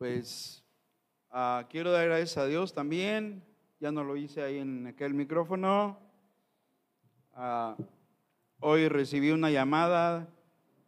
Pues 0.00 0.64
ah, 1.28 1.66
quiero 1.68 1.92
dar 1.92 2.06
gracias 2.06 2.38
a 2.38 2.46
Dios 2.46 2.72
también. 2.72 3.44
Ya 3.80 3.92
no 3.92 4.02
lo 4.02 4.16
hice 4.16 4.40
ahí 4.40 4.56
en 4.56 4.86
aquel 4.86 5.12
micrófono. 5.12 5.98
Ah, 7.34 7.76
hoy 8.60 8.88
recibí 8.88 9.30
una 9.30 9.50
llamada. 9.50 10.26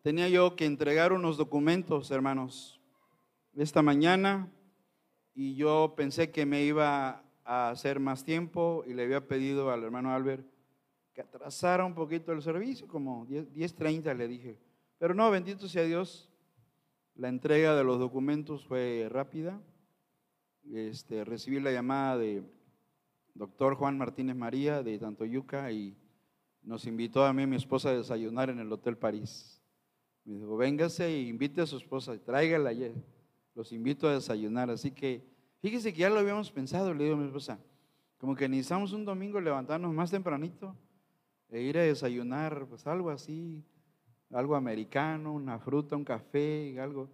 Tenía 0.01 0.31
yo 0.31 0.57
que 0.57 0.65
entregar 0.65 1.13
unos 1.13 1.37
documentos, 1.37 2.11
hermanos, 2.11 2.81
esta 3.55 3.83
mañana. 3.83 4.51
Y 5.35 5.57
yo 5.57 5.93
pensé 5.95 6.31
que 6.31 6.47
me 6.47 6.63
iba 6.63 7.23
a 7.45 7.69
hacer 7.69 8.01
más 8.01 8.25
tiempo 8.25 8.83
y 8.87 8.95
le 8.95 9.03
había 9.03 9.29
pedido 9.29 9.71
al 9.71 9.85
hermano 9.85 10.15
Albert 10.15 10.47
que 11.13 11.21
atrasara 11.21 11.85
un 11.85 11.95
poquito 11.95 12.33
el 12.33 12.41
servicio, 12.41 12.89
como 12.89 13.27
10.30 13.27 14.17
le 14.17 14.27
dije. 14.27 14.59
Pero 14.97 15.13
no, 15.13 15.31
bendito 15.31 15.69
sea 15.69 15.83
Dios, 15.83 16.32
la 17.15 17.29
entrega 17.29 17.75
de 17.75 17.85
los 17.85 17.99
documentos 17.99 18.65
fue 18.65 19.09
rápida. 19.11 19.61
Este, 20.73 21.25
recibí 21.25 21.61
la 21.61 21.73
llamada 21.73 22.19
de 22.19 22.43
doctor 23.35 23.75
Juan 23.75 23.99
Martínez 23.99 24.37
María 24.37 24.83
de 24.83 24.99
Tantoyuca 24.99 25.71
y 25.73 25.97
nos 26.63 26.87
invitó 26.87 27.25
a 27.25 27.33
mí 27.33 27.43
y 27.43 27.47
mi 27.47 27.57
esposa 27.57 27.91
a 27.91 27.97
desayunar 27.97 28.51
en 28.51 28.61
el 28.61 28.73
Hotel 28.73 28.97
París. 28.97 29.61
Me 30.25 30.35
dijo, 30.35 30.57
véngase 30.57 31.07
e 31.07 31.23
invite 31.23 31.61
a 31.63 31.67
su 31.67 31.77
esposa, 31.77 32.17
tráigala, 32.19 32.73
los 33.55 33.73
invito 33.73 34.09
a 34.09 34.15
desayunar. 34.15 34.71
Así 34.71 34.93
que 34.93 35.25
fíjese 35.61 35.93
que 35.93 36.01
ya 36.01 36.11
lo 36.11 36.21
habíamos 36.21 36.51
pensado, 36.51 36.95
le 36.95 37.05
digo 37.05 37.17
a 37.17 37.19
mi 37.19 37.27
esposa, 37.27 37.59
como 38.19 38.37
que 38.37 38.49
necesitamos 38.49 38.93
un 38.93 39.05
domingo 39.05 39.41
levantarnos 39.41 39.93
más 39.93 40.11
tempranito 40.11 40.77
e 41.49 41.61
ir 41.61 41.77
a 41.77 41.83
desayunar, 41.83 42.67
pues 42.69 42.87
algo 42.87 43.11
así, 43.11 43.65
algo 44.33 44.57
americano, 44.57 45.33
una 45.33 45.59
fruta, 45.59 45.97
un 45.97 46.05
café, 46.05 46.79
algo. 46.81 47.09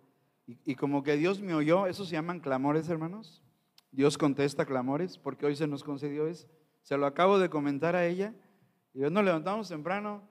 Y, 0.46 0.77
como 0.77 1.02
que 1.02 1.16
Dios 1.16 1.42
me 1.42 1.54
oyó, 1.54 1.86
eso 1.86 2.06
se 2.06 2.12
llaman 2.12 2.41
clamores, 2.41 2.88
hermanos. 2.88 3.42
Dios 3.91 4.16
contesta 4.16 4.64
clamores, 4.64 5.19
porque 5.19 5.44
hoy 5.44 5.56
se 5.56 5.66
nos 5.66 5.84
concedió 5.84 6.27
eso. 6.27 6.48
Se 6.83 6.97
lo 6.97 7.05
acabo 7.05 7.38
de 7.38 7.50
comentar 7.50 7.94
a 7.94 8.06
ella. 8.06 8.34
Y 8.94 9.02
hoy 9.02 9.10
nos 9.10 9.25
levantamos 9.25 9.69
temprano. 9.69 10.22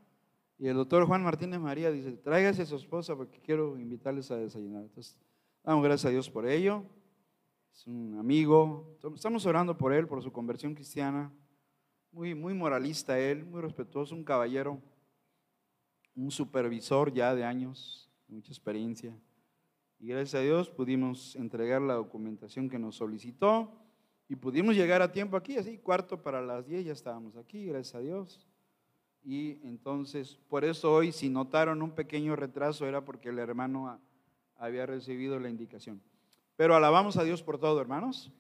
Y 0.58 0.68
el 0.68 0.76
doctor 0.76 1.06
Juan 1.06 1.24
Martínez 1.24 1.60
María 1.60 1.92
dice: 1.92 2.14
Tráigase 2.14 2.64
a 2.64 2.66
su 2.66 2.78
esposa 2.78 3.16
porque 3.16 3.40
quiero 3.42 3.78
invitarles 3.78 4.32
a 4.32 4.38
desayunar. 4.38 4.84
Entonces, 4.84 5.20
damos 5.64 5.84
gracias 5.84 6.06
a 6.06 6.10
Dios 6.10 6.30
por 6.32 6.48
ello. 6.48 6.84
Es 7.72 7.86
un 7.86 8.18
amigo. 8.18 8.98
Estamos 9.14 9.46
orando 9.46 9.78
por 9.78 9.94
él, 9.94 10.08
por 10.08 10.24
su 10.24 10.32
conversión 10.32 10.74
cristiana. 10.74 11.32
Muy, 12.12 12.34
muy 12.34 12.56
moralista 12.56 13.20
él, 13.20 13.46
muy 13.46 13.62
respetuoso, 13.62 14.16
un 14.16 14.24
caballero 14.24 14.82
un 16.18 16.32
supervisor 16.32 17.14
ya 17.14 17.34
de 17.36 17.46
años, 17.46 18.10
mucha 18.28 18.52
experiencia. 18.52 19.16
Y 20.00 20.08
gracias 20.08 20.36
a 20.36 20.44
Dios 20.44 20.70
pudimos 20.70 21.36
entregar 21.36 21.82
la 21.82 21.94
documentación 21.94 22.70
que 22.70 22.80
nos 22.80 22.96
solicitó 22.96 23.72
y 24.28 24.36
pudimos 24.36 24.76
llegar 24.76 25.02
a 25.02 25.12
tiempo 25.12 25.38
aquí, 25.38 25.58
así, 25.58 25.78
cuarto 25.78 26.22
para 26.22 26.42
las 26.42 26.66
diez 26.68 26.84
ya 26.84 26.92
estábamos 26.92 27.38
aquí, 27.38 27.66
gracias 27.66 27.96
a 27.96 28.00
Dios. 28.00 28.48
Y 29.24 29.60
entonces, 29.64 30.38
por 30.50 30.66
eso 30.66 30.92
hoy, 30.92 31.12
si 31.12 31.30
notaron 31.30 31.82
un 31.82 31.92
pequeño 31.92 32.36
retraso, 32.36 32.88
era 32.88 33.06
porque 33.06 33.30
el 33.30 33.40
hermano 33.40 34.00
había 34.58 34.86
recibido 34.86 35.40
la 35.40 35.50
indicación. 35.50 36.02
Pero 36.56 36.76
alabamos 36.76 37.18
a 37.18 37.24
Dios 37.24 37.44
por 37.44 37.60
todo, 37.60 37.80
hermanos. 37.80 38.32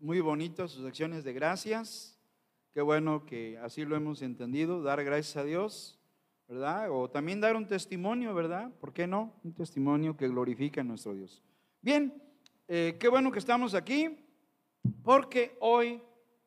Muy 0.00 0.20
bonito 0.20 0.68
sus 0.68 0.86
acciones 0.86 1.24
de 1.24 1.32
gracias. 1.32 2.18
Qué 2.72 2.82
bueno 2.82 3.24
que 3.26 3.58
así 3.58 3.84
lo 3.84 3.96
hemos 3.96 4.22
entendido, 4.22 4.82
dar 4.82 5.02
gracias 5.04 5.36
a 5.36 5.44
Dios 5.44 5.98
¿verdad? 6.54 6.88
O 6.92 7.10
también 7.10 7.40
dar 7.40 7.56
un 7.56 7.66
testimonio, 7.66 8.32
¿verdad? 8.32 8.70
¿Por 8.80 8.92
qué 8.92 9.08
no? 9.08 9.32
Un 9.42 9.52
testimonio 9.54 10.16
que 10.16 10.28
glorifica 10.28 10.82
a 10.82 10.84
nuestro 10.84 11.12
Dios. 11.12 11.42
Bien, 11.82 12.22
eh, 12.68 12.96
qué 13.00 13.08
bueno 13.08 13.32
que 13.32 13.40
estamos 13.40 13.74
aquí, 13.74 14.16
porque 15.02 15.56
hoy 15.58 16.00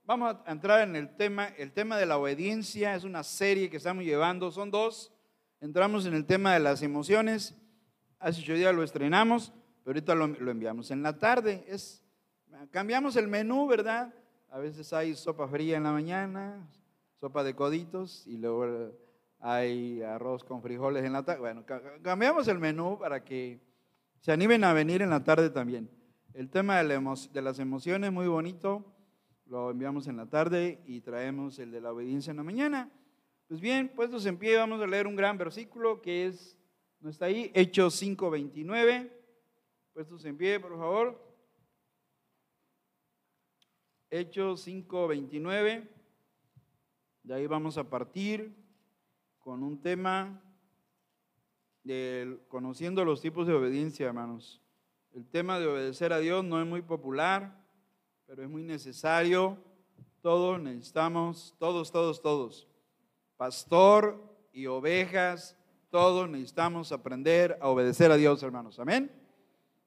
vamos 0.06 0.38
a 0.46 0.50
entrar 0.50 0.88
en 0.88 0.96
el 0.96 1.14
tema, 1.18 1.48
el 1.58 1.74
tema 1.74 1.98
de 1.98 2.06
la 2.06 2.18
obediencia, 2.18 2.96
es 2.96 3.04
una 3.04 3.22
serie 3.22 3.70
que 3.70 3.76
estamos 3.76 4.06
llevando, 4.06 4.50
son 4.50 4.72
dos, 4.72 5.12
entramos 5.60 6.06
en 6.06 6.14
el 6.14 6.26
tema 6.26 6.54
de 6.54 6.62
las 6.62 6.82
emociones, 6.84 7.54
hace 8.18 8.42
ocho 8.42 8.54
días 8.54 8.74
lo 8.74 8.84
estrenamos, 8.84 9.52
pero 9.84 9.98
ahorita 9.98 10.16
lo, 10.16 10.28
lo 10.28 10.52
enviamos 10.52 10.90
en 10.90 11.04
la 11.04 11.20
tarde, 11.20 11.66
es, 11.68 12.02
cambiamos 12.72 13.18
el 13.18 13.28
menú, 13.28 13.68
¿verdad? 13.68 14.14
A 14.52 14.60
veces 14.60 14.94
hay 14.94 15.16
sopa 15.16 15.50
fría 15.50 15.76
en 15.76 15.84
la 15.84 15.92
mañana, 15.92 16.66
sopa 17.20 17.44
de 17.44 17.56
coditos 17.56 18.26
y 18.26 18.38
luego 18.38 18.96
hay 19.40 20.02
arroz 20.02 20.44
con 20.44 20.62
frijoles 20.62 21.04
en 21.04 21.14
la 21.14 21.24
tarde. 21.24 21.40
Bueno, 21.40 21.66
cambiamos 22.02 22.48
el 22.48 22.60
menú 22.60 22.98
para 23.00 23.24
que 23.24 23.62
se 24.20 24.32
animen 24.32 24.64
a 24.64 24.74
venir 24.74 25.02
en 25.02 25.10
la 25.10 25.24
tarde 25.24 25.50
también. 25.50 25.90
El 26.34 26.50
tema 26.50 26.84
de 26.84 27.42
las 27.42 27.60
emociones, 27.60 28.12
muy 28.12 28.28
bonito, 28.28 28.86
lo 29.46 29.72
enviamos 29.72 30.08
en 30.08 30.18
la 30.18 30.28
tarde 30.28 30.82
y 30.86 31.02
traemos 31.02 31.58
el 31.60 31.72
de 31.72 31.82
la 31.82 31.92
obediencia 31.92 32.32
en 32.32 32.38
la 32.38 32.44
mañana. 32.44 32.92
Pues 33.48 33.62
bien, 33.62 33.90
puestos 33.90 34.26
en 34.26 34.38
pie, 34.38 34.58
vamos 34.58 34.82
a 34.82 34.88
leer 34.88 35.08
un 35.08 35.16
gran 35.16 35.38
versículo 35.38 36.02
que 36.02 36.28
es, 36.28 36.58
no 37.00 37.10
está 37.10 37.26
ahí, 37.26 37.52
Hechos 37.54 38.02
5.29. 38.02 39.12
Puestos 39.94 40.26
en 40.26 40.38
pie, 40.38 40.60
por 40.60 40.78
favor. 40.78 41.24
Hechos 44.10 44.68
5.29. 44.68 45.88
De 47.24 47.34
ahí 47.34 47.48
vamos 47.48 47.78
a 47.78 47.90
partir 47.90 48.67
con 49.48 49.64
un 49.64 49.80
tema 49.80 50.42
de 51.82 52.38
conociendo 52.50 53.06
los 53.06 53.22
tipos 53.22 53.48
de 53.48 53.54
obediencia, 53.54 54.06
hermanos. 54.06 54.62
El 55.14 55.26
tema 55.26 55.58
de 55.58 55.68
obedecer 55.68 56.12
a 56.12 56.20
Dios 56.20 56.44
no 56.44 56.62
es 56.62 56.68
muy 56.68 56.82
popular, 56.82 57.58
pero 58.26 58.44
es 58.44 58.50
muy 58.50 58.62
necesario. 58.62 59.58
Todos 60.22 60.60
necesitamos, 60.60 61.56
todos, 61.60 61.94
todos, 61.94 62.22
todos. 62.22 62.68
Pastor 63.38 64.22
y 64.52 64.66
ovejas, 64.66 65.58
todos 65.92 66.28
necesitamos 66.28 66.92
aprender 66.92 67.58
a 67.62 67.70
obedecer 67.70 68.12
a 68.12 68.18
Dios, 68.18 68.44
hermanos. 68.44 68.78
Amén. 68.80 69.10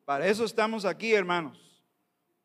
Para 0.06 0.26
eso 0.26 0.46
estamos 0.46 0.86
aquí, 0.86 1.12
hermanos. 1.12 1.84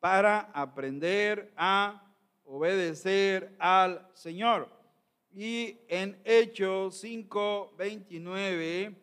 Para 0.01 0.51
aprender 0.53 1.53
a 1.55 2.13
obedecer 2.43 3.55
al 3.57 4.05
Señor. 4.15 4.67
Y 5.37 5.81
en 5.89 6.17
Hechos 6.23 6.97
5, 7.01 7.73
29 7.77 8.95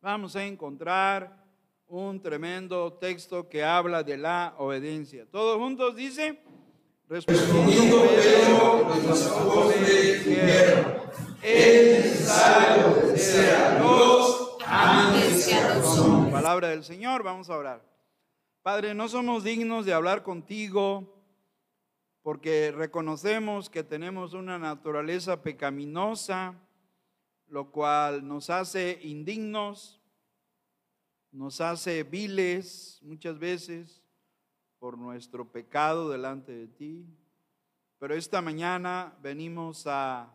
vamos 0.00 0.34
a 0.34 0.44
encontrar 0.44 1.44
un 1.86 2.20
tremendo 2.20 2.92
texto 2.94 3.48
que 3.48 3.62
habla 3.62 4.02
de 4.02 4.16
la 4.16 4.56
obediencia. 4.58 5.24
Todos 5.30 5.58
juntos 5.58 5.94
dice, 5.94 6.40
respondiendo 7.08 8.02
Pedro. 8.02 8.88
Palabra 16.32 16.70
del 16.70 16.82
Señor, 16.82 17.22
vamos 17.22 17.48
a 17.48 17.56
orar. 17.56 17.80
Padre, 18.60 18.92
no 18.92 19.08
somos 19.08 19.44
dignos 19.44 19.86
de 19.86 19.92
hablar 19.92 20.24
contigo 20.24 21.13
porque 22.24 22.72
reconocemos 22.72 23.68
que 23.68 23.84
tenemos 23.84 24.32
una 24.32 24.58
naturaleza 24.58 25.42
pecaminosa, 25.42 26.54
lo 27.48 27.70
cual 27.70 28.26
nos 28.26 28.48
hace 28.48 28.98
indignos, 29.02 30.00
nos 31.30 31.60
hace 31.60 32.02
viles 32.02 32.98
muchas 33.02 33.38
veces 33.38 34.02
por 34.78 34.96
nuestro 34.96 35.52
pecado 35.52 36.08
delante 36.08 36.52
de 36.52 36.66
ti. 36.66 37.06
Pero 37.98 38.14
esta 38.14 38.40
mañana 38.40 39.14
venimos 39.22 39.86
a 39.86 40.34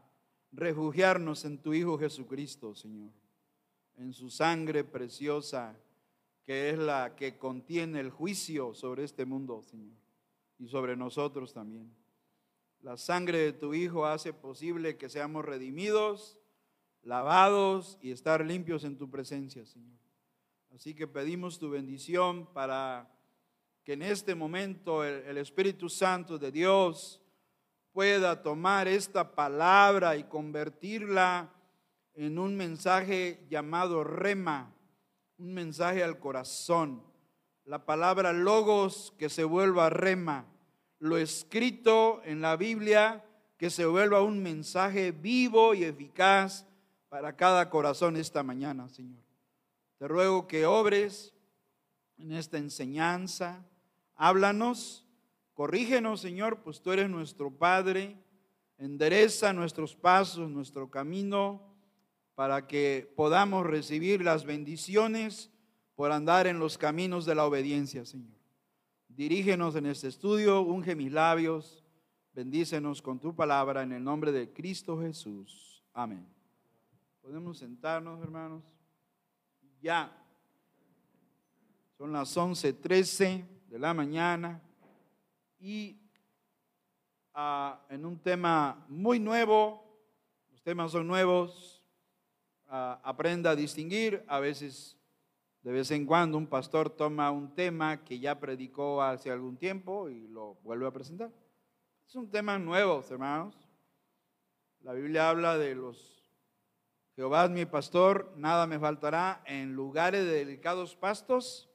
refugiarnos 0.52 1.44
en 1.44 1.58
tu 1.58 1.74
Hijo 1.74 1.98
Jesucristo, 1.98 2.76
Señor, 2.76 3.10
en 3.98 4.14
su 4.14 4.30
sangre 4.30 4.84
preciosa, 4.84 5.76
que 6.46 6.70
es 6.70 6.78
la 6.78 7.16
que 7.16 7.40
contiene 7.40 8.00
el 8.00 8.12
juicio 8.12 8.76
sobre 8.76 9.06
este 9.06 9.26
mundo, 9.26 9.64
Señor 9.64 10.09
y 10.60 10.68
sobre 10.68 10.96
nosotros 10.96 11.54
también. 11.54 11.92
La 12.82 12.98
sangre 12.98 13.40
de 13.40 13.54
tu 13.54 13.74
Hijo 13.74 14.06
hace 14.06 14.34
posible 14.34 14.98
que 14.98 15.10
seamos 15.10 15.44
redimidos, 15.44 16.38
lavados 17.02 17.98
y 18.02 18.12
estar 18.12 18.46
limpios 18.46 18.84
en 18.84 18.98
tu 18.98 19.10
presencia, 19.10 19.66
Señor. 19.66 19.98
Así 20.74 20.94
que 20.94 21.08
pedimos 21.08 21.58
tu 21.58 21.70
bendición 21.70 22.46
para 22.54 23.12
que 23.84 23.94
en 23.94 24.02
este 24.04 24.36
momento 24.36 25.04
el, 25.04 25.38
Espíritu 25.38 25.90
Santo 25.90 26.38
de 26.38 26.52
Dios 26.52 27.22
pueda 27.92 28.44
tomar 28.44 28.88
esta 28.88 29.34
palabra 29.36 30.16
y 30.16 30.26
convertirla 30.26 31.52
en 32.14 32.38
un 32.38 32.56
mensaje 32.56 33.46
llamado 33.50 34.04
rema, 34.04 34.74
un 35.38 35.54
mensaje 35.54 36.04
al 36.04 36.20
corazón 36.20 37.09
la 37.70 37.86
palabra 37.86 38.34
logos 38.34 39.14
que 39.20 39.30
se 39.30 39.44
vuelva 39.44 39.92
rema, 39.92 40.48
lo 40.98 41.20
escrito 41.20 42.20
en 42.26 42.42
la 42.42 42.56
Biblia 42.56 43.24
que 43.58 43.70
se 43.70 43.86
vuelva 43.86 44.24
un 44.24 44.42
mensaje 44.42 45.12
vivo 45.12 45.76
y 45.76 45.84
eficaz 45.84 46.66
para 47.10 47.36
cada 47.36 47.70
corazón 47.70 48.18
esta 48.18 48.42
mañana, 48.42 48.90
Señor. 48.90 49.22
Te 50.00 50.08
ruego 50.08 50.48
que 50.48 50.66
obres 50.66 51.36
en 52.18 52.32
esta 52.32 52.58
enseñanza. 52.58 53.64
Háblanos, 54.16 55.06
corrígenos, 55.54 56.22
Señor, 56.22 56.64
pues 56.64 56.82
tú 56.82 56.92
eres 56.92 57.08
nuestro 57.08 57.52
Padre. 57.52 58.18
Endereza 58.80 59.54
nuestros 59.54 59.96
pasos, 59.96 60.50
nuestro 60.50 60.90
camino, 60.90 61.62
para 62.34 62.66
que 62.66 63.14
podamos 63.16 63.68
recibir 63.68 64.24
las 64.24 64.44
bendiciones 64.44 65.52
por 66.00 66.14
andar 66.14 66.48
en 66.48 66.60
los 66.60 66.78
caminos 66.78 67.26
de 67.26 67.36
la 67.36 67.46
obediencia, 67.46 68.06
Señor. 68.06 68.38
Dirígenos 69.10 69.76
en 69.76 69.86
este 69.86 70.08
estudio, 70.08 70.62
unge 70.62 70.96
mis 70.96 71.12
labios, 71.12 71.84
bendícenos 72.32 73.02
con 73.02 73.20
tu 73.20 73.36
palabra 73.36 73.84
en 73.84 73.92
el 73.92 74.02
nombre 74.02 74.32
de 74.32 74.50
Cristo 74.54 74.98
Jesús. 75.02 75.84
Amén. 75.92 76.26
Podemos 77.22 77.58
sentarnos, 77.58 78.22
hermanos. 78.22 78.64
Ya. 79.82 80.10
Son 81.98 82.14
las 82.14 82.34
11:13 82.38 83.44
de 83.68 83.78
la 83.78 83.94
mañana 83.94 84.62
y 85.60 86.00
ah, 87.34 87.86
en 87.90 88.06
un 88.06 88.18
tema 88.18 88.86
muy 88.88 89.20
nuevo, 89.20 89.84
los 90.50 90.64
temas 90.64 90.94
son 90.94 91.06
nuevos, 91.08 91.84
ah, 92.70 93.02
aprenda 93.04 93.50
a 93.50 93.56
distinguir, 93.58 94.24
a 94.30 94.40
veces 94.40 94.96
de 95.62 95.72
vez 95.72 95.92
en 95.92 96.06
cuando 96.06 96.38
un 96.38 96.48
pastor 96.48 96.90
toma 96.90 97.32
un 97.32 97.54
tema 97.54 98.04
que 98.04 98.20
ya 98.20 98.40
predicó 98.40 99.02
hace 99.02 99.30
algún 99.30 99.58
tiempo 99.58 100.10
y 100.10 100.28
lo 100.28 100.56
vuelve 100.64 100.88
a 100.88 100.92
presentar. 100.92 101.32
Es 102.08 102.16
un 102.16 102.30
tema 102.30 102.58
nuevo, 102.58 103.04
hermanos. 103.10 103.56
La 104.82 104.94
Biblia 104.94 105.30
habla 105.30 105.58
de 105.58 105.76
los 105.76 106.20
Jehová 107.16 107.44
es 107.44 107.52
mi 107.52 107.66
pastor, 107.66 108.32
nada 108.38 108.66
me 108.66 108.80
faltará 108.80 109.44
en 109.46 109.74
lugares 109.76 110.24
de 110.24 110.46
delicados 110.46 110.96
pastos. 110.96 111.70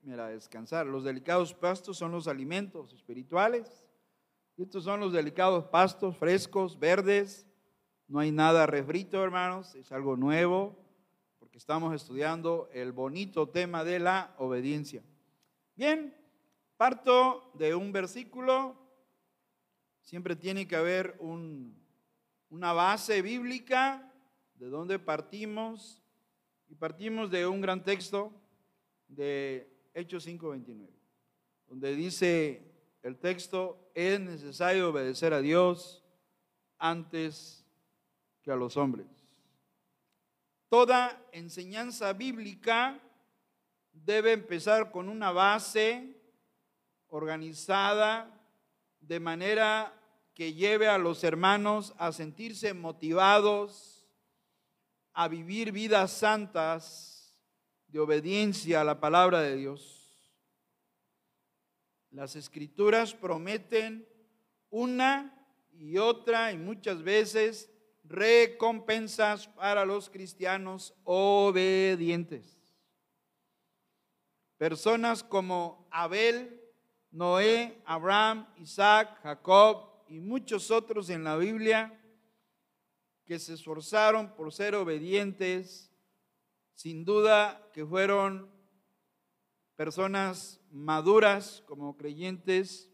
Mira, 0.00 0.26
descansar. 0.26 0.86
Los 0.86 1.04
delicados 1.04 1.54
pastos 1.54 1.98
son 1.98 2.10
los 2.10 2.26
alimentos 2.26 2.92
espirituales. 2.92 3.86
estos 4.56 4.82
son 4.82 4.98
los 4.98 5.12
delicados 5.12 5.66
pastos 5.66 6.16
frescos, 6.16 6.80
verdes. 6.80 7.46
No 8.08 8.18
hay 8.18 8.32
nada 8.32 8.66
refrito, 8.66 9.22
hermanos. 9.22 9.76
Es 9.76 9.92
algo 9.92 10.16
nuevo 10.16 10.81
porque 11.52 11.58
estamos 11.58 11.94
estudiando 11.94 12.70
el 12.72 12.92
bonito 12.92 13.46
tema 13.46 13.84
de 13.84 13.98
la 13.98 14.34
obediencia. 14.38 15.02
Bien, 15.76 16.16
parto 16.78 17.50
de 17.52 17.74
un 17.74 17.92
versículo. 17.92 18.74
Siempre 20.00 20.34
tiene 20.34 20.66
que 20.66 20.76
haber 20.76 21.14
una 21.20 22.72
base 22.72 23.20
bíblica 23.20 24.10
de 24.54 24.70
dónde 24.70 24.98
partimos. 24.98 26.02
Y 26.68 26.74
partimos 26.74 27.30
de 27.30 27.46
un 27.46 27.60
gran 27.60 27.84
texto 27.84 28.32
de 29.06 29.70
Hechos 29.92 30.24
5:29, 30.26 30.88
donde 31.66 31.94
dice 31.94 32.62
el 33.02 33.18
texto, 33.18 33.90
es 33.94 34.18
necesario 34.18 34.88
obedecer 34.88 35.34
a 35.34 35.42
Dios 35.42 36.02
antes 36.78 37.66
que 38.40 38.50
a 38.50 38.56
los 38.56 38.78
hombres. 38.78 39.21
Toda 40.72 41.22
enseñanza 41.32 42.14
bíblica 42.14 42.98
debe 43.92 44.32
empezar 44.32 44.90
con 44.90 45.10
una 45.10 45.30
base 45.30 46.16
organizada 47.08 48.42
de 48.98 49.20
manera 49.20 49.92
que 50.32 50.54
lleve 50.54 50.88
a 50.88 50.96
los 50.96 51.24
hermanos 51.24 51.92
a 51.98 52.10
sentirse 52.10 52.72
motivados 52.72 54.08
a 55.12 55.28
vivir 55.28 55.72
vidas 55.72 56.10
santas 56.10 57.38
de 57.88 57.98
obediencia 57.98 58.80
a 58.80 58.84
la 58.84 58.98
palabra 58.98 59.42
de 59.42 59.56
Dios. 59.56 60.10
Las 62.08 62.34
escrituras 62.34 63.12
prometen 63.12 64.08
una 64.70 65.38
y 65.70 65.98
otra 65.98 66.50
y 66.50 66.56
muchas 66.56 67.02
veces 67.02 67.71
recompensas 68.04 69.48
para 69.48 69.84
los 69.84 70.10
cristianos 70.10 70.94
obedientes. 71.04 72.58
Personas 74.58 75.22
como 75.22 75.88
Abel, 75.90 76.60
Noé, 77.10 77.82
Abraham, 77.84 78.46
Isaac, 78.56 79.20
Jacob 79.22 80.04
y 80.08 80.20
muchos 80.20 80.70
otros 80.70 81.10
en 81.10 81.24
la 81.24 81.36
Biblia 81.36 81.98
que 83.24 83.38
se 83.38 83.54
esforzaron 83.54 84.34
por 84.34 84.52
ser 84.52 84.74
obedientes, 84.74 85.90
sin 86.74 87.04
duda 87.04 87.70
que 87.72 87.84
fueron 87.84 88.50
personas 89.76 90.60
maduras 90.70 91.62
como 91.66 91.96
creyentes, 91.96 92.90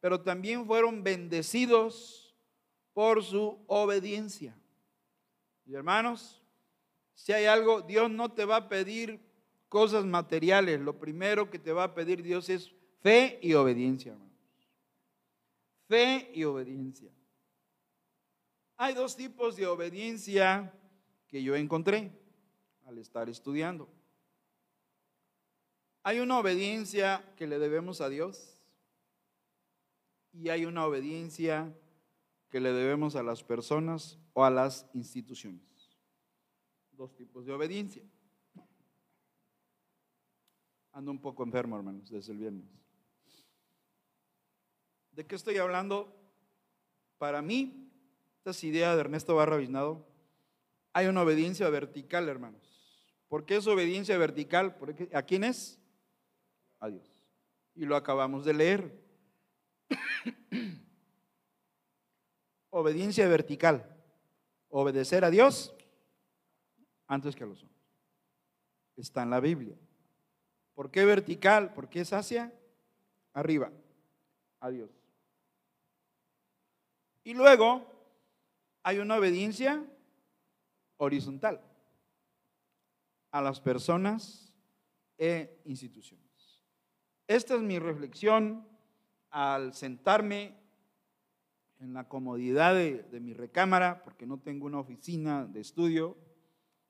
pero 0.00 0.20
también 0.20 0.66
fueron 0.66 1.02
bendecidos 1.02 2.21
por 2.92 3.22
su 3.22 3.62
obediencia. 3.66 4.56
Y 5.64 5.74
hermanos, 5.74 6.42
si 7.14 7.32
hay 7.32 7.46
algo, 7.46 7.82
Dios 7.82 8.10
no 8.10 8.32
te 8.32 8.44
va 8.44 8.56
a 8.56 8.68
pedir 8.68 9.20
cosas 9.68 10.04
materiales. 10.04 10.80
Lo 10.80 10.98
primero 10.98 11.50
que 11.50 11.58
te 11.58 11.72
va 11.72 11.84
a 11.84 11.94
pedir 11.94 12.22
Dios 12.22 12.48
es 12.48 12.72
fe 13.00 13.38
y 13.42 13.54
obediencia, 13.54 14.12
hermanos. 14.12 14.32
Fe 15.88 16.30
y 16.34 16.44
obediencia. 16.44 17.10
Hay 18.76 18.94
dos 18.94 19.16
tipos 19.16 19.56
de 19.56 19.66
obediencia 19.66 20.72
que 21.28 21.42
yo 21.42 21.54
encontré 21.54 22.12
al 22.84 22.98
estar 22.98 23.28
estudiando. 23.28 23.88
Hay 26.02 26.18
una 26.18 26.38
obediencia 26.38 27.24
que 27.36 27.46
le 27.46 27.58
debemos 27.58 28.00
a 28.00 28.08
Dios 28.08 28.58
y 30.32 30.48
hay 30.48 30.64
una 30.64 30.84
obediencia 30.84 31.72
que 32.52 32.60
le 32.60 32.70
debemos 32.74 33.16
a 33.16 33.22
las 33.22 33.42
personas 33.42 34.18
o 34.34 34.44
a 34.44 34.50
las 34.50 34.86
instituciones. 34.92 35.62
Dos 36.92 37.16
tipos 37.16 37.46
de 37.46 37.52
obediencia. 37.52 38.02
Ando 40.92 41.10
un 41.10 41.18
poco 41.18 41.44
enfermo, 41.44 41.76
hermanos, 41.76 42.10
desde 42.10 42.30
el 42.32 42.38
viernes. 42.38 42.66
¿De 45.12 45.26
qué 45.26 45.34
estoy 45.34 45.56
hablando? 45.56 46.14
Para 47.16 47.40
mí, 47.40 47.90
esta 48.36 48.50
es 48.50 48.62
idea 48.64 48.94
de 48.94 49.00
Ernesto 49.00 49.34
Barra 49.34 49.56
Biznado. 49.56 50.06
Hay 50.92 51.06
una 51.06 51.22
obediencia 51.22 51.70
vertical, 51.70 52.28
hermanos. 52.28 52.60
¿Por 53.28 53.46
qué 53.46 53.56
es 53.56 53.66
obediencia 53.66 54.18
vertical? 54.18 54.76
¿A 55.14 55.22
quién 55.22 55.44
es? 55.44 55.80
A 56.80 56.90
Dios. 56.90 57.24
Y 57.74 57.86
lo 57.86 57.96
acabamos 57.96 58.44
de 58.44 58.52
leer. 58.52 59.02
Obediencia 62.72 63.28
vertical. 63.28 63.86
Obedecer 64.70 65.24
a 65.24 65.30
Dios 65.30 65.74
antes 67.06 67.36
que 67.36 67.44
a 67.44 67.46
los 67.46 67.62
hombres. 67.62 67.78
Está 68.96 69.22
en 69.22 69.30
la 69.30 69.40
Biblia. 69.40 69.76
¿Por 70.74 70.90
qué 70.90 71.04
vertical? 71.04 71.72
Porque 71.74 72.00
es 72.00 72.12
hacia 72.12 72.52
arriba, 73.34 73.70
a 74.60 74.70
Dios. 74.70 74.90
Y 77.24 77.34
luego 77.34 77.86
hay 78.82 78.98
una 78.98 79.16
obediencia 79.16 79.84
horizontal 80.96 81.60
a 83.30 83.42
las 83.42 83.60
personas 83.60 84.54
e 85.18 85.60
instituciones. 85.64 86.62
Esta 87.28 87.54
es 87.54 87.60
mi 87.60 87.78
reflexión 87.78 88.66
al 89.30 89.74
sentarme 89.74 90.61
en 91.82 91.94
la 91.94 92.08
comodidad 92.08 92.74
de, 92.76 93.20
mi 93.20 93.34
recámara, 93.34 94.04
porque 94.04 94.24
no 94.24 94.38
tengo 94.38 94.66
una 94.66 94.78
oficina 94.78 95.44
de 95.46 95.60
estudio, 95.60 96.16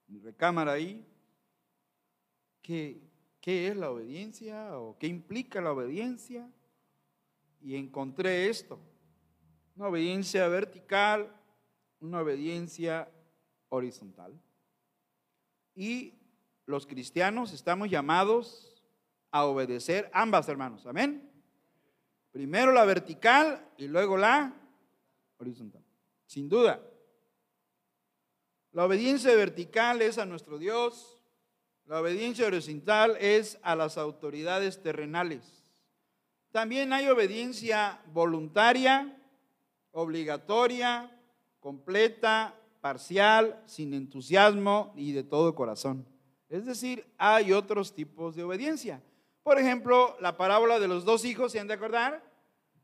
mi 0.06 0.18
recámara 0.18 0.72
ahí. 0.72 1.06
¿Qué, 2.60 3.00
¿Qué 3.40 3.68
es 3.68 3.76
la 3.76 3.90
obediencia 3.90 4.78
o 4.78 4.98
qué 4.98 5.06
implica 5.06 5.62
la 5.62 5.72
obediencia? 5.72 6.46
Y 7.62 7.76
encontré 7.76 8.50
esto, 8.50 8.78
una 9.76 9.88
obediencia 9.88 10.46
vertical, 10.48 11.34
una 12.00 12.20
obediencia 12.20 13.10
horizontal. 13.70 14.38
Y 15.74 16.12
los 16.66 16.86
cristianos 16.86 17.54
estamos 17.54 17.88
llamados 17.88 18.84
a 19.30 19.46
obedecer 19.46 20.10
ambas, 20.12 20.50
hermanos. 20.50 20.86
Amén. 20.86 21.30
Primero 22.30 22.72
la 22.72 22.84
vertical 22.84 23.66
y 23.78 23.88
luego 23.88 24.18
la 24.18 24.58
horizontal. 25.42 25.84
Sin 26.26 26.48
duda. 26.48 26.80
La 28.72 28.86
obediencia 28.86 29.34
vertical 29.36 30.00
es 30.00 30.16
a 30.16 30.24
nuestro 30.24 30.58
Dios. 30.58 31.22
La 31.84 32.00
obediencia 32.00 32.46
horizontal 32.46 33.16
es 33.20 33.58
a 33.62 33.76
las 33.76 33.98
autoridades 33.98 34.82
terrenales. 34.82 35.62
También 36.52 36.92
hay 36.92 37.08
obediencia 37.08 38.00
voluntaria, 38.12 39.16
obligatoria, 39.90 41.10
completa, 41.60 42.58
parcial, 42.80 43.62
sin 43.66 43.94
entusiasmo 43.94 44.92
y 44.96 45.12
de 45.12 45.22
todo 45.22 45.54
corazón. 45.54 46.06
Es 46.48 46.66
decir, 46.66 47.06
hay 47.16 47.52
otros 47.52 47.94
tipos 47.94 48.36
de 48.36 48.44
obediencia. 48.44 49.02
Por 49.42 49.58
ejemplo, 49.58 50.16
la 50.20 50.36
parábola 50.36 50.78
de 50.78 50.88
los 50.88 51.04
dos 51.04 51.24
hijos, 51.24 51.52
¿se 51.52 51.60
han 51.60 51.68
de 51.68 51.74
acordar? 51.74 52.22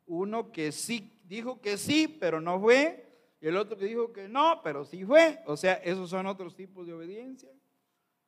Uno 0.06 0.52
que 0.52 0.72
sí 0.72 1.17
dijo 1.28 1.60
que 1.60 1.76
sí, 1.76 2.08
pero 2.08 2.40
no 2.40 2.58
fue, 2.58 3.04
y 3.40 3.46
el 3.46 3.56
otro 3.56 3.76
que 3.76 3.84
dijo 3.84 4.12
que 4.12 4.28
no, 4.28 4.60
pero 4.64 4.84
sí 4.84 5.04
fue. 5.04 5.38
O 5.46 5.56
sea, 5.56 5.74
esos 5.74 6.10
son 6.10 6.26
otros 6.26 6.56
tipos 6.56 6.86
de 6.86 6.94
obediencia. 6.94 7.50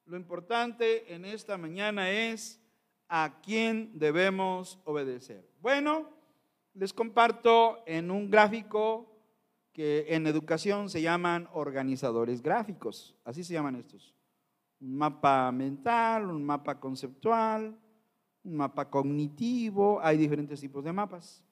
Lo 0.05 0.17
importante 0.17 1.13
en 1.13 1.25
esta 1.25 1.57
mañana 1.57 2.11
es 2.11 2.61
a 3.09 3.41
quién 3.43 3.99
debemos 3.99 4.79
obedecer. 4.85 5.49
Bueno, 5.61 6.09
les 6.75 6.93
comparto 6.93 7.83
en 7.87 8.11
un 8.11 8.31
gráfico 8.31 9.07
que 9.73 10.07
en 10.09 10.27
educación 10.27 10.89
se 10.89 11.03
llaman 11.03 11.49
organizadores 11.53 12.43
gráficos, 12.43 13.17
así 13.25 13.43
se 13.43 13.55
llaman 13.55 13.77
estos. 13.77 14.15
Un 14.81 14.97
mapa 14.97 15.51
mental, 15.53 16.31
un 16.31 16.45
mapa 16.45 16.79
conceptual, 16.79 17.77
un 18.45 18.57
mapa 18.57 18.89
cognitivo, 18.89 20.01
hay 20.03 20.17
diferentes 20.17 20.61
tipos 20.61 20.85
de 20.85 20.93
mapas. 20.93 21.45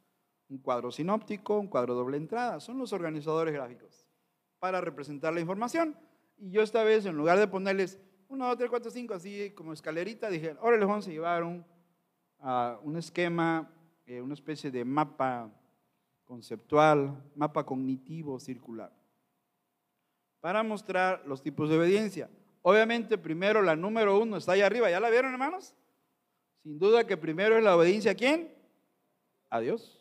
Un 0.48 0.58
cuadro 0.58 0.90
sinóptico, 0.90 1.58
un 1.58 1.66
cuadro 1.66 1.94
doble 1.94 2.16
entrada, 2.16 2.60
son 2.60 2.78
los 2.78 2.92
organizadores 2.92 3.52
gráficos 3.52 4.06
para 4.58 4.80
representar 4.80 5.32
la 5.32 5.40
información. 5.40 5.96
Y 6.38 6.50
yo 6.50 6.62
esta 6.62 6.82
vez, 6.84 7.04
en 7.06 7.16
lugar 7.16 7.38
de 7.38 7.48
ponerles 7.48 7.98
1, 8.28 8.46
2, 8.46 8.58
3, 8.58 8.70
4, 8.70 8.90
5, 8.90 9.14
así 9.14 9.50
como 9.50 9.72
escalerita, 9.72 10.28
dije, 10.28 10.56
ahora 10.60 10.76
les 10.76 10.86
vamos 10.86 11.06
a 11.06 11.10
llevar 11.10 11.44
un, 11.44 11.64
esquema, 12.96 13.70
eh, 14.06 14.20
una 14.20 14.34
especie 14.34 14.70
de 14.70 14.84
mapa 14.84 15.50
conceptual, 16.24 17.22
mapa 17.34 17.64
cognitivo 17.64 18.38
circular, 18.38 18.92
para 20.40 20.62
mostrar 20.62 21.22
los 21.26 21.42
tipos 21.42 21.68
de 21.68 21.78
obediencia. 21.78 22.28
Obviamente, 22.62 23.16
primero 23.16 23.62
la 23.62 23.76
número 23.76 24.20
uno 24.20 24.36
está 24.36 24.52
ahí 24.52 24.60
arriba, 24.60 24.90
¿ya 24.90 25.00
la 25.00 25.10
vieron, 25.10 25.32
hermanos? 25.32 25.74
Sin 26.62 26.78
duda 26.78 27.06
que 27.06 27.16
primero 27.16 27.56
es 27.56 27.64
la 27.64 27.76
obediencia 27.76 28.12
a 28.12 28.14
quién? 28.14 28.54
A 29.48 29.60
Dios. 29.60 29.97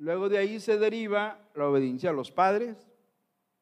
Luego 0.00 0.30
de 0.30 0.38
ahí 0.38 0.60
se 0.60 0.78
deriva 0.78 1.38
la 1.54 1.68
obediencia 1.68 2.08
a 2.08 2.14
los 2.14 2.30
padres, 2.30 2.74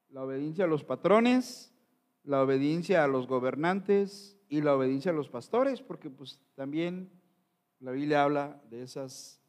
la 0.09 0.23
obediencia 0.23 0.66
a 0.66 0.68
los 0.68 0.85
patrones, 0.85 1.75
la 2.23 2.40
obediencia 2.42 3.02
a 3.02 3.09
los 3.09 3.26
gobernantes 3.26 4.38
y 4.49 4.61
la 4.61 4.76
obediencia 4.76 5.11
a 5.11 5.14
los 5.14 5.28
pastores, 5.28 5.83
porque 5.83 6.11
pues 6.11 6.38
también 6.54 7.11
la 7.80 7.90
Biblia 7.90 8.23
habla 8.23 8.62
de 8.71 8.85
esas 8.85 9.42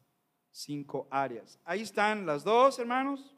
cinco 0.50 1.06
áreas. 1.12 1.60
Ahí 1.62 1.82
están 1.82 2.26
las 2.26 2.42
dos, 2.42 2.80
hermanos. 2.80 3.36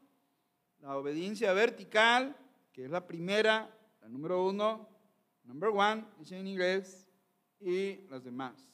La 0.79 0.97
obediencia 0.97 1.53
vertical, 1.53 2.35
que 2.71 2.85
es 2.85 2.89
la 2.89 3.05
primera, 3.05 3.69
la 4.01 4.09
número 4.09 4.47
uno, 4.47 4.89
number 5.43 5.69
one, 5.69 6.05
dice 6.17 6.39
en 6.39 6.47
inglés, 6.47 7.07
y 7.59 7.97
las 8.09 8.23
demás. 8.23 8.73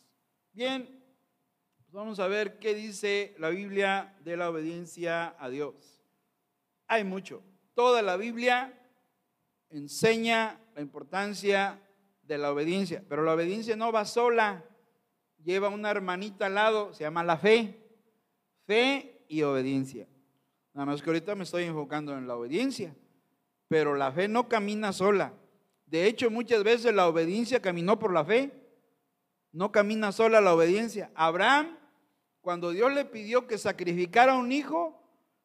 Bien, 0.53 0.98
vamos 1.91 2.19
a 2.19 2.27
ver 2.27 2.59
qué 2.59 2.73
dice 2.75 3.35
la 3.39 3.49
Biblia 3.49 4.15
de 4.23 4.37
la 4.37 4.49
obediencia 4.49 5.35
a 5.39 5.49
Dios. 5.49 6.03
Hay 6.87 7.03
mucho. 7.03 7.43
Toda 7.73 8.01
la 8.01 8.17
Biblia 8.17 8.73
enseña 9.69 10.59
la 10.75 10.81
importancia 10.81 11.79
de 12.23 12.37
la 12.37 12.51
obediencia, 12.51 13.03
pero 13.07 13.23
la 13.23 13.33
obediencia 13.33 13.75
no 13.75 13.91
va 13.91 14.05
sola, 14.05 14.63
lleva 15.43 15.69
una 15.69 15.89
hermanita 15.89 16.45
al 16.47 16.55
lado, 16.55 16.93
se 16.93 17.03
llama 17.03 17.23
la 17.23 17.37
fe, 17.37 17.75
fe 18.65 19.25
y 19.27 19.41
obediencia. 19.41 20.07
Nada 20.73 20.85
más 20.85 21.01
que 21.01 21.09
ahorita 21.09 21.35
me 21.35 21.43
estoy 21.43 21.63
enfocando 21.63 22.15
en 22.17 22.27
la 22.27 22.35
obediencia, 22.35 22.95
pero 23.67 23.95
la 23.95 24.11
fe 24.11 24.27
no 24.27 24.47
camina 24.47 24.93
sola. 24.93 25.33
De 25.85 26.05
hecho, 26.05 26.29
muchas 26.29 26.63
veces 26.63 26.93
la 26.93 27.07
obediencia 27.07 27.61
caminó 27.61 27.97
por 27.97 28.13
la 28.13 28.23
fe, 28.23 28.51
no 29.51 29.71
camina 29.71 30.11
sola 30.11 30.39
la 30.39 30.53
obediencia. 30.53 31.11
Abraham, 31.15 31.78
cuando 32.49 32.71
Dios 32.71 32.91
le 32.91 33.05
pidió 33.05 33.45
que 33.45 33.59
sacrificara 33.59 34.33
a 34.33 34.39
un 34.39 34.51
hijo, 34.51 34.99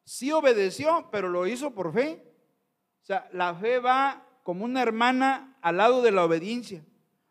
sí 0.05 0.31
obedeció, 0.31 1.07
pero 1.11 1.29
lo 1.29 1.45
hizo 1.45 1.69
por 1.69 1.93
fe. 1.93 2.19
O 3.03 3.05
sea, 3.05 3.29
la 3.31 3.53
fe 3.53 3.77
va 3.77 4.27
como 4.41 4.65
una 4.65 4.81
hermana 4.81 5.55
al 5.61 5.77
lado 5.77 6.01
de 6.01 6.09
la 6.09 6.25
obediencia. 6.25 6.83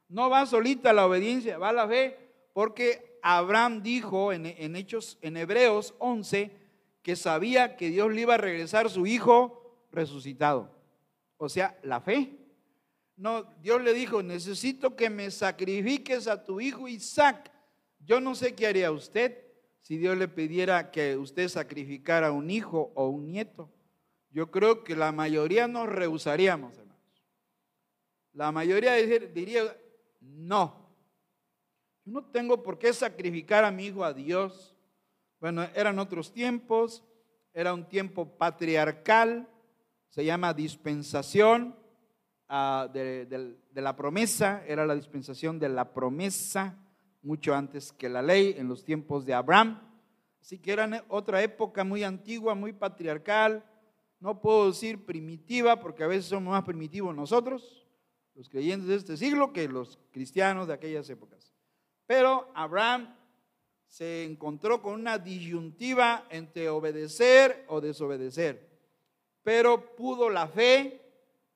No 0.09 0.31
va 0.31 0.47
solita 0.47 0.93
la 0.93 1.05
obediencia, 1.05 1.59
va 1.59 1.73
la 1.73 1.89
fe, 1.89 2.17
porque 2.53 3.19
Abraham 3.21 3.83
dijo 3.83 4.33
en, 4.33 4.47
Hechos, 4.77 5.19
en 5.23 5.37
Hebreos 5.37 5.93
11, 5.99 6.53
que 7.03 7.17
sabía 7.17 7.75
que 7.75 7.89
Dios 7.89 8.13
le 8.13 8.21
iba 8.21 8.35
a 8.35 8.39
regresar 8.39 8.89
su 8.89 9.09
hijo 9.09 9.77
resucitado. 9.91 10.71
O 11.37 11.49
sea, 11.49 11.77
la 11.83 12.01
fe. 12.01 12.31
No, 13.17 13.43
Dios 13.61 13.83
le 13.83 13.93
dijo, 13.93 14.23
necesito 14.23 14.95
que 14.95 15.11
me 15.11 15.33
sacrifiques 15.33 16.29
a 16.29 16.45
tu 16.45 16.61
hijo 16.61 16.87
Isaac. 16.87 17.51
Yo 17.99 18.21
no 18.21 18.37
sé 18.37 18.55
qué 18.55 18.69
haría 18.69 18.93
usted 18.93 19.44
si 19.85 19.97
Dios 19.97 20.19
le 20.19 20.27
pidiera 20.27 20.91
que 20.91 21.17
usted 21.17 21.49
sacrificara 21.49 22.33
un 22.33 22.51
hijo 22.51 22.91
o 22.97 23.07
un 23.07 23.27
nieto 23.27 23.71
yo 24.35 24.51
creo 24.51 24.83
que 24.83 24.97
la 24.97 25.13
mayoría 25.13 25.69
nos 25.69 25.89
rehusaríamos, 25.89 26.77
hermanos. 26.77 27.25
La 28.33 28.51
mayoría 28.51 28.95
diría, 28.95 29.77
no, 30.21 30.91
yo 32.05 32.13
no 32.13 32.25
tengo 32.25 32.61
por 32.61 32.77
qué 32.77 32.93
sacrificar 32.93 33.63
a 33.63 33.71
mi 33.71 33.87
hijo 33.87 34.05
a 34.05 34.13
Dios. 34.13 34.77
Bueno, 35.39 35.63
eran 35.77 36.01
otros 36.01 36.33
tiempos, 36.33 37.05
era 37.53 37.73
un 37.73 37.89
tiempo 37.89 38.37
patriarcal, 38.37 39.49
se 40.09 40.25
llama 40.25 40.53
dispensación 40.53 41.79
ah, 42.49 42.89
de, 42.93 43.27
de 43.27 43.81
la 43.81 43.95
promesa, 43.95 44.65
era 44.67 44.85
la 44.85 44.97
dispensación 44.97 45.61
de 45.61 45.69
la 45.69 45.95
promesa, 45.95 46.77
mucho 47.25 47.55
antes 47.55 47.93
que 47.93 48.09
la 48.09 48.23
ley, 48.23 48.55
en 48.57 48.69
los 48.69 48.85
tiempos 48.85 49.27
de 49.27 49.35
Abraham. 49.35 49.81
Así 50.41 50.59
que 50.59 50.73
era 50.73 51.05
otra 51.09 51.43
época 51.43 51.83
muy 51.83 52.05
antigua, 52.05 52.55
muy 52.55 52.73
patriarcal 52.73 53.65
no 54.25 54.41
puedo 54.41 54.69
decir 54.69 55.05
primitiva 55.05 55.79
porque 55.81 56.03
a 56.03 56.07
veces 56.07 56.25
somos 56.25 56.51
más 56.51 56.65
primitivos 56.65 57.15
nosotros, 57.15 57.87
los 58.35 58.49
creyentes 58.49 58.89
de 58.89 58.95
este 58.95 59.19
siglo, 59.19 59.53
que 59.53 59.69
los 59.69 59.99
cristianos 60.13 60.67
de 60.67 60.73
aquellas 60.73 61.11
épocas. 61.11 61.53
Pero 62.07 62.51
Abraham 62.55 63.15
se 63.87 64.25
encontró 64.25 64.81
con 64.81 64.95
una 64.95 65.19
disyuntiva 65.19 66.27
entre 66.31 66.71
obedecer 66.71 67.67
o 67.69 67.83
desobedecer. 67.83 68.67
Pero 69.43 69.95
pudo 69.95 70.31
la 70.31 70.49
fe, 70.49 71.03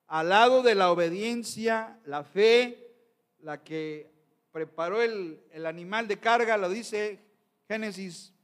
al 0.07 0.29
lado 0.29 0.63
de 0.63 0.75
la 0.75 0.93
obediencia, 0.93 1.99
la 2.05 2.23
fe, 2.23 2.95
la 3.39 3.65
que 3.65 4.13
preparó 4.59 5.01
el, 5.01 5.41
el 5.53 5.67
animal 5.67 6.09
de 6.09 6.19
carga, 6.19 6.57
lo 6.57 6.69
dice 6.69 7.21
Génesis, 7.69 8.35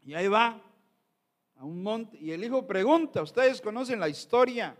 y 0.00 0.14
ahí 0.14 0.26
va, 0.26 0.58
a 1.56 1.64
un 1.66 1.82
monte 1.82 2.16
y 2.18 2.30
el 2.32 2.42
hijo 2.42 2.66
pregunta, 2.66 3.20
ustedes 3.20 3.60
conocen 3.60 4.00
la 4.00 4.08
historia, 4.08 4.74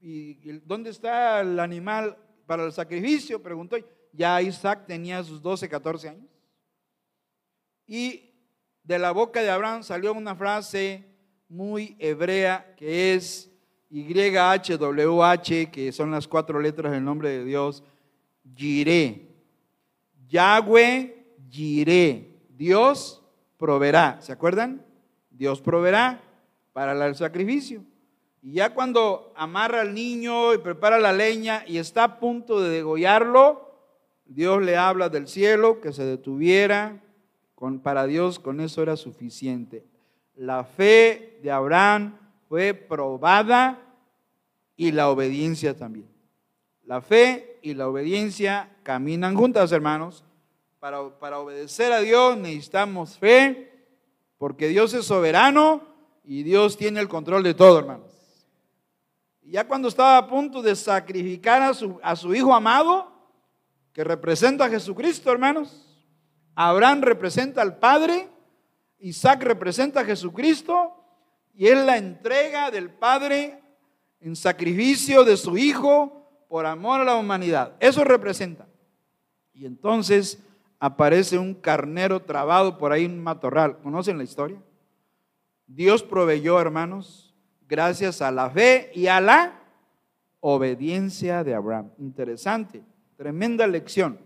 ¿y, 0.00 0.34
dónde 0.64 0.90
está 0.90 1.42
el 1.42 1.60
animal 1.60 2.16
para 2.44 2.64
el 2.64 2.72
sacrificio? 2.72 3.40
Preguntó, 3.40 3.76
ya 4.12 4.42
Isaac 4.42 4.84
tenía 4.88 5.22
sus 5.22 5.40
12, 5.40 5.68
14 5.68 6.08
años. 6.08 6.28
Y 7.86 8.34
de 8.82 8.98
la 8.98 9.12
boca 9.12 9.42
de 9.42 9.50
Abraham 9.50 9.84
salió 9.84 10.12
una 10.12 10.34
frase 10.34 11.04
muy 11.48 11.94
hebrea 12.00 12.74
que 12.76 13.14
es 13.14 13.48
YHWH, 13.90 15.70
que 15.70 15.92
son 15.92 16.10
las 16.10 16.26
cuatro 16.26 16.58
letras 16.58 16.90
del 16.90 17.04
nombre 17.04 17.28
de 17.28 17.44
Dios, 17.44 17.84
Jiré. 18.54 19.28
Yahweh 20.28 21.16
Jiré. 21.50 22.30
Dios 22.56 23.22
proveerá. 23.56 24.20
¿Se 24.20 24.32
acuerdan? 24.32 24.84
Dios 25.30 25.60
proveerá 25.60 26.22
para 26.72 27.06
el 27.06 27.14
sacrificio. 27.14 27.82
Y 28.42 28.54
ya 28.54 28.72
cuando 28.72 29.32
amarra 29.36 29.82
al 29.82 29.94
niño 29.94 30.54
y 30.54 30.58
prepara 30.58 30.98
la 30.98 31.12
leña 31.12 31.64
y 31.66 31.78
está 31.78 32.04
a 32.04 32.20
punto 32.20 32.60
de 32.60 32.70
degollarlo, 32.70 33.70
Dios 34.24 34.62
le 34.62 34.76
habla 34.76 35.08
del 35.08 35.28
cielo 35.28 35.80
que 35.80 35.92
se 35.92 36.04
detuviera. 36.04 37.02
Con, 37.54 37.80
para 37.80 38.06
Dios 38.06 38.38
con 38.38 38.60
eso 38.60 38.82
era 38.82 38.96
suficiente. 38.96 39.84
La 40.34 40.64
fe 40.64 41.38
de 41.42 41.50
Abraham 41.50 42.16
fue 42.48 42.72
probada 42.72 43.78
y 44.76 44.92
la 44.92 45.10
obediencia 45.10 45.76
también. 45.76 46.08
La 46.84 47.02
fe 47.02 47.49
y 47.62 47.74
la 47.74 47.88
obediencia 47.88 48.70
caminan 48.82 49.36
juntas, 49.36 49.72
hermanos. 49.72 50.24
Para, 50.78 51.18
para 51.18 51.38
obedecer 51.38 51.92
a 51.92 52.00
Dios 52.00 52.38
necesitamos 52.38 53.18
fe 53.18 53.70
porque 54.38 54.68
Dios 54.68 54.94
es 54.94 55.04
soberano 55.04 55.82
y 56.24 56.42
Dios 56.42 56.78
tiene 56.78 57.00
el 57.00 57.08
control 57.08 57.42
de 57.42 57.52
todo, 57.52 57.78
hermanos. 57.78 58.10
Y 59.42 59.52
ya 59.52 59.68
cuando 59.68 59.88
estaba 59.88 60.16
a 60.16 60.26
punto 60.26 60.62
de 60.62 60.74
sacrificar 60.74 61.60
a 61.60 61.74
su, 61.74 62.00
a 62.02 62.16
su 62.16 62.34
hijo 62.34 62.54
amado, 62.54 63.12
que 63.92 64.04
representa 64.04 64.64
a 64.64 64.70
Jesucristo, 64.70 65.30
hermanos, 65.30 65.86
Abraham 66.54 67.02
representa 67.02 67.60
al 67.60 67.78
Padre, 67.78 68.28
Isaac 68.98 69.42
representa 69.42 70.00
a 70.00 70.04
Jesucristo, 70.04 70.94
y 71.54 71.66
es 71.66 71.84
la 71.84 71.98
entrega 71.98 72.70
del 72.70 72.90
Padre 72.90 73.60
en 74.20 74.36
sacrificio 74.36 75.24
de 75.24 75.36
su 75.36 75.58
Hijo 75.58 76.19
por 76.50 76.66
amor 76.66 77.00
a 77.00 77.04
la 77.04 77.14
humanidad. 77.14 77.76
Eso 77.78 78.02
representa. 78.02 78.66
Y 79.54 79.66
entonces 79.66 80.42
aparece 80.80 81.38
un 81.38 81.54
carnero 81.54 82.20
trabado 82.20 82.76
por 82.76 82.90
ahí 82.90 83.04
en 83.04 83.12
un 83.12 83.22
matorral. 83.22 83.78
¿Conocen 83.78 84.18
la 84.18 84.24
historia? 84.24 84.60
Dios 85.68 86.02
proveyó, 86.02 86.60
hermanos, 86.60 87.32
gracias 87.68 88.20
a 88.20 88.32
la 88.32 88.50
fe 88.50 88.90
y 88.96 89.06
a 89.06 89.20
la 89.20 89.60
obediencia 90.40 91.44
de 91.44 91.54
Abraham. 91.54 91.92
Interesante, 91.98 92.82
tremenda 93.16 93.64
lección. 93.68 94.18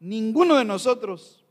Ninguno 0.00 0.56
de 0.56 0.64
nosotros 0.64 1.46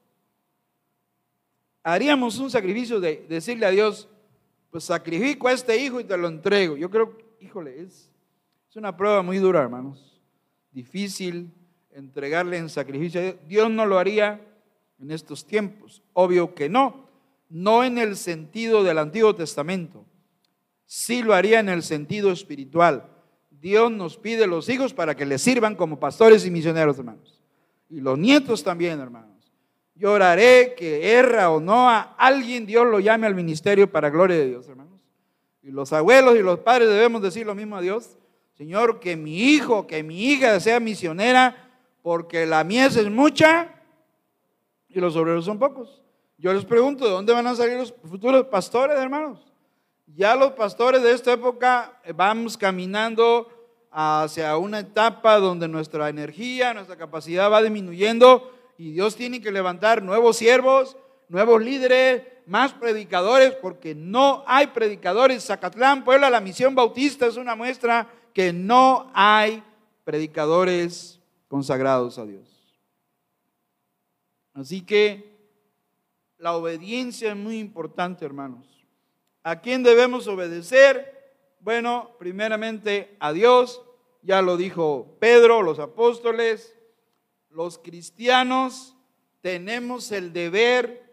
haríamos 1.84 2.38
un 2.38 2.52
sacrificio 2.52 3.00
de 3.00 3.26
decirle 3.30 3.66
a 3.66 3.72
Dios, 3.72 4.10
pues 4.72 4.84
sacrifico 4.84 5.48
a 5.48 5.54
este 5.54 5.82
hijo 5.82 6.02
y 6.02 6.04
te 6.04 6.18
lo 6.18 6.28
entrego. 6.28 6.76
Yo 6.76 6.90
creo, 6.90 7.18
híjole, 7.40 7.82
es, 7.82 8.12
es 8.70 8.76
una 8.76 8.98
prueba 8.98 9.22
muy 9.22 9.38
dura, 9.38 9.62
hermanos. 9.62 10.07
Difícil 10.78 11.50
entregarle 11.90 12.56
en 12.58 12.70
sacrificio 12.70 13.20
a 13.20 13.24
Dios. 13.24 13.36
Dios 13.48 13.72
no 13.72 13.88
lo 13.88 13.98
haría 13.98 14.40
en 15.00 15.10
estos 15.10 15.44
tiempos. 15.44 16.04
Obvio 16.14 16.54
que 16.54 16.70
no. 16.70 17.08
No 17.50 17.84
en 17.84 17.98
el 17.98 18.16
sentido 18.16 18.84
del 18.84 19.00
Antiguo 19.00 19.34
Testamento. 19.34 20.06
Sí 20.86 21.24
lo 21.24 21.34
haría 21.34 21.60
en 21.60 21.70
el 21.70 21.82
sentido 21.82 22.32
espiritual. 22.32 23.10
Dios 23.50 23.92
nos 23.92 24.18
pide 24.18 24.46
los 24.46 24.70
hijos 24.70 24.94
para 24.94 25.16
que 25.16 25.26
le 25.26 25.40
sirvan 25.40 25.74
como 25.76 26.00
pastores 26.00 26.46
y 26.46 26.52
misioneros, 26.52 27.00
hermanos. 27.00 27.42
Y 27.90 28.00
los 28.00 28.20
nietos 28.20 28.64
también, 28.64 29.00
hermanos. 29.00 29.52
Yo 29.96 30.12
oraré 30.12 30.76
que 30.78 31.12
erra 31.12 31.50
o 31.50 31.60
no 31.60 31.90
a 31.90 32.02
alguien, 32.20 32.68
Dios 32.68 32.86
lo 32.86 33.00
llame 33.00 33.26
al 33.26 33.34
ministerio 33.34 33.92
para 33.92 34.12
gloria 34.12 34.38
de 34.38 34.50
Dios, 34.50 34.68
hermanos. 34.68 35.02
Y 35.64 35.72
los 35.72 35.92
abuelos 35.92 36.36
y 36.36 36.44
los 36.44 36.60
padres 36.60 36.88
debemos 36.88 37.24
decir 37.24 37.48
lo 37.48 37.56
mismo 37.56 37.78
a 37.78 37.82
Dios. 37.82 38.16
Señor, 38.58 39.00
que 39.00 39.16
mi 39.16 39.38
hijo, 39.38 39.86
que 39.86 40.02
mi 40.02 40.32
hija 40.32 40.60
sea 40.60 40.80
misionera, 40.80 41.70
porque 42.02 42.46
la 42.46 42.64
mies 42.64 42.96
es 42.96 43.10
mucha 43.10 43.76
y 44.90 45.00
los 45.00 45.16
obreros 45.16 45.46
son 45.46 45.60
pocos. 45.60 46.02
Yo 46.40 46.52
les 46.54 46.66
pregunto, 46.66 47.06
¿de 47.06 47.12
dónde 47.12 47.34
van 47.34 47.46
a 47.46 47.56
salir 47.56 47.78
los 47.78 47.94
futuros 48.10 48.46
pastores, 48.48 48.98
hermanos? 48.98 49.46
Ya 50.08 50.36
los 50.36 50.54
pastores 50.54 51.04
de 51.04 51.12
esta 51.12 51.34
época 51.34 52.00
vamos 52.16 52.58
caminando 52.58 53.48
hacia 53.92 54.58
una 54.58 54.80
etapa 54.80 55.38
donde 55.38 55.68
nuestra 55.68 56.10
energía, 56.10 56.74
nuestra 56.74 56.96
capacidad 56.96 57.52
va 57.52 57.62
disminuyendo 57.62 58.52
y 58.78 58.92
Dios 58.92 59.16
tiene 59.16 59.42
que 59.42 59.52
levantar 59.52 60.02
nuevos 60.02 60.38
siervos, 60.38 60.98
nuevos 61.30 61.62
líderes, 61.62 62.24
más 62.48 62.74
predicadores, 62.74 63.52
porque 63.52 63.94
no 63.94 64.44
hay 64.48 64.68
predicadores. 64.68 65.46
Zacatlán, 65.46 66.04
Puebla, 66.04 66.30
la 66.30 66.40
misión 66.40 66.74
bautista 66.74 67.26
es 67.26 67.36
una 67.36 67.56
muestra 67.56 68.08
que 68.38 68.54
no 68.54 69.10
hay 69.16 69.64
predicadores 70.04 71.20
consagrados 71.48 72.20
a 72.20 72.26
Dios. 72.28 72.48
Así 74.54 74.82
que 74.82 75.36
la 76.38 76.56
obediencia 76.56 77.32
es 77.32 77.36
muy 77.36 77.58
importante, 77.58 78.26
hermanos. 78.26 78.86
¿A 79.42 79.60
quién 79.60 79.82
debemos 79.82 80.28
obedecer? 80.28 81.34
Bueno, 81.62 82.12
primeramente 82.20 83.18
a 83.20 83.34
Dios, 83.34 83.82
ya 84.22 84.44
lo 84.44 84.56
dijo 84.56 85.18
Pedro, 85.20 85.64
los 85.64 85.80
apóstoles, 85.80 86.76
los 87.50 87.80
cristianos 87.80 88.96
tenemos 89.42 90.12
el 90.12 90.32
deber 90.32 91.12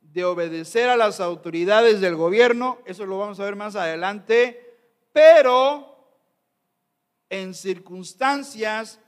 de 0.00 0.24
obedecer 0.24 0.88
a 0.88 0.96
las 0.96 1.20
autoridades 1.20 2.00
del 2.00 2.16
gobierno, 2.16 2.78
eso 2.86 3.04
lo 3.04 3.18
vamos 3.18 3.38
a 3.40 3.44
ver 3.44 3.56
más 3.56 3.76
adelante, 3.76 4.74
pero 5.12 5.91
en 7.32 7.54
circunstancias 7.54 9.00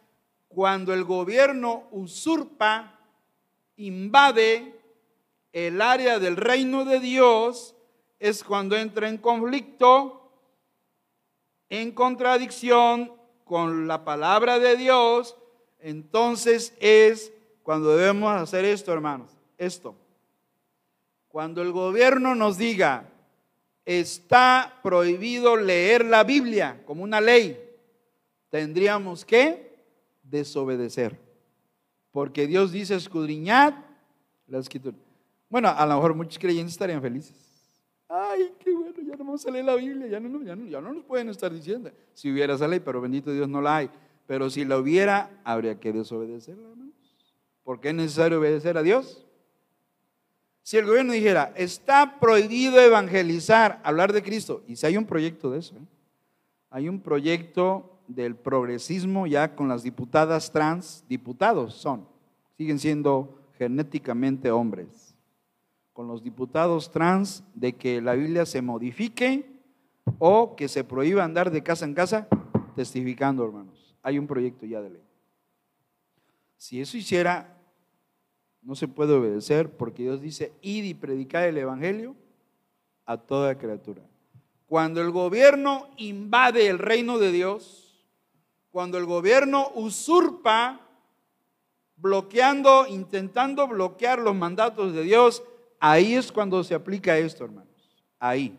cuando 0.48 0.92
el 0.92 1.04
gobierno 1.04 1.86
usurpa, 1.92 2.98
invade 3.76 4.80
el 5.52 5.80
área 5.80 6.18
del 6.18 6.36
reino 6.36 6.84
de 6.84 6.98
Dios, 6.98 7.76
es 8.18 8.42
cuando 8.42 8.76
entra 8.76 9.08
en 9.08 9.18
conflicto, 9.18 10.32
en 11.68 11.92
contradicción 11.92 13.12
con 13.44 13.86
la 13.86 14.04
palabra 14.04 14.58
de 14.58 14.76
Dios 14.76 15.36
entonces 15.84 16.72
es 16.80 17.30
cuando 17.62 17.94
debemos 17.94 18.34
hacer 18.34 18.64
esto, 18.64 18.90
hermanos. 18.90 19.30
Esto. 19.58 19.94
Cuando 21.28 21.60
el 21.60 21.72
gobierno 21.72 22.34
nos 22.34 22.56
diga, 22.56 23.10
está 23.84 24.80
prohibido 24.82 25.56
leer 25.56 26.06
la 26.06 26.24
Biblia 26.24 26.80
como 26.86 27.02
una 27.02 27.20
ley, 27.20 27.63
tendríamos 28.54 29.24
que 29.24 29.74
desobedecer. 30.22 31.18
Porque 32.12 32.46
Dios 32.46 32.70
dice, 32.70 32.94
escudriñad 32.94 33.74
la 34.46 34.60
escritura. 34.60 34.96
Bueno, 35.50 35.70
a 35.70 35.84
lo 35.84 35.96
mejor 35.96 36.14
muchos 36.14 36.38
creyentes 36.38 36.74
estarían 36.74 37.02
felices. 37.02 37.34
Ay, 38.08 38.54
qué 38.60 38.72
bueno, 38.72 38.94
ya 39.04 39.16
no 39.16 39.24
vamos 39.24 39.44
a 39.44 39.50
leer 39.50 39.64
la 39.64 39.74
Biblia, 39.74 40.06
ya 40.06 40.20
no, 40.20 40.40
ya 40.44 40.54
no, 40.54 40.68
ya 40.68 40.80
no 40.80 40.92
nos 40.92 41.04
pueden 41.04 41.30
estar 41.30 41.52
diciendo. 41.52 41.90
Si 42.12 42.30
hubiera 42.30 42.54
esa 42.54 42.68
ley, 42.68 42.78
pero 42.78 43.00
bendito 43.00 43.32
Dios 43.32 43.48
no 43.48 43.60
la 43.60 43.78
hay. 43.78 43.90
Pero 44.28 44.48
si 44.48 44.64
la 44.64 44.78
hubiera, 44.78 45.30
habría 45.42 45.80
que 45.80 45.92
desobedecerla, 45.92 46.68
hermanos. 46.68 46.94
Porque 47.64 47.88
es 47.88 47.94
necesario 47.96 48.38
obedecer 48.38 48.78
a 48.78 48.84
Dios. 48.84 49.26
Si 50.62 50.76
el 50.76 50.86
gobierno 50.86 51.12
dijera, 51.12 51.52
está 51.56 52.20
prohibido 52.20 52.80
evangelizar, 52.80 53.80
hablar 53.82 54.12
de 54.12 54.22
Cristo, 54.22 54.62
y 54.68 54.76
si 54.76 54.86
hay 54.86 54.96
un 54.96 55.06
proyecto 55.06 55.50
de 55.50 55.58
eso, 55.58 55.74
¿eh? 55.74 55.86
hay 56.70 56.88
un 56.88 57.00
proyecto 57.00 57.93
del 58.08 58.36
progresismo 58.36 59.26
ya 59.26 59.54
con 59.54 59.68
las 59.68 59.82
diputadas 59.82 60.52
trans, 60.52 61.04
diputados 61.08 61.74
son, 61.74 62.06
siguen 62.56 62.78
siendo 62.78 63.40
genéticamente 63.58 64.50
hombres, 64.50 65.14
con 65.92 66.08
los 66.08 66.22
diputados 66.22 66.90
trans 66.90 67.44
de 67.54 67.74
que 67.74 68.00
la 68.00 68.14
Biblia 68.14 68.46
se 68.46 68.62
modifique 68.62 69.46
o 70.18 70.56
que 70.56 70.68
se 70.68 70.84
prohíba 70.84 71.24
andar 71.24 71.50
de 71.50 71.62
casa 71.62 71.84
en 71.84 71.94
casa 71.94 72.28
testificando, 72.74 73.44
hermanos 73.44 73.84
hay 74.04 74.18
un 74.18 74.26
proyecto 74.26 74.66
ya 74.66 74.80
de 74.82 74.90
ley. 74.90 75.02
Si 76.58 76.80
eso 76.80 76.96
hiciera, 76.96 77.58
no 78.62 78.76
se 78.76 78.86
puede 78.86 79.14
obedecer 79.14 79.70
porque 79.70 80.04
Dios 80.04 80.20
dice, 80.20 80.52
id 80.60 80.84
y 80.84 80.94
predicar 80.94 81.44
el 81.44 81.56
Evangelio 81.56 82.14
a 83.06 83.16
toda 83.16 83.56
criatura. 83.56 84.02
Cuando 84.66 85.00
el 85.00 85.10
gobierno 85.10 85.88
invade 85.96 86.68
el 86.68 86.78
reino 86.78 87.18
de 87.18 87.32
Dios, 87.32 87.83
cuando 88.74 88.98
el 88.98 89.06
gobierno 89.06 89.70
usurpa, 89.76 90.80
bloqueando, 91.94 92.88
intentando 92.88 93.68
bloquear 93.68 94.18
los 94.18 94.34
mandatos 94.34 94.92
de 94.92 95.04
Dios, 95.04 95.44
ahí 95.78 96.16
es 96.16 96.32
cuando 96.32 96.64
se 96.64 96.74
aplica 96.74 97.16
esto, 97.16 97.44
hermanos. 97.44 97.68
Ahí. 98.18 98.58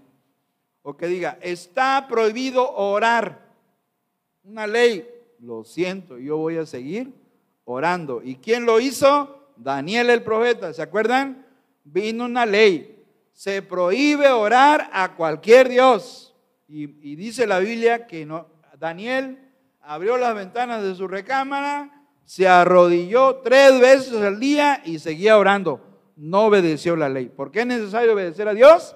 O 0.84 0.95
que 0.95 1.08
diga, 1.08 1.38
está 1.41 2.08
prohibido 2.08 2.65
orar. 2.78 3.45
Una 4.45 4.65
ley, 4.65 5.06
lo 5.41 5.65
siento, 5.65 6.17
yo 6.17 6.38
voy 6.38 6.56
a 6.56 6.65
seguir 6.65 7.12
orando. 7.65 8.21
¿Y 8.23 8.36
quién 8.36 8.65
lo 8.65 8.80
hizo? 8.80 9.49
Daniel 9.58 10.10
el 10.10 10.23
profeta, 10.23 10.71
¿se 10.73 10.82
acuerdan? 10.82 11.45
Vino 11.84 12.23
una 12.23 12.45
ley, 12.45 13.04
se 13.34 13.62
prohíbe 13.62 14.30
orar 14.30 14.89
a 14.93 15.13
cualquier 15.17 15.67
Dios. 15.67 16.34
Y, 16.69 16.88
dice 17.17 17.45
la 17.45 17.60
Biblia 17.60 18.08
que 18.08 18.25
no, 18.25 18.47
Daniel 18.80 19.44
abrió 19.86 20.17
las 20.17 20.36
ventanas 20.36 20.84
de 20.84 20.95
su 20.95 21.08
recámara, 21.08 22.06
se 22.26 22.48
arrodilló 22.48 23.38
tres 23.38 23.80
veces 23.80 24.15
al 24.21 24.39
día 24.39 24.82
y 24.84 25.00
seguía 25.00 25.38
orando. 25.38 25.82
No 26.15 26.45
obedeció 26.45 26.95
la 26.95 27.10
ley. 27.10 27.30
¿Por 27.30 27.52
qué 27.52 27.62
es 27.62 27.67
necesario 27.67 28.13
obedecer 28.13 28.48
a 28.48 28.54
Dios? 28.54 28.95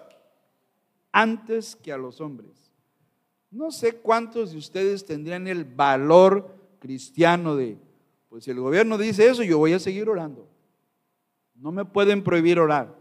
Antes 1.11 1.75
que 1.75 1.91
a 1.91 1.97
los 1.97 2.21
hombres. 2.21 2.71
No 3.51 3.71
sé 3.71 3.97
cuántos 3.97 4.51
de 4.51 4.57
ustedes 4.57 5.05
tendrían 5.05 5.47
el 5.47 5.65
valor 5.65 6.55
cristiano 6.79 7.55
de, 7.55 7.77
pues 8.29 8.45
si 8.45 8.51
el 8.51 8.59
gobierno 8.59 8.97
dice 8.97 9.27
eso, 9.27 9.43
yo 9.43 9.57
voy 9.57 9.73
a 9.73 9.79
seguir 9.79 10.07
orando. 10.07 10.47
No 11.55 11.71
me 11.71 11.83
pueden 11.83 12.23
prohibir 12.23 12.59
orar. 12.59 12.95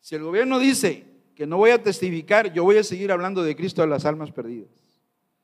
Si 0.00 0.14
el 0.14 0.22
gobierno 0.22 0.58
dice 0.58 1.06
que 1.34 1.46
no 1.46 1.56
voy 1.56 1.70
a 1.70 1.82
testificar, 1.82 2.52
yo 2.52 2.64
voy 2.64 2.78
a 2.78 2.84
seguir 2.84 3.10
hablando 3.10 3.42
de 3.42 3.56
Cristo 3.56 3.82
a 3.82 3.86
las 3.86 4.04
almas 4.04 4.30
perdidas. 4.30 4.85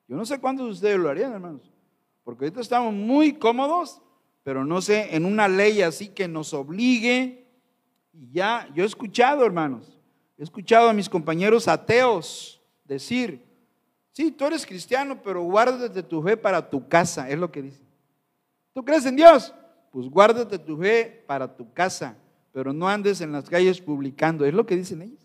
Yo 0.09 0.17
no 0.17 0.25
sé 0.25 0.39
cuántos 0.41 0.67
de 0.67 0.73
ustedes 0.73 0.99
lo 0.99 1.09
harían, 1.09 1.33
hermanos, 1.33 1.71
porque 2.25 2.45
ahorita 2.45 2.61
estamos 2.61 2.93
muy 2.93 3.35
cómodos, 3.35 4.01
pero 4.43 4.65
no 4.65 4.81
sé, 4.81 5.15
en 5.15 5.25
una 5.25 5.49
ley 5.49 5.83
así 5.83 6.09
que 6.09 6.29
nos 6.29 6.53
obligue. 6.55 7.47
Y 8.13 8.31
ya, 8.31 8.69
yo 8.75 8.83
he 8.83 8.87
escuchado, 8.87 9.45
hermanos, 9.45 9.99
he 10.37 10.43
escuchado 10.43 10.89
a 10.89 10.93
mis 10.93 11.09
compañeros 11.09 11.69
ateos 11.69 12.61
decir, 12.85 13.43
Sí, 14.13 14.31
tú 14.31 14.45
eres 14.45 14.67
cristiano, 14.67 15.21
pero 15.23 15.43
guárdate 15.43 16.03
tu 16.03 16.23
fe 16.23 16.37
para 16.37 16.69
tu 16.69 16.87
casa, 16.87 17.29
es 17.31 17.39
lo 17.39 17.51
que 17.51 17.63
dice. 17.63 17.83
¿Tú 18.75 18.85
crees 18.85 19.07
en 19.07 19.17
Dios? 19.17 19.55
Pues 19.91 20.09
guárdate 20.09 20.59
tu 20.59 20.77
fe 20.77 21.25
para 21.27 21.57
tu 21.57 21.73
casa, 21.73 22.17
pero 22.53 22.73
no 22.75 22.89
andes 22.89 23.23
en 23.23 23.33
las 23.33 23.49
calles 23.49 23.81
publicando, 23.81 24.45
es 24.45 24.53
lo 24.53 24.67
que 24.67 24.77
dicen 24.77 25.03
ellos. 25.03 25.23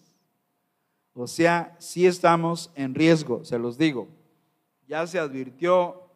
O 1.13 1.27
sea, 1.27 1.75
sí 1.79 2.05
estamos 2.05 2.71
en 2.75 2.95
riesgo, 2.95 3.43
se 3.43 3.59
los 3.59 3.77
digo. 3.77 4.07
Ya 4.87 5.05
se 5.05 5.19
advirtió 5.19 6.09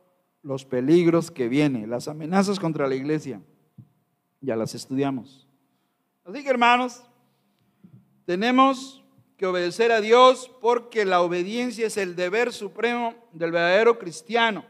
los 0.44 0.66
peligros 0.66 1.30
que 1.30 1.48
vienen, 1.48 1.90
las 1.90 2.08
amenazas 2.08 2.60
contra 2.60 2.88
la 2.88 2.96
iglesia. 2.96 3.42
Ya 4.40 4.56
las 4.56 4.74
estudiamos. 4.74 5.48
Así 6.24 6.44
que 6.44 6.50
hermanos, 6.50 7.04
tenemos 8.26 9.04
que 9.38 9.46
obedecer 9.46 9.92
a 9.92 10.02
Dios 10.02 10.52
porque 10.62 11.06
la 11.06 11.22
obediencia 11.22 11.88
es 11.88 11.98
el 11.98 12.16
deber 12.16 12.54
supremo 12.54 13.16
del 13.34 13.52
verdadero 13.52 14.00
cristiano. 14.00 14.66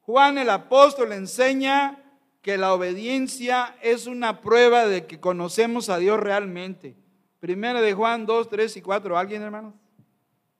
Juan 0.00 0.38
el 0.38 0.50
apóstol 0.50 1.12
enseña 1.12 2.02
que 2.42 2.56
la 2.56 2.72
obediencia 2.72 3.76
es 3.82 4.06
una 4.06 4.40
prueba 4.40 4.86
de 4.86 5.06
que 5.06 5.20
conocemos 5.20 5.90
a 5.90 5.98
Dios 5.98 6.18
realmente. 6.18 6.96
Primera 7.40 7.80
de 7.80 7.92
Juan 7.92 8.26
2, 8.26 8.48
3 8.48 8.76
y 8.78 8.82
4. 8.82 9.18
¿Alguien, 9.18 9.42
hermanos? 9.42 9.74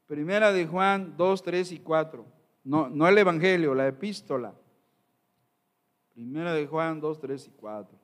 Primera 0.09 0.53
de 0.53 0.67
Juan 0.67 1.15
2, 1.19 1.43
3 1.43 1.73
y 1.73 1.79
4. 1.81 2.25
No, 2.65 2.89
no 2.89 3.07
el 3.07 3.19
Evangelio, 3.19 3.75
la 3.75 3.87
epístola. 3.87 4.55
Primera 6.15 6.55
de 6.55 6.67
Juan 6.67 6.99
2, 6.99 7.21
3 7.21 7.47
y 7.47 7.51
4. 7.51 7.99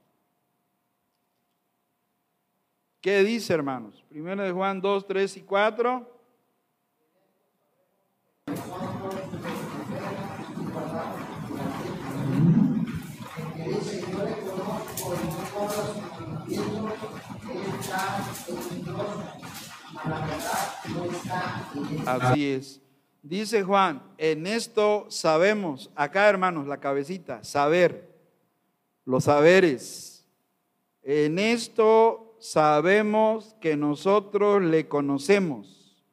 ¿Qué 3.01 3.25
dice, 3.25 3.55
hermanos? 3.55 4.05
Primera 4.11 4.45
de 4.45 4.53
Juan 4.53 4.83
2, 4.83 5.07
3 5.07 5.37
y 5.39 5.43
4. 5.43 6.15
Así 22.07 22.47
es. 22.47 22.81
Dice 23.23 23.63
Juan, 23.63 24.03
en 24.19 24.47
esto 24.47 25.07
sabemos, 25.09 25.91
acá 25.95 26.29
hermanos, 26.29 26.67
la 26.67 26.79
cabecita, 26.79 27.43
saber, 27.43 28.15
los 29.07 29.25
saberes. 29.25 30.27
En 31.03 31.39
esto 31.39 32.37
sabemos 32.39 33.57
que 33.61 33.77
nosotros 33.77 34.63
le 34.63 34.89
conocemos. 34.89 36.05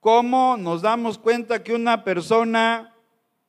¿Cómo 0.00 0.56
nos 0.58 0.82
damos 0.82 1.16
cuenta 1.16 1.62
que 1.62 1.74
una 1.74 2.04
persona 2.04 2.94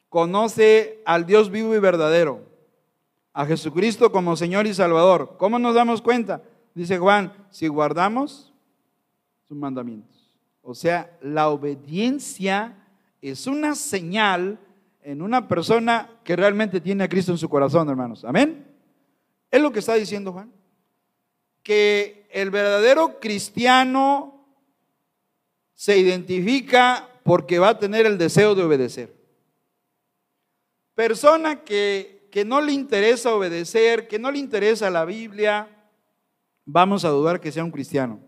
conoce 0.08 1.01
al 1.06 1.25
Dios 1.25 1.49
vivo 1.49 1.75
y 1.75 1.79
verdadero? 1.79 2.43
A 3.34 3.45
Jesucristo 3.45 4.12
como 4.12 4.38
Señor 4.38 4.67
y 4.67 4.73
Salvador. 4.73 5.36
¿Cómo 5.38 5.60
nos 5.60 5.75
damos 5.75 6.01
cuenta? 6.01 6.43
Dice 6.75 6.97
Juan, 6.97 7.34
si 7.49 7.67
guardamos 7.67 8.53
sus 9.47 9.58
mandamientos. 9.58 10.12
O 10.65 10.73
sea, 10.73 11.15
la 11.21 11.49
obediencia 11.49 12.73
es 13.21 13.47
una 13.47 13.76
señal 13.76 14.58
en 15.02 15.21
una 15.21 15.47
persona 15.49 16.10
que 16.23 16.38
realmente 16.38 16.80
tiene 16.80 17.04
a 17.04 17.10
Cristo 17.10 17.34
en 17.34 17.38
su 17.38 17.49
corazón, 17.49 17.89
hermanos. 17.89 18.23
Amén. 18.23 18.65
Es 19.52 19.62
lo 19.62 19.73
que 19.73 19.80
está 19.80 19.95
diciendo 19.95 20.32
Juan. 20.32 20.52
Que 21.62 22.28
el 22.32 22.49
verdadero 22.49 23.19
cristiano 23.19 24.47
se 25.73 25.97
identifica 25.97 27.10
porque 27.23 27.60
va 27.60 27.69
a 27.69 27.80
tener 27.80 28.06
el 28.06 28.17
deseo 28.17 28.56
de 28.56 28.63
obedecer. 28.63 29.13
Persona 30.95 31.62
que, 31.63 32.30
que 32.32 32.45
no 32.45 32.62
le 32.62 32.71
interesa 32.71 33.36
obedecer, 33.36 34.08
que 34.08 34.17
no 34.17 34.32
le 34.32 34.39
interesa 34.39 34.89
la 34.89 35.04
Biblia, 35.04 35.67
vamos 36.63 37.04
a 37.04 37.10
dudar 37.10 37.41
que 37.41 37.52
sea 37.52 37.65
un 37.65 37.71
cristiano. 37.71 38.21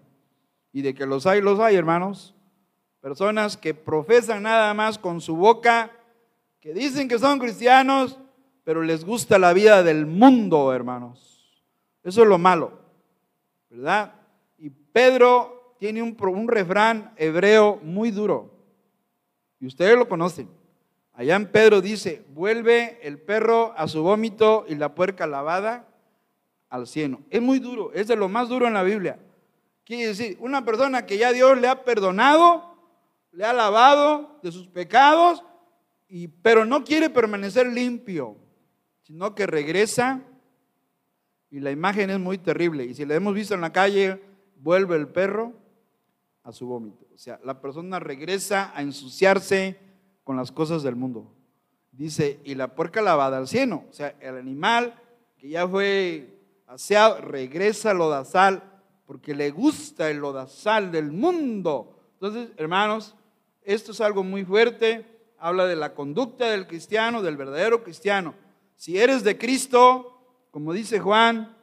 Y 0.76 0.82
de 0.82 0.94
que 0.94 1.06
los 1.06 1.26
hay, 1.26 1.40
los 1.40 1.62
hay, 1.62 1.78
hermanos. 1.78 2.36
Personas 3.00 3.56
que 3.56 3.74
profesan 3.74 4.44
nada 4.44 4.74
más 4.74 5.00
con 5.00 5.22
su 5.22 5.38
boca, 5.38 5.90
que 6.60 6.74
dicen 6.74 7.08
que 7.08 7.18
son 7.18 7.40
cristianos, 7.40 8.20
pero 8.66 8.82
les 8.82 9.06
gusta 9.06 9.40
la 9.40 9.54
vida 9.54 9.84
del 9.84 10.06
mundo, 10.06 10.74
hermanos. 10.74 11.64
Eso 12.04 12.24
es 12.24 12.28
lo 12.28 12.38
malo, 12.38 12.74
¿verdad? 13.70 14.16
Y 14.58 14.70
Pedro 14.70 15.78
tiene 15.80 16.04
un, 16.04 16.18
un 16.20 16.50
refrán 16.50 17.14
hebreo 17.16 17.80
muy 17.82 18.12
duro. 18.12 18.52
Y 19.62 19.68
ustedes 19.68 19.98
lo 19.98 20.10
conocen. 20.10 20.50
Allá 21.14 21.38
en 21.38 21.50
Pedro 21.50 21.80
dice, 21.80 22.26
vuelve 22.34 23.00
el 23.02 23.18
perro 23.18 23.74
a 23.78 23.88
su 23.88 24.04
vómito 24.04 24.66
y 24.68 24.76
la 24.76 24.94
puerca 24.94 25.26
lavada 25.26 25.88
al 26.68 26.86
cielo. 26.86 27.22
Es 27.30 27.42
muy 27.42 27.60
duro, 27.60 27.94
es 27.94 28.10
de 28.10 28.18
lo 28.18 28.28
más 28.28 28.50
duro 28.50 28.68
en 28.68 28.74
la 28.74 28.84
Biblia. 28.84 29.20
Quiere 29.86 30.08
decir, 30.08 30.36
una 30.40 30.66
persona 30.66 31.06
que 31.06 31.20
ya 31.20 31.32
Dios 31.32 31.60
le 31.60 31.68
ha 31.68 31.84
perdonado, 31.84 32.76
le 33.32 33.46
ha 33.46 33.54
lavado 33.54 34.40
de 34.42 34.52
sus 34.52 34.68
pecados, 34.68 35.44
pero 36.42 36.66
no 36.66 36.84
quiere 36.84 37.12
permanecer 37.12 37.68
limpio, 37.68 38.36
sino 39.04 39.36
que 39.36 39.46
regresa 39.46 40.24
y 41.52 41.60
la 41.60 41.70
imagen 41.70 42.10
es 42.10 42.20
muy 42.20 42.40
terrible. 42.40 42.84
Y 42.84 42.96
si 42.96 43.06
la 43.06 43.14
hemos 43.14 43.36
visto 43.36 43.54
en 43.54 43.62
la 43.62 43.72
calle, 43.72 44.22
vuelve 44.58 44.96
el 44.96 45.08
perro 45.08 45.54
a 46.44 46.52
su 46.52 46.66
vómito. 46.66 47.06
O 47.14 47.18
sea, 47.18 47.40
la 47.44 47.62
persona 47.62 48.00
regresa 48.00 48.72
a 48.76 48.82
ensuciarse 48.82 49.78
con 50.24 50.36
las 50.36 50.52
cosas 50.52 50.82
del 50.82 50.96
mundo. 50.96 51.32
Dice, 51.92 52.40
y 52.44 52.56
la 52.56 52.74
puerca 52.74 53.04
lavada 53.04 53.38
al 53.38 53.48
cielo. 53.48 53.84
O 53.88 53.94
sea, 53.94 54.16
el 54.20 54.36
animal 54.36 55.00
que 55.38 55.50
ya 55.50 55.68
fue 55.68 56.40
aseado, 56.66 57.22
regresa 57.22 57.94
lo 57.94 58.10
da 58.10 58.26
sal 58.26 58.75
porque 59.06 59.36
le 59.36 59.52
gusta 59.52 60.10
el 60.10 60.18
lodazal 60.18 60.92
del 60.92 61.12
mundo. 61.12 61.96
Entonces, 62.14 62.50
hermanos, 62.58 63.16
esto 63.64 63.92
es 63.92 64.02
algo 64.02 64.24
muy 64.24 64.44
fuerte, 64.46 65.06
habla 65.38 65.66
de 65.66 65.76
la 65.76 65.94
conducta 65.94 66.50
del 66.50 66.68
cristiano, 66.68 67.22
del 67.22 67.38
verdadero 67.38 67.84
cristiano. 67.84 68.34
Si 68.76 68.98
eres 68.98 69.24
de 69.24 69.38
Cristo, 69.38 70.48
como 70.52 70.74
dice 70.74 71.00
Juan, 71.00 71.56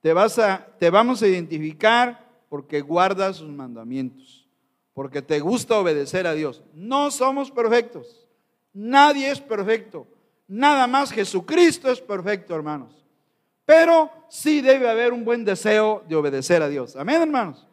te, 0.00 0.12
vas 0.12 0.38
a, 0.38 0.66
te 0.78 0.90
vamos 0.90 1.22
a 1.22 1.28
identificar 1.28 2.28
porque 2.48 2.80
guardas 2.80 3.36
sus 3.36 3.48
mandamientos, 3.48 4.48
porque 4.92 5.22
te 5.22 5.40
gusta 5.40 5.78
obedecer 5.78 6.26
a 6.26 6.34
Dios. 6.34 6.62
No 6.74 7.10
somos 7.10 7.50
perfectos, 7.50 8.26
nadie 8.72 9.30
es 9.30 9.40
perfecto, 9.40 10.06
nada 10.48 10.86
más 10.86 11.12
Jesucristo 11.12 11.90
es 11.90 12.00
perfecto, 12.00 12.54
hermanos. 12.54 12.99
Pero 13.70 14.10
sí 14.28 14.60
debe 14.60 14.90
haber 14.90 15.12
un 15.12 15.24
buen 15.24 15.44
deseo 15.44 16.02
de 16.08 16.16
obedecer 16.16 16.60
a 16.60 16.68
Dios. 16.68 16.96
Amén, 16.96 17.22
hermanos. 17.22 17.68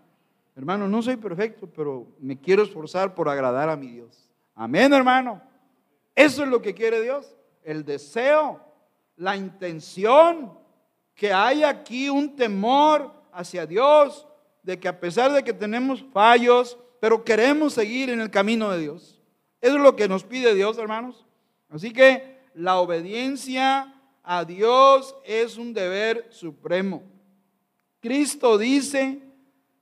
Hermano, 0.55 0.87
no 0.87 1.01
soy 1.01 1.15
perfecto, 1.15 1.67
pero 1.75 2.05
me 2.19 2.39
quiero 2.39 2.61
esforzar 2.61 3.15
por 3.15 3.27
agradar 3.27 3.67
a 3.67 3.75
mi 3.75 3.87
Dios. 3.87 4.29
Amén, 4.53 4.93
hermano. 4.93 5.41
Eso 6.13 6.43
es 6.43 6.49
lo 6.49 6.61
que 6.61 6.75
quiere 6.75 7.01
Dios. 7.01 7.35
El 7.63 7.83
deseo, 7.83 8.61
la 9.15 9.35
intención, 9.35 10.53
que 11.15 11.33
hay 11.33 11.63
aquí 11.63 12.09
un 12.09 12.35
temor 12.35 13.11
hacia 13.31 13.65
Dios, 13.65 14.27
de 14.61 14.79
que 14.79 14.87
a 14.87 14.99
pesar 14.99 15.31
de 15.31 15.43
que 15.43 15.51
tenemos 15.51 16.05
fallos, 16.13 16.77
pero 16.99 17.23
queremos 17.23 17.73
seguir 17.73 18.11
en 18.11 18.21
el 18.21 18.29
camino 18.29 18.69
de 18.69 18.81
Dios. 18.81 19.19
Eso 19.61 19.77
es 19.77 19.81
lo 19.81 19.95
que 19.95 20.07
nos 20.07 20.23
pide 20.23 20.53
Dios, 20.53 20.77
hermanos. 20.77 21.25
Así 21.71 21.91
que 21.91 22.37
la 22.53 22.77
obediencia 22.77 23.96
a 24.27 24.43
Dios 24.43 25.15
es 25.23 25.57
un 25.57 25.73
deber 25.73 26.27
supremo. 26.29 27.01
Cristo 28.01 28.57
dice 28.57 29.21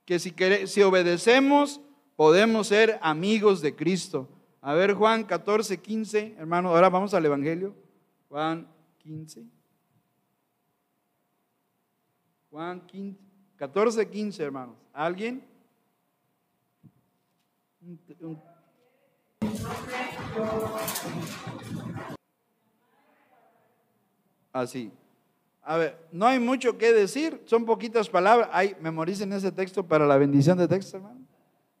que 0.04 0.20
si, 0.20 0.32
si 0.66 0.82
obedecemos 0.82 1.80
podemos 2.14 2.68
ser 2.68 2.98
amigos 3.02 3.60
de 3.60 3.74
Cristo. 3.74 4.28
A 4.60 4.72
ver, 4.72 4.94
Juan 4.94 5.24
14, 5.24 5.78
15, 5.78 6.36
hermano, 6.38 6.70
ahora 6.70 6.88
vamos 6.88 7.12
al 7.12 7.26
Evangelio. 7.26 7.74
Juan 8.28 8.68
15. 8.98 9.44
Juan 12.50 12.86
15, 12.86 13.20
14, 13.56 14.08
15, 14.08 14.42
hermanos. 14.42 14.76
¿Alguien? 14.92 15.44
Así. 24.56 24.90
A 25.62 25.76
ver, 25.76 25.98
no 26.12 26.26
hay 26.26 26.38
mucho 26.40 26.78
que 26.78 26.92
decir, 26.92 27.42
son 27.44 27.66
poquitas 27.66 28.08
palabras. 28.08 28.48
Ay, 28.52 28.74
memoricen 28.80 29.30
ese 29.34 29.52
texto 29.52 29.86
para 29.86 30.06
la 30.06 30.16
bendición 30.16 30.56
de 30.56 30.66
texto, 30.66 30.96
hermano. 30.96 31.20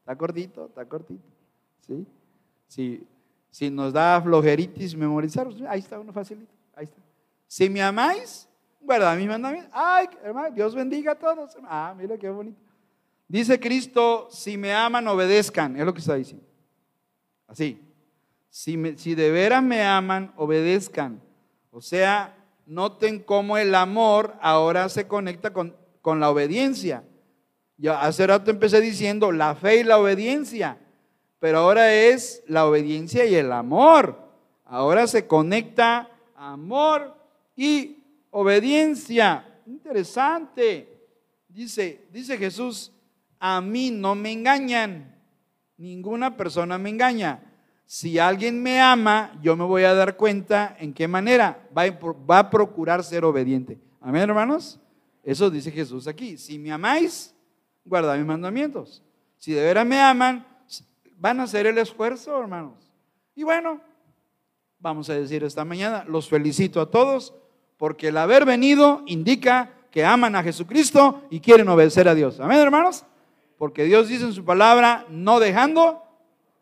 Está 0.00 0.14
cortito, 0.16 0.66
está 0.66 0.84
cortito. 0.84 1.26
¿Sí? 1.86 2.06
Si, 2.66 3.06
si 3.50 3.70
nos 3.70 3.94
da 3.94 4.20
flojeritis 4.20 4.94
memorizar, 4.94 5.46
pues, 5.46 5.62
ahí 5.62 5.78
está 5.78 5.98
uno 5.98 6.12
facilito. 6.12 6.52
Ahí 6.74 6.84
está. 6.84 6.98
Si 7.46 7.70
me 7.70 7.80
amáis, 7.80 8.46
guarda 8.80 9.14
mis 9.14 9.28
mandamientos. 9.28 9.72
Ay, 9.72 10.08
hermano, 10.22 10.54
Dios 10.54 10.74
bendiga 10.74 11.12
a 11.12 11.18
todos. 11.18 11.56
Ah, 11.62 11.94
mira 11.96 12.18
qué 12.18 12.28
bonito. 12.28 12.60
Dice 13.26 13.58
Cristo, 13.58 14.28
si 14.30 14.58
me 14.58 14.74
aman, 14.74 15.06
obedezcan. 15.08 15.76
Es 15.76 15.86
lo 15.86 15.94
que 15.94 16.00
está 16.00 16.16
diciendo. 16.16 16.44
Así. 17.46 17.80
Si, 18.50 18.96
si 18.96 19.14
de 19.14 19.30
veras 19.30 19.62
me 19.62 19.82
aman, 19.82 20.32
obedezcan. 20.36 21.22
O 21.70 21.80
sea, 21.80 22.35
noten 22.66 23.20
cómo 23.20 23.56
el 23.56 23.74
amor 23.74 24.34
ahora 24.40 24.88
se 24.88 25.06
conecta 25.06 25.52
con, 25.52 25.76
con 26.02 26.20
la 26.20 26.30
obediencia. 26.30 27.04
Ya 27.78 28.00
hace 28.00 28.26
rato 28.26 28.50
empecé 28.50 28.80
diciendo 28.80 29.32
la 29.32 29.54
fe 29.54 29.80
y 29.80 29.84
la 29.84 29.98
obediencia, 29.98 30.78
pero 31.38 31.58
ahora 31.58 31.92
es 31.92 32.42
la 32.46 32.66
obediencia 32.66 33.24
y 33.24 33.34
el 33.34 33.52
amor. 33.52 34.18
Ahora 34.64 35.06
se 35.06 35.26
conecta 35.26 36.10
amor 36.34 37.14
y 37.54 38.02
obediencia. 38.30 39.60
Interesante. 39.66 41.08
Dice, 41.48 42.06
dice 42.12 42.36
Jesús, 42.36 42.92
a 43.38 43.60
mí 43.60 43.90
no 43.90 44.14
me 44.14 44.32
engañan. 44.32 45.14
Ninguna 45.76 46.36
persona 46.36 46.78
me 46.78 46.90
engaña. 46.90 47.42
Si 47.86 48.18
alguien 48.18 48.60
me 48.60 48.80
ama, 48.80 49.32
yo 49.40 49.56
me 49.56 49.64
voy 49.64 49.84
a 49.84 49.94
dar 49.94 50.16
cuenta 50.16 50.76
en 50.80 50.92
qué 50.92 51.06
manera 51.06 51.68
va 51.76 52.38
a, 52.38 52.50
procurar 52.50 53.04
ser 53.04 53.24
obediente. 53.24 53.78
Amén, 54.00 54.22
hermanos. 54.22 54.80
Eso 55.22 55.48
dice 55.50 55.70
Jesús 55.70 56.08
aquí. 56.08 56.36
Si 56.36 56.58
me 56.58 56.72
amáis, 56.72 57.32
guardad 57.84 58.16
mis 58.16 58.26
mandamientos. 58.26 59.02
Si 59.38 59.52
de 59.52 59.62
veras 59.62 59.86
me 59.86 60.00
aman, 60.00 60.44
van 61.16 61.38
a 61.38 61.44
hacer 61.44 61.66
el 61.66 61.78
esfuerzo, 61.78 62.36
hermanos. 62.40 62.74
Y 63.36 63.44
bueno, 63.44 63.80
vamos 64.80 65.08
a 65.08 65.14
decir 65.14 65.44
esta 65.44 65.64
mañana, 65.64 66.04
los 66.08 66.28
felicito 66.28 66.80
a 66.80 66.90
todos 66.90 67.34
porque 67.76 68.08
el 68.08 68.16
haber 68.16 68.44
venido 68.44 69.02
indica 69.06 69.70
que 69.90 70.04
aman 70.04 70.34
a 70.34 70.42
Jesucristo 70.42 71.22
y 71.30 71.40
quieren 71.40 71.68
obedecer 71.68 72.08
a 72.08 72.14
Dios. 72.14 72.40
Amén, 72.40 72.58
hermanos. 72.58 73.04
Porque 73.58 73.84
Dios 73.84 74.08
dice 74.08 74.24
en 74.24 74.32
su 74.32 74.44
palabra, 74.44 75.06
no 75.08 75.38
dejando 75.38 76.02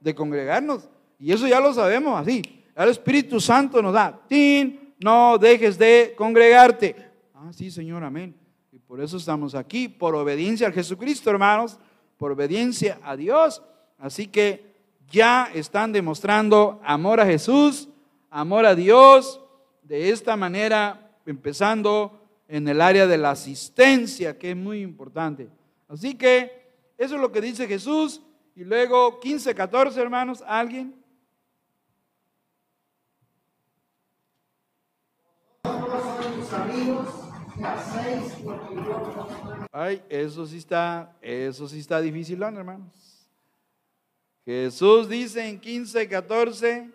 de 0.01 0.15
congregarnos. 0.15 0.89
Y 1.19 1.33
eso 1.33 1.47
ya 1.47 1.61
lo 1.61 1.73
sabemos 1.73 2.21
así. 2.21 2.43
El 2.75 2.89
Espíritu 2.89 3.41
Santo 3.41 3.81
nos 3.81 3.93
da, 3.93 4.21
tin, 4.29 4.95
no 4.99 5.39
dejes 5.39 5.79
de 5.79 6.15
congregarte. 6.17 6.97
Ah, 7.35 7.53
sí, 7.53 7.71
Señor, 7.71 8.03
amén. 8.03 8.35
Y 8.73 8.79
por 8.79 9.01
eso 9.01 9.17
estamos 9.17 9.55
aquí, 9.55 9.89
por 9.89 10.15
obediencia 10.15 10.69
a 10.69 10.73
Jesucristo, 10.73 11.31
hermanos, 11.31 11.79
por 12.17 12.33
obediencia 12.33 12.99
a 13.03 13.17
Dios. 13.17 13.63
Así 13.99 14.27
que 14.27 14.75
ya 15.11 15.51
están 15.55 15.93
demostrando 15.93 16.81
amor 16.85 17.21
a 17.21 17.27
Jesús, 17.27 17.89
amor 18.31 18.67
a 18.67 18.75
Dios, 18.75 19.41
de 19.83 20.11
esta 20.11 20.37
manera, 20.37 21.19
empezando 21.27 22.21
en 22.49 22.67
el 22.67 22.81
área 22.81 23.07
de 23.07 23.19
la 23.19 23.31
asistencia, 23.31 24.39
que 24.39 24.51
es 24.51 24.57
muy 24.57 24.81
importante. 24.81 25.49
Así 25.89 26.15
que 26.15 26.65
eso 26.99 27.15
es 27.15 27.21
lo 27.21 27.31
que 27.31 27.41
dice 27.41 27.67
Jesús. 27.67 28.23
Y 28.57 28.65
luego 28.65 29.21
15, 29.21 29.55
14, 29.55 30.01
hermanos, 30.01 30.43
¿alguien? 30.47 31.04
Ay, 39.73 40.03
eso 40.09 40.47
sí 40.47 40.59
está, 40.59 41.17
eso 41.21 41.69
sí 41.69 41.79
está 41.79 42.01
difícil, 42.01 42.43
hermanos. 42.43 43.29
Jesús 44.45 45.09
dice 45.09 45.49
en 45.49 45.59
15, 45.59 46.09
14, 46.09 46.91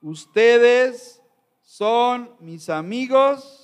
ustedes 0.00 1.22
son 1.62 2.30
mis 2.40 2.68
amigos 2.68 3.56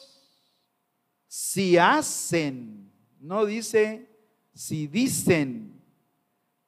si 1.26 1.76
hacen, 1.76 2.90
no 3.20 3.44
dice 3.44 4.08
si 4.54 4.86
dicen, 4.86 5.82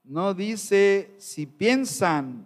no 0.02 0.34
dice 0.34 1.14
si 1.18 1.46
piensan, 1.46 2.44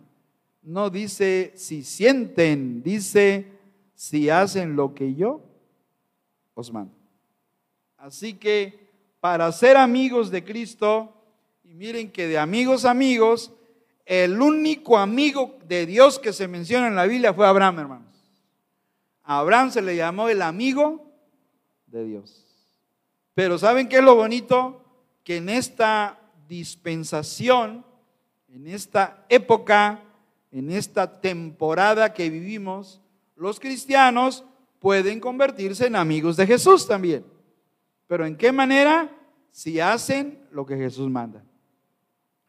no 0.63 0.91
dice 0.91 1.53
si 1.57 1.83
sienten, 1.83 2.83
dice 2.83 3.47
si 3.95 4.29
hacen 4.29 4.77
lo 4.77 4.95
que 4.95 5.15
yo 5.15 5.43
os 6.55 6.73
mando. 6.73 7.02
Así 8.03 8.35
que 8.35 8.91
para 9.21 9.53
ser 9.53 9.77
amigos 9.77 10.33
de 10.33 10.43
Cristo, 10.43 11.15
y 11.63 11.73
miren 11.73 12.11
que 12.11 12.27
de 12.27 12.37
amigos 12.37 12.85
amigos, 12.85 13.53
el 14.05 14.43
único 14.43 14.99
amigo 14.99 15.57
de 15.69 15.87
Dios 15.87 16.19
que 16.19 16.33
se 16.33 16.49
menciona 16.49 16.89
en 16.89 16.97
la 16.97 17.07
Biblia 17.07 17.33
fue 17.33 17.47
Abraham, 17.47 17.79
hermanos. 17.79 18.13
A 19.23 19.39
Abraham 19.39 19.71
se 19.71 19.83
le 19.83 19.95
llamó 19.95 20.29
el 20.29 20.43
amigo 20.43 21.13
de 21.87 22.05
Dios. 22.05 22.45
Pero 23.35 23.57
¿saben 23.57 23.89
qué 23.89 23.99
es 23.99 24.05
lo 24.05 24.17
bonito? 24.17 24.83
Que 25.23 25.37
en 25.37 25.49
esta 25.49 26.19
dispensación, 26.49 27.87
en 28.49 28.67
esta 28.67 29.25
época, 29.29 30.03
en 30.51 30.73
esta 30.73 31.21
temporada 31.21 32.13
que 32.13 32.29
vivimos, 32.31 33.01
los 33.37 33.61
cristianos 33.61 34.45
pueden 34.81 35.21
convertirse 35.21 35.87
en 35.87 35.95
amigos 35.95 36.37
de 36.37 36.49
Jesús 36.49 36.89
también. 36.89 37.32
Pero 38.07 38.27
¿en 38.27 38.37
qué 38.37 38.53
manera? 38.53 39.11
Si 39.51 39.81
hacen 39.81 40.47
lo 40.51 40.65
que 40.67 40.77
Jesús 40.77 41.11
manda. 41.11 41.45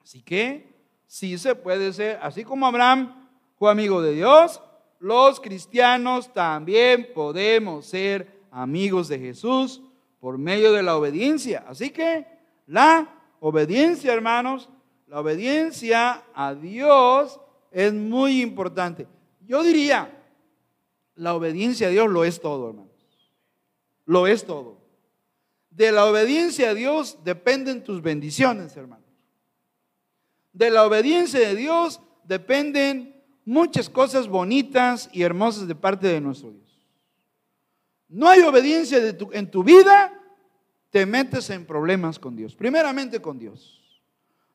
Así 0.01 0.21
que 0.21 0.73
sí 1.05 1.37
se 1.37 1.55
puede 1.55 1.93
ser, 1.93 2.19
así 2.21 2.43
como 2.43 2.65
Abraham 2.65 3.29
fue 3.55 3.71
amigo 3.71 4.01
de 4.01 4.13
Dios, 4.13 4.61
los 4.99 5.39
cristianos 5.39 6.31
también 6.33 7.09
podemos 7.13 7.85
ser 7.85 8.41
amigos 8.51 9.07
de 9.07 9.19
Jesús 9.19 9.81
por 10.19 10.37
medio 10.37 10.71
de 10.71 10.83
la 10.83 10.95
obediencia. 10.95 11.65
Así 11.67 11.89
que 11.89 12.25
la 12.67 13.09
obediencia, 13.39 14.13
hermanos, 14.13 14.69
la 15.07 15.19
obediencia 15.19 16.23
a 16.33 16.55
Dios 16.55 17.39
es 17.71 17.93
muy 17.93 18.41
importante. 18.41 19.07
Yo 19.41 19.63
diría, 19.63 20.23
la 21.15 21.33
obediencia 21.35 21.87
a 21.87 21.89
Dios 21.91 22.09
lo 22.09 22.23
es 22.23 22.39
todo, 22.39 22.69
hermanos. 22.69 22.91
Lo 24.05 24.27
es 24.27 24.45
todo. 24.45 24.82
De 25.75 25.91
la 25.91 26.05
obediencia 26.05 26.69
a 26.69 26.73
Dios 26.73 27.17
dependen 27.23 27.83
tus 27.83 28.01
bendiciones, 28.01 28.77
hermanos. 28.77 29.09
De 30.51 30.69
la 30.69 30.85
obediencia 30.85 31.39
de 31.39 31.55
Dios 31.55 31.99
dependen 32.23 33.23
muchas 33.43 33.89
cosas 33.89 34.27
bonitas 34.27 35.09
y 35.11 35.23
hermosas 35.23 35.67
de 35.67 35.73
parte 35.73 36.07
de 36.07 36.21
nuestro 36.21 36.51
Dios. 36.51 36.63
No 38.07 38.29
hay 38.29 38.41
obediencia 38.41 38.99
en 39.31 39.49
tu 39.49 39.63
vida, 39.63 40.13
te 40.91 41.07
metes 41.07 41.49
en 41.49 41.65
problemas 41.65 42.19
con 42.19 42.35
Dios. 42.35 42.55
Primeramente 42.55 43.19
con 43.19 43.39
Dios. 43.39 43.81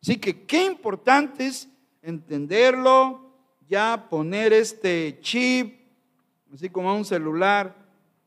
Así 0.00 0.18
que 0.18 0.46
qué 0.46 0.64
importante 0.64 1.48
es 1.48 1.68
entenderlo, 2.00 3.32
ya 3.68 4.06
poner 4.08 4.52
este 4.52 5.18
chip 5.20 5.78
así 6.54 6.70
como 6.70 6.94
un 6.94 7.04
celular, 7.04 7.74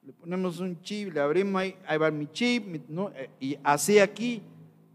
le 0.03 0.13
ponemos 0.13 0.59
un 0.59 0.81
chip, 0.81 1.13
le 1.13 1.19
abrimos 1.19 1.61
ahí, 1.61 1.75
ahí 1.85 1.97
va 1.97 2.09
mi 2.09 2.27
chip, 2.31 2.75
eh, 3.15 3.29
y 3.39 3.57
así 3.63 3.99
aquí, 3.99 4.41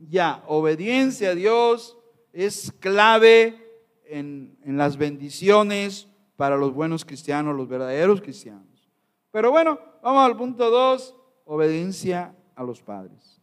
ya, 0.09 0.43
obediencia 0.47 1.31
a 1.31 1.35
Dios 1.35 1.97
es 2.33 2.73
clave 2.81 3.57
en, 4.05 4.57
en 4.65 4.77
las 4.77 4.97
bendiciones 4.97 6.09
para 6.37 6.57
los 6.57 6.75
buenos 6.75 7.05
cristianos, 7.05 7.57
los 7.57 7.69
verdaderos 7.69 8.21
cristianos. 8.21 8.91
Pero 9.31 9.51
bueno, 9.51 9.79
vamos 10.03 10.27
al 10.27 10.37
punto 10.37 10.71
2, 10.71 11.15
obediencia 11.45 12.35
a 12.55 12.65
los 12.65 12.83
padres. 12.83 13.41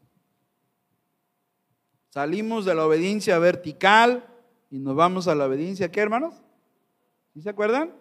Salimos 2.09 2.65
de 2.65 2.75
la 2.75 2.85
obediencia 2.85 3.39
vertical 3.39 4.27
y 4.69 4.79
nos 4.79 4.95
vamos 4.95 5.27
a 5.27 5.33
la 5.33 5.45
obediencia, 5.45 5.89
¿qué 5.89 6.01
hermanos? 6.01 6.35
¿Sí 7.33 7.41
se 7.41 7.49
acuerdan? 7.49 7.95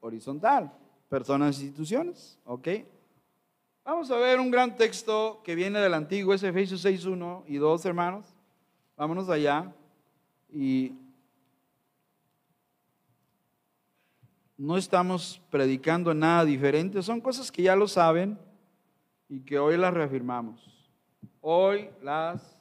Horizontal 0.00 0.72
personas 1.12 1.60
e 1.60 1.64
instituciones. 1.64 2.38
¿Ok? 2.46 2.68
Vamos 3.84 4.10
a 4.10 4.16
ver 4.16 4.40
un 4.40 4.50
gran 4.50 4.74
texto 4.78 5.42
que 5.44 5.54
viene 5.54 5.78
del 5.78 5.92
antiguo, 5.92 6.32
es 6.32 6.42
Efesios 6.42 6.80
6, 6.80 7.04
1 7.04 7.44
y 7.48 7.56
2, 7.58 7.84
hermanos. 7.84 8.24
Vámonos 8.96 9.28
allá. 9.28 9.70
Y 10.50 10.94
no 14.56 14.78
estamos 14.78 15.42
predicando 15.50 16.14
nada 16.14 16.46
diferente, 16.46 17.02
son 17.02 17.20
cosas 17.20 17.52
que 17.52 17.62
ya 17.62 17.76
lo 17.76 17.88
saben 17.88 18.38
y 19.28 19.40
que 19.40 19.58
hoy 19.58 19.76
las 19.76 19.92
reafirmamos. 19.92 20.66
Hoy 21.42 21.90
las 22.02 22.58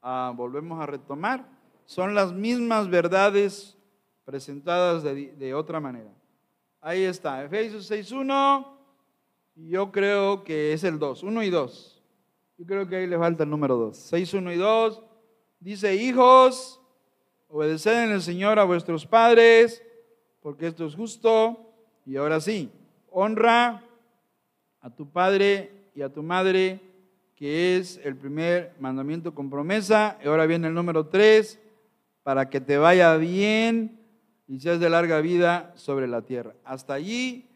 ah, 0.00 0.32
volvemos 0.34 0.80
a 0.80 0.86
retomar. 0.86 1.46
Son 1.84 2.14
las 2.14 2.32
mismas 2.32 2.88
verdades 2.88 3.76
presentadas 4.24 5.02
de 5.02 5.52
otra 5.52 5.78
manera. 5.78 6.23
Ahí 6.86 7.04
está, 7.04 7.42
Efesios 7.42 7.90
6.1. 7.90 8.66
Yo 9.54 9.90
creo 9.90 10.44
que 10.44 10.74
es 10.74 10.84
el 10.84 10.98
2, 10.98 11.22
1 11.22 11.42
y 11.42 11.48
2. 11.48 12.02
Yo 12.58 12.66
creo 12.66 12.86
que 12.86 12.96
ahí 12.96 13.06
le 13.06 13.16
falta 13.16 13.44
el 13.44 13.48
número 13.48 13.74
2. 13.78 14.12
6.1 14.12 14.54
y 14.54 14.58
2. 14.58 15.02
Dice, 15.60 15.96
hijos, 15.96 16.78
obedeced 17.48 18.04
en 18.04 18.10
el 18.10 18.20
Señor 18.20 18.58
a 18.58 18.64
vuestros 18.64 19.06
padres, 19.06 19.82
porque 20.42 20.66
esto 20.66 20.84
es 20.84 20.94
justo. 20.94 21.58
Y 22.04 22.16
ahora 22.16 22.38
sí, 22.38 22.70
honra 23.10 23.82
a 24.82 24.90
tu 24.90 25.10
padre 25.10 25.88
y 25.94 26.02
a 26.02 26.12
tu 26.12 26.22
madre, 26.22 26.82
que 27.34 27.78
es 27.78 27.98
el 28.04 28.14
primer 28.14 28.74
mandamiento 28.78 29.34
con 29.34 29.48
promesa. 29.48 30.18
Y 30.22 30.28
ahora 30.28 30.44
viene 30.44 30.68
el 30.68 30.74
número 30.74 31.06
3, 31.06 31.58
para 32.22 32.50
que 32.50 32.60
te 32.60 32.76
vaya 32.76 33.16
bien 33.16 34.03
y 34.46 34.60
seas 34.60 34.80
de 34.80 34.90
larga 34.90 35.20
vida 35.20 35.72
sobre 35.76 36.06
la 36.06 36.22
tierra. 36.22 36.54
Hasta 36.64 36.94
allí 36.94 37.46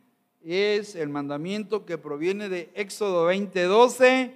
es 0.43 0.95
el 0.95 1.09
mandamiento 1.09 1.85
que 1.85 1.99
proviene 1.99 2.49
de 2.49 2.71
Éxodo 2.75 3.27
20:12. 3.27 4.35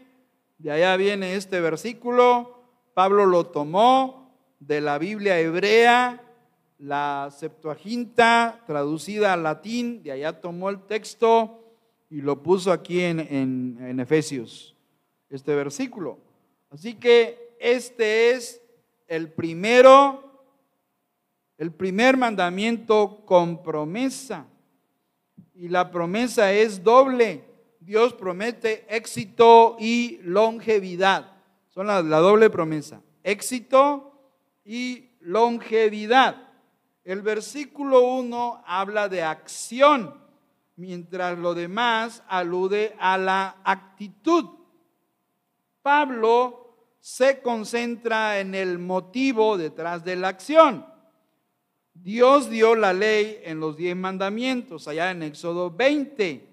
De 0.59 0.71
allá 0.71 0.97
viene 0.97 1.35
este 1.35 1.61
versículo. 1.61 2.63
Pablo 2.95 3.27
lo 3.27 3.47
tomó 3.47 4.31
de 4.61 4.81
la 4.81 4.99
Biblia 4.99 5.41
hebrea, 5.41 6.23
la 6.79 7.31
Septuaginta 7.37 8.63
traducida 8.67 9.33
al 9.33 9.43
latín, 9.43 10.03
de 10.03 10.13
allá 10.13 10.41
tomó 10.41 10.69
el 10.69 10.83
texto 10.83 11.59
y 12.11 12.21
lo 12.21 12.43
puso 12.43 12.71
aquí 12.71 13.01
en, 13.01 13.21
en 13.21 13.99
Efesios, 13.99 14.77
este 15.31 15.55
versículo. 15.55 16.19
Así 16.71 16.95
que 16.95 17.57
este 17.59 18.33
es 18.33 18.61
el 19.09 19.31
primero, 19.31 20.32
el 21.63 21.71
primer 21.71 22.17
mandamiento 22.17 23.23
con 23.25 23.63
promesa. 23.63 24.47
Y 25.55 25.69
la 25.69 25.93
promesa 25.93 26.53
es 26.53 26.83
doble. 26.83 27.45
Dios 27.79 28.15
promete 28.15 28.85
éxito 28.89 29.77
y 29.79 30.19
longevidad. 30.25 31.37
Son 31.69 31.87
la, 31.87 32.03
doble 32.03 32.51
promesa. 32.51 33.01
Éxito 33.23 34.13
y 34.65 35.11
longevidad. 35.21 36.49
El 37.05 37.23
versículo 37.23 38.09
1 38.09 38.65
habla 38.67 39.09
de 39.09 39.23
acción, 39.23 40.21
mientras 40.75 41.39
lo 41.39 41.55
demás 41.55 42.25
alude 42.27 42.97
a 42.99 43.17
la 43.19 43.59
actitud. 43.63 44.47
Pablo 45.81 46.97
se 46.99 47.41
concentra 47.41 48.41
en 48.41 48.57
el 48.57 48.81
motivo 48.81 49.57
detrás 49.57 50.03
de 50.03 50.17
la 50.17 50.27
acción. 50.27 50.91
Dios 51.95 52.51
dio 52.51 52.75
la 52.75 52.93
ley 52.93 53.41
en 53.45 53.61
los 53.61 53.77
diez 53.77 53.95
mandamientos, 53.95 54.89
allá 54.89 55.11
en 55.11 55.23
Éxodo 55.23 55.71
20. 55.71 56.49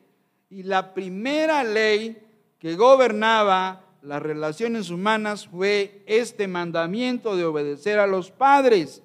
Y 0.49 0.63
la 0.63 0.93
primera 0.93 1.63
ley 1.63 2.21
que 2.59 2.75
gobernaba 2.75 3.85
las 4.01 4.21
relaciones 4.21 4.89
humanas 4.89 5.47
fue 5.47 6.03
este 6.05 6.47
mandamiento 6.47 7.35
de 7.35 7.45
obedecer 7.45 7.99
a 7.99 8.07
los 8.07 8.31
padres. 8.31 9.01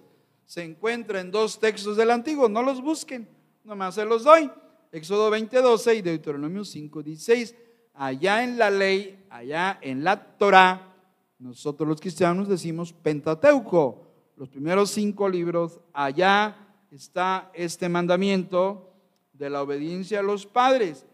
Se 0.46 0.62
encuentra 0.62 1.20
en 1.20 1.30
dos 1.30 1.58
textos 1.58 1.96
del 1.96 2.10
Antiguo, 2.10 2.48
no 2.48 2.62
los 2.62 2.82
busquen, 2.82 3.28
nomás 3.64 3.94
se 3.94 4.04
los 4.04 4.24
doy. 4.24 4.50
Éxodo 4.92 5.30
20, 5.30 5.60
12 5.60 5.94
y 5.96 6.02
Deuteronomio 6.02 6.64
5, 6.64 7.02
16. 7.02 7.54
Allá 7.94 8.44
en 8.44 8.58
la 8.58 8.70
ley, 8.70 9.24
allá 9.30 9.78
en 9.82 10.04
la 10.04 10.36
Torah, 10.36 10.94
nosotros 11.38 11.88
los 11.88 12.00
cristianos 12.00 12.48
decimos 12.48 12.92
Pentateuco, 12.92 14.03
los 14.36 14.48
primeros 14.48 14.90
cinco 14.90 15.28
libros, 15.28 15.80
allá 15.92 16.56
está 16.90 17.50
este 17.54 17.88
mandamiento 17.88 18.92
de 19.32 19.50
la 19.50 19.62
obediencia 19.62 20.20
a 20.20 20.22
los 20.22 20.46
padres. 20.46 21.06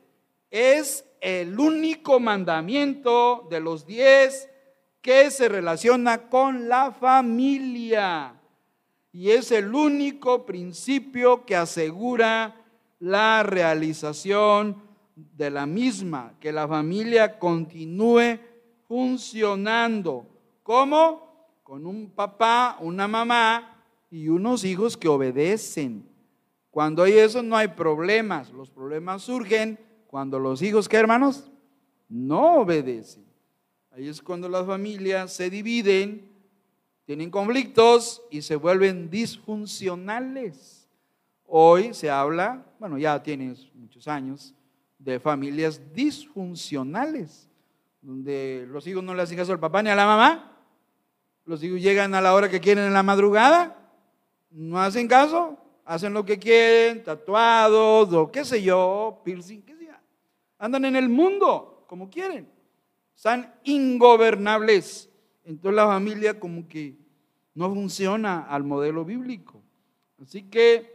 Es 0.51 1.05
el 1.21 1.59
único 1.59 2.19
mandamiento 2.19 3.47
de 3.51 3.61
los 3.61 3.87
diez 3.87 4.49
que 5.03 5.31
se 5.31 5.49
relaciona 5.49 6.29
con 6.29 6.69
la 6.69 6.93
familia. 6.93 8.35
Y 9.13 9.31
es 9.31 9.51
el 9.53 9.75
único 9.75 10.47
principio 10.47 11.45
que 11.45 11.57
asegura 11.57 12.57
la 13.01 13.43
realización 13.43 14.83
de 15.17 15.51
la 15.51 15.67
misma, 15.67 16.35
que 16.41 16.53
la 16.53 16.69
familia 16.69 17.39
continúe 17.39 18.39
funcionando. 18.87 20.27
¿Cómo? 20.63 21.30
Con 21.71 21.87
un 21.87 22.11
papá, 22.11 22.79
una 22.81 23.07
mamá 23.07 23.81
y 24.11 24.27
unos 24.27 24.65
hijos 24.65 24.97
que 24.97 25.07
obedecen. 25.07 26.05
Cuando 26.69 27.05
hay 27.05 27.13
eso 27.13 27.45
no 27.45 27.57
hay 27.57 27.69
problemas. 27.69 28.51
Los 28.51 28.69
problemas 28.69 29.23
surgen 29.23 29.79
cuando 30.09 30.41
los 30.41 30.63
hijos, 30.63 30.89
¿qué 30.89 30.97
hermanos? 30.97 31.49
No 32.09 32.63
obedecen. 32.63 33.25
Ahí 33.93 34.09
es 34.09 34.21
cuando 34.21 34.49
las 34.49 34.67
familias 34.67 35.33
se 35.33 35.49
dividen, 35.49 36.29
tienen 37.07 37.31
conflictos 37.31 38.21
y 38.33 38.43
se 38.43 38.57
vuelven 38.57 39.09
disfuncionales. 39.09 40.89
Hoy 41.47 41.95
se 41.95 42.11
habla, 42.11 42.67
bueno, 42.81 42.99
ya 42.99 43.23
tienes 43.23 43.73
muchos 43.77 44.09
años, 44.09 44.57
de 44.99 45.21
familias 45.21 45.81
disfuncionales 45.95 47.49
donde 48.03 48.67
los 48.69 48.85
hijos 48.89 49.05
no 49.05 49.15
le 49.15 49.23
hacen 49.23 49.37
caso 49.37 49.53
al 49.53 49.61
papá 49.61 49.85
ni 49.85 49.91
a 49.91 49.95
la 49.95 50.07
mamá. 50.07 50.50
Los 51.44 51.62
hijos 51.62 51.81
llegan 51.81 52.14
a 52.14 52.20
la 52.20 52.35
hora 52.35 52.48
que 52.48 52.61
quieren 52.61 52.85
en 52.85 52.92
la 52.92 53.03
madrugada, 53.03 53.76
no 54.50 54.81
hacen 54.81 55.09
caso, 55.09 55.59
hacen 55.85 56.12
lo 56.12 56.24
que 56.24 56.38
quieren, 56.38 57.03
tatuados 57.03 58.12
o 58.12 58.31
qué 58.31 58.44
sé 58.44 58.62
yo, 58.62 59.20
piercing, 59.24 59.62
qué 59.62 59.76
sé 59.76 59.87
yo. 59.87 59.92
Andan 60.59 60.85
en 60.85 60.96
el 60.96 61.09
mundo 61.09 61.85
como 61.87 62.09
quieren. 62.09 62.48
Están 63.16 63.55
ingobernables. 63.64 65.11
Entonces 65.44 65.76
la 65.76 65.87
familia 65.87 66.38
como 66.38 66.68
que 66.68 66.96
no 67.55 67.72
funciona 67.74 68.42
al 68.42 68.64
modelo 68.64 69.05
bíblico. 69.05 69.62
Así 70.22 70.42
que 70.44 70.90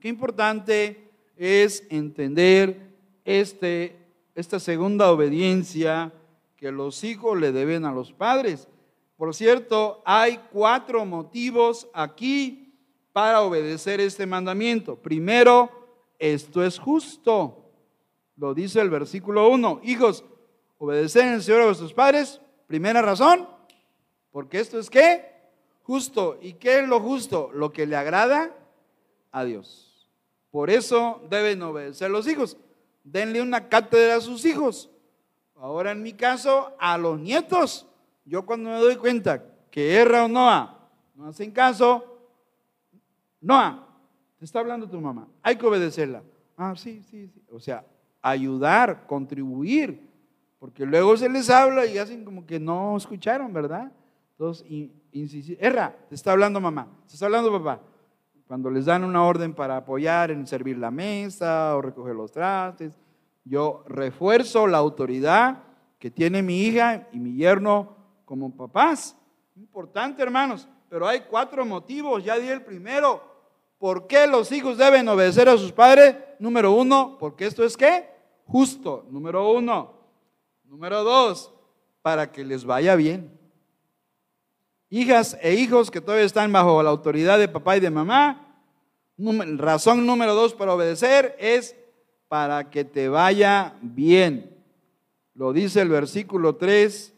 qué 0.00 0.08
importante 0.08 1.10
es 1.36 1.86
entender 1.88 2.88
este, 3.24 3.96
esta 4.34 4.58
segunda 4.58 5.10
obediencia 5.10 6.12
que 6.56 6.72
los 6.72 7.04
hijos 7.04 7.38
le 7.38 7.52
deben 7.52 7.84
a 7.84 7.92
los 7.92 8.12
padres. 8.12 8.68
Por 9.18 9.34
cierto, 9.34 10.00
hay 10.04 10.38
cuatro 10.52 11.04
motivos 11.04 11.88
aquí 11.92 12.72
para 13.12 13.42
obedecer 13.42 14.00
este 14.00 14.26
mandamiento. 14.26 14.94
Primero, 14.94 15.70
esto 16.20 16.64
es 16.64 16.78
justo. 16.78 17.64
Lo 18.36 18.54
dice 18.54 18.80
el 18.80 18.90
versículo 18.90 19.48
1. 19.48 19.80
Hijos, 19.82 20.24
obedecer 20.78 21.26
el 21.34 21.42
Señor 21.42 21.62
a 21.62 21.66
vuestros 21.66 21.92
padres. 21.92 22.40
Primera 22.68 23.02
razón, 23.02 23.48
porque 24.30 24.60
esto 24.60 24.78
es 24.78 24.88
qué? 24.88 25.32
Justo. 25.82 26.38
¿Y 26.40 26.52
qué 26.52 26.78
es 26.78 26.88
lo 26.88 27.00
justo? 27.00 27.50
Lo 27.52 27.72
que 27.72 27.86
le 27.86 27.96
agrada 27.96 28.56
a 29.32 29.42
Dios. 29.42 30.08
Por 30.52 30.70
eso 30.70 31.22
deben 31.28 31.60
obedecer 31.62 32.08
los 32.08 32.28
hijos. 32.28 32.56
Denle 33.02 33.42
una 33.42 33.68
cátedra 33.68 34.14
a 34.14 34.20
sus 34.20 34.44
hijos. 34.44 34.90
Ahora 35.56 35.90
en 35.90 36.04
mi 36.04 36.12
caso, 36.12 36.76
a 36.78 36.96
los 36.98 37.18
nietos, 37.18 37.87
yo 38.28 38.44
cuando 38.44 38.70
me 38.70 38.76
doy 38.76 38.96
cuenta 38.96 39.42
que 39.70 39.96
Erra 39.96 40.24
o 40.24 40.28
Noah 40.28 40.78
no 41.14 41.26
hacen 41.26 41.50
caso, 41.50 42.04
Noah, 43.40 43.86
te 44.38 44.44
está 44.44 44.60
hablando 44.60 44.88
tu 44.88 45.00
mamá, 45.00 45.26
hay 45.42 45.56
que 45.56 45.66
obedecerla. 45.66 46.22
Ah, 46.56 46.74
sí, 46.76 47.02
sí, 47.10 47.28
sí. 47.28 47.42
O 47.50 47.58
sea, 47.58 47.84
ayudar, 48.22 49.06
contribuir, 49.06 50.08
porque 50.58 50.84
luego 50.84 51.16
se 51.16 51.28
les 51.28 51.50
habla 51.50 51.86
y 51.86 51.98
hacen 51.98 52.24
como 52.24 52.46
que 52.46 52.60
no 52.60 52.96
escucharon, 52.96 53.52
¿verdad? 53.52 53.90
Entonces, 54.32 54.66
Erra, 55.58 55.96
te 56.08 56.14
está 56.14 56.32
hablando 56.32 56.60
mamá, 56.60 56.88
te 57.06 57.14
está 57.14 57.26
hablando 57.26 57.50
papá. 57.52 57.80
Cuando 58.46 58.70
les 58.70 58.86
dan 58.86 59.04
una 59.04 59.24
orden 59.24 59.52
para 59.54 59.76
apoyar 59.76 60.30
en 60.30 60.46
servir 60.46 60.78
la 60.78 60.90
mesa 60.90 61.76
o 61.76 61.82
recoger 61.82 62.14
los 62.14 62.32
trastes, 62.32 62.96
yo 63.44 63.84
refuerzo 63.86 64.66
la 64.66 64.78
autoridad 64.78 65.64
que 65.98 66.10
tiene 66.10 66.42
mi 66.42 66.62
hija 66.62 67.08
y 67.12 67.18
mi 67.18 67.34
yerno 67.34 67.97
como 68.28 68.54
papás. 68.54 69.16
Importante, 69.56 70.22
hermanos. 70.22 70.68
Pero 70.90 71.08
hay 71.08 71.20
cuatro 71.20 71.64
motivos. 71.64 72.22
Ya 72.22 72.38
di 72.38 72.46
el 72.46 72.62
primero. 72.62 73.22
¿Por 73.78 74.06
qué 74.06 74.26
los 74.26 74.52
hijos 74.52 74.76
deben 74.76 75.08
obedecer 75.08 75.48
a 75.48 75.56
sus 75.56 75.72
padres? 75.72 76.14
Número 76.38 76.72
uno, 76.72 77.16
porque 77.18 77.46
esto 77.46 77.64
es 77.64 77.74
qué? 77.74 78.06
Justo. 78.44 79.06
Número 79.10 79.50
uno. 79.50 79.94
Número 80.64 81.02
dos, 81.02 81.50
para 82.02 82.30
que 82.30 82.44
les 82.44 82.66
vaya 82.66 82.94
bien. 82.96 83.32
Hijas 84.90 85.38
e 85.40 85.54
hijos 85.54 85.90
que 85.90 86.02
todavía 86.02 86.26
están 86.26 86.52
bajo 86.52 86.82
la 86.82 86.90
autoridad 86.90 87.38
de 87.38 87.48
papá 87.48 87.78
y 87.78 87.80
de 87.80 87.90
mamá. 87.90 88.62
Razón 89.56 90.04
número 90.04 90.34
dos 90.34 90.52
para 90.52 90.74
obedecer 90.74 91.34
es 91.38 91.74
para 92.28 92.68
que 92.68 92.84
te 92.84 93.08
vaya 93.08 93.74
bien. 93.80 94.54
Lo 95.32 95.54
dice 95.54 95.80
el 95.80 95.88
versículo 95.88 96.56
3, 96.56 97.14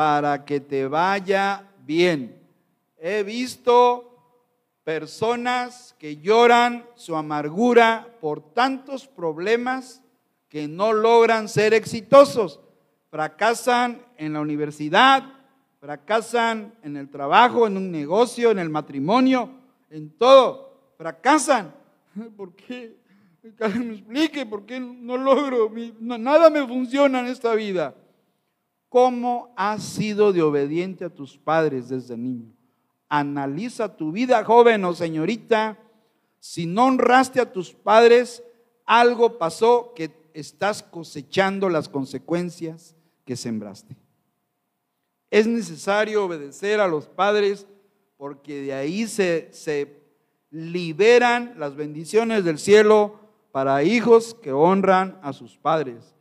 para 0.00 0.46
que 0.46 0.60
te 0.60 0.86
vaya 0.86 1.68
bien. 1.84 2.34
He 2.96 3.22
visto 3.22 4.16
personas 4.82 5.94
que 5.98 6.16
lloran 6.16 6.86
su 6.94 7.14
amargura 7.14 8.08
por 8.18 8.40
tantos 8.54 9.06
problemas 9.06 10.02
que 10.48 10.66
no 10.66 10.94
logran 10.94 11.50
ser 11.50 11.74
exitosos. 11.74 12.60
Fracasan 13.10 14.00
en 14.16 14.32
la 14.32 14.40
universidad, 14.40 15.22
fracasan 15.80 16.72
en 16.82 16.96
el 16.96 17.10
trabajo, 17.10 17.66
en 17.66 17.76
un 17.76 17.92
negocio, 17.92 18.52
en 18.52 18.58
el 18.58 18.70
matrimonio, 18.70 19.50
en 19.90 20.08
todo. 20.16 20.94
Fracasan. 20.96 21.74
¿Por 22.38 22.54
qué? 22.54 22.96
me 23.42 23.96
explique 23.96 24.46
por 24.46 24.64
qué 24.64 24.80
no 24.80 25.18
logro, 25.18 25.70
nada 26.00 26.48
me 26.48 26.66
funciona 26.66 27.20
en 27.20 27.26
esta 27.26 27.54
vida. 27.54 27.94
¿Cómo 28.90 29.54
has 29.56 29.84
sido 29.84 30.32
de 30.32 30.42
obediente 30.42 31.04
a 31.04 31.14
tus 31.14 31.38
padres 31.38 31.88
desde 31.88 32.16
niño? 32.16 32.52
Analiza 33.08 33.96
tu 33.96 34.10
vida, 34.10 34.44
joven 34.44 34.84
o 34.84 34.94
señorita. 34.94 35.78
Si 36.40 36.66
no 36.66 36.86
honraste 36.86 37.40
a 37.40 37.52
tus 37.52 37.72
padres, 37.72 38.42
algo 38.84 39.38
pasó 39.38 39.94
que 39.94 40.10
estás 40.34 40.82
cosechando 40.82 41.68
las 41.68 41.88
consecuencias 41.88 42.96
que 43.24 43.36
sembraste. 43.36 43.96
Es 45.30 45.46
necesario 45.46 46.24
obedecer 46.24 46.80
a 46.80 46.88
los 46.88 47.06
padres 47.06 47.68
porque 48.16 48.60
de 48.60 48.74
ahí 48.74 49.06
se, 49.06 49.50
se 49.52 50.02
liberan 50.50 51.54
las 51.58 51.76
bendiciones 51.76 52.44
del 52.44 52.58
cielo 52.58 53.20
para 53.52 53.84
hijos 53.84 54.34
que 54.34 54.50
honran 54.50 55.20
a 55.22 55.32
sus 55.32 55.56
padres. 55.56 56.16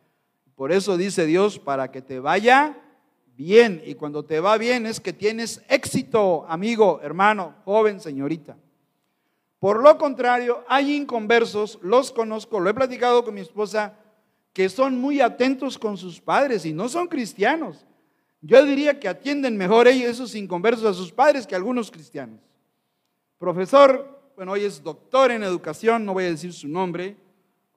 Por 0.59 0.73
eso 0.73 0.97
dice 0.97 1.25
Dios, 1.25 1.57
para 1.57 1.89
que 1.89 2.01
te 2.01 2.19
vaya 2.19 2.77
bien. 3.37 3.81
Y 3.85 3.93
cuando 3.93 4.25
te 4.25 4.41
va 4.41 4.57
bien 4.57 4.85
es 4.85 4.99
que 4.99 5.13
tienes 5.13 5.63
éxito, 5.69 6.45
amigo, 6.49 6.99
hermano, 7.01 7.55
joven, 7.63 8.01
señorita. 8.01 8.57
Por 9.57 9.81
lo 9.81 9.97
contrario, 9.97 10.65
hay 10.67 10.97
inconversos, 10.97 11.79
los 11.81 12.11
conozco, 12.11 12.59
lo 12.59 12.69
he 12.69 12.73
platicado 12.73 13.23
con 13.23 13.35
mi 13.35 13.39
esposa, 13.39 13.93
que 14.51 14.67
son 14.67 14.99
muy 14.99 15.21
atentos 15.21 15.77
con 15.77 15.95
sus 15.95 16.19
padres 16.19 16.65
y 16.65 16.73
no 16.73 16.89
son 16.89 17.07
cristianos. 17.07 17.85
Yo 18.41 18.61
diría 18.65 18.99
que 18.99 19.07
atienden 19.07 19.55
mejor 19.55 19.87
ellos, 19.87 20.09
esos 20.09 20.35
inconversos, 20.35 20.83
a 20.83 20.93
sus 20.93 21.13
padres 21.13 21.47
que 21.47 21.55
algunos 21.55 21.89
cristianos. 21.89 22.41
Profesor, 23.37 24.33
bueno, 24.35 24.51
hoy 24.51 24.65
es 24.65 24.83
doctor 24.83 25.31
en 25.31 25.41
educación, 25.41 26.03
no 26.03 26.11
voy 26.11 26.25
a 26.25 26.31
decir 26.31 26.51
su 26.51 26.67
nombre, 26.67 27.15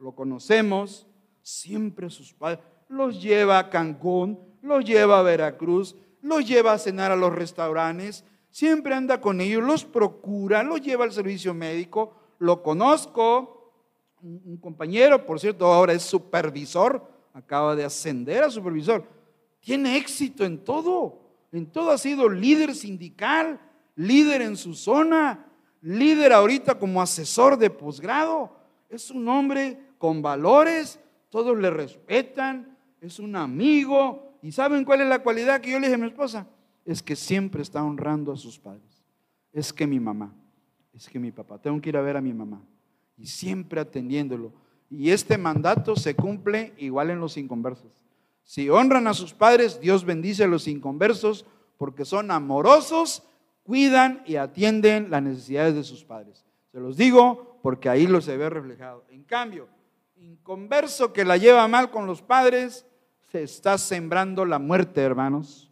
lo 0.00 0.16
conocemos, 0.16 1.06
siempre 1.42 2.10
sus 2.10 2.32
padres 2.34 2.71
los 2.92 3.22
lleva 3.22 3.58
a 3.58 3.70
Cancún, 3.70 4.38
los 4.60 4.84
lleva 4.84 5.18
a 5.18 5.22
Veracruz, 5.22 5.96
los 6.20 6.46
lleva 6.46 6.74
a 6.74 6.78
cenar 6.78 7.10
a 7.10 7.16
los 7.16 7.34
restaurantes, 7.34 8.24
siempre 8.50 8.94
anda 8.94 9.20
con 9.20 9.40
ellos, 9.40 9.62
los 9.62 9.84
procura, 9.84 10.62
los 10.62 10.82
lleva 10.82 11.04
al 11.04 11.12
servicio 11.12 11.54
médico, 11.54 12.14
lo 12.38 12.62
conozco, 12.62 13.72
un 14.20 14.58
compañero, 14.58 15.24
por 15.24 15.40
cierto, 15.40 15.66
ahora 15.66 15.94
es 15.94 16.02
supervisor, 16.02 17.02
acaba 17.32 17.74
de 17.74 17.84
ascender 17.84 18.44
a 18.44 18.50
supervisor, 18.50 19.04
tiene 19.60 19.96
éxito 19.96 20.44
en 20.44 20.62
todo, 20.62 21.18
en 21.50 21.66
todo 21.66 21.90
ha 21.90 21.98
sido 21.98 22.28
líder 22.28 22.74
sindical, 22.74 23.58
líder 23.96 24.42
en 24.42 24.56
su 24.56 24.74
zona, 24.74 25.46
líder 25.80 26.32
ahorita 26.34 26.78
como 26.78 27.00
asesor 27.00 27.56
de 27.56 27.70
posgrado, 27.70 28.54
es 28.90 29.10
un 29.10 29.26
hombre 29.28 29.80
con 29.96 30.20
valores, 30.20 31.00
todos 31.30 31.58
le 31.58 31.70
respetan, 31.70 32.71
es 33.02 33.18
un 33.18 33.36
amigo, 33.36 34.32
¿Y 34.42 34.50
saben 34.50 34.84
cuál 34.84 35.00
es 35.00 35.06
la 35.06 35.20
cualidad 35.20 35.60
que 35.60 35.70
yo 35.70 35.78
le 35.78 35.86
dije 35.86 35.94
a 35.94 35.98
mi 35.98 36.08
esposa? 36.08 36.48
Es 36.84 37.00
que 37.00 37.14
siempre 37.14 37.62
está 37.62 37.82
honrando 37.82 38.32
a 38.32 38.36
sus 38.36 38.58
padres. 38.58 39.04
Es 39.52 39.72
que 39.72 39.86
mi 39.86 40.00
mamá, 40.00 40.34
es 40.92 41.08
que 41.08 41.20
mi 41.20 41.30
papá, 41.30 41.58
tengo 41.58 41.80
que 41.80 41.90
ir 41.90 41.96
a 41.96 42.02
ver 42.02 42.16
a 42.16 42.20
mi 42.20 42.34
mamá. 42.34 42.60
Y 43.16 43.26
siempre 43.26 43.80
atendiéndolo. 43.80 44.52
Y 44.90 45.10
este 45.10 45.38
mandato 45.38 45.94
se 45.94 46.16
cumple 46.16 46.74
igual 46.76 47.10
en 47.10 47.20
los 47.20 47.36
inconversos. 47.36 48.04
Si 48.42 48.68
honran 48.68 49.06
a 49.06 49.14
sus 49.14 49.32
padres, 49.32 49.80
Dios 49.80 50.04
bendice 50.04 50.42
a 50.42 50.48
los 50.48 50.66
inconversos 50.66 51.46
porque 51.78 52.04
son 52.04 52.32
amorosos, 52.32 53.22
cuidan 53.62 54.24
y 54.26 54.36
atienden 54.36 55.08
las 55.08 55.22
necesidades 55.22 55.76
de 55.76 55.84
sus 55.84 56.04
padres. 56.04 56.44
Se 56.72 56.80
los 56.80 56.96
digo 56.96 57.60
porque 57.62 57.88
ahí 57.88 58.08
lo 58.08 58.20
se 58.20 58.36
ve 58.36 58.50
reflejado. 58.50 59.04
En 59.08 59.22
cambio, 59.22 59.68
inconverso 60.16 61.12
que 61.12 61.24
la 61.24 61.36
lleva 61.36 61.68
mal 61.68 61.90
con 61.92 62.06
los 62.06 62.22
padres, 62.22 62.86
se 63.32 63.42
está 63.42 63.78
sembrando 63.78 64.44
la 64.44 64.58
muerte, 64.58 65.00
hermanos. 65.00 65.70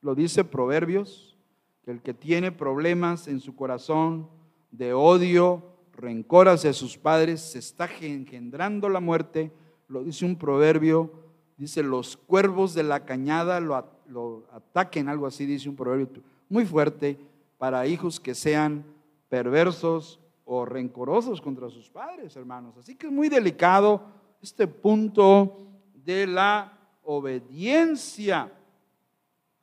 Lo 0.00 0.14
dice 0.14 0.44
Proverbios, 0.44 1.36
que 1.84 1.90
el 1.90 2.00
que 2.00 2.14
tiene 2.14 2.52
problemas 2.52 3.28
en 3.28 3.38
su 3.38 3.54
corazón 3.54 4.30
de 4.70 4.94
odio, 4.94 5.62
rencor 5.92 6.48
hacia 6.48 6.72
sus 6.72 6.96
padres, 6.96 7.42
se 7.42 7.58
está 7.58 7.86
engendrando 8.00 8.88
la 8.88 9.00
muerte. 9.00 9.52
Lo 9.88 10.04
dice 10.04 10.24
un 10.24 10.36
proverbio, 10.36 11.12
dice, 11.58 11.82
los 11.82 12.16
cuervos 12.16 12.72
de 12.72 12.84
la 12.84 13.04
cañada 13.04 13.60
lo, 13.60 14.46
ataquen, 14.50 15.10
algo 15.10 15.26
así, 15.26 15.44
dice 15.44 15.68
un 15.68 15.76
proverbio 15.76 16.22
muy 16.48 16.64
fuerte, 16.64 17.18
para 17.58 17.86
hijos 17.86 18.18
que 18.18 18.34
sean 18.34 18.86
perversos 19.28 20.18
o 20.46 20.64
rencorosos 20.64 21.42
contra 21.42 21.68
sus 21.68 21.90
padres, 21.90 22.34
hermanos. 22.36 22.74
Así 22.78 22.94
que 22.94 23.08
es 23.08 23.12
muy 23.12 23.28
delicado 23.28 24.02
este 24.40 24.66
punto 24.66 25.58
de 25.92 26.26
la 26.26 26.72
obediencia 27.06 28.52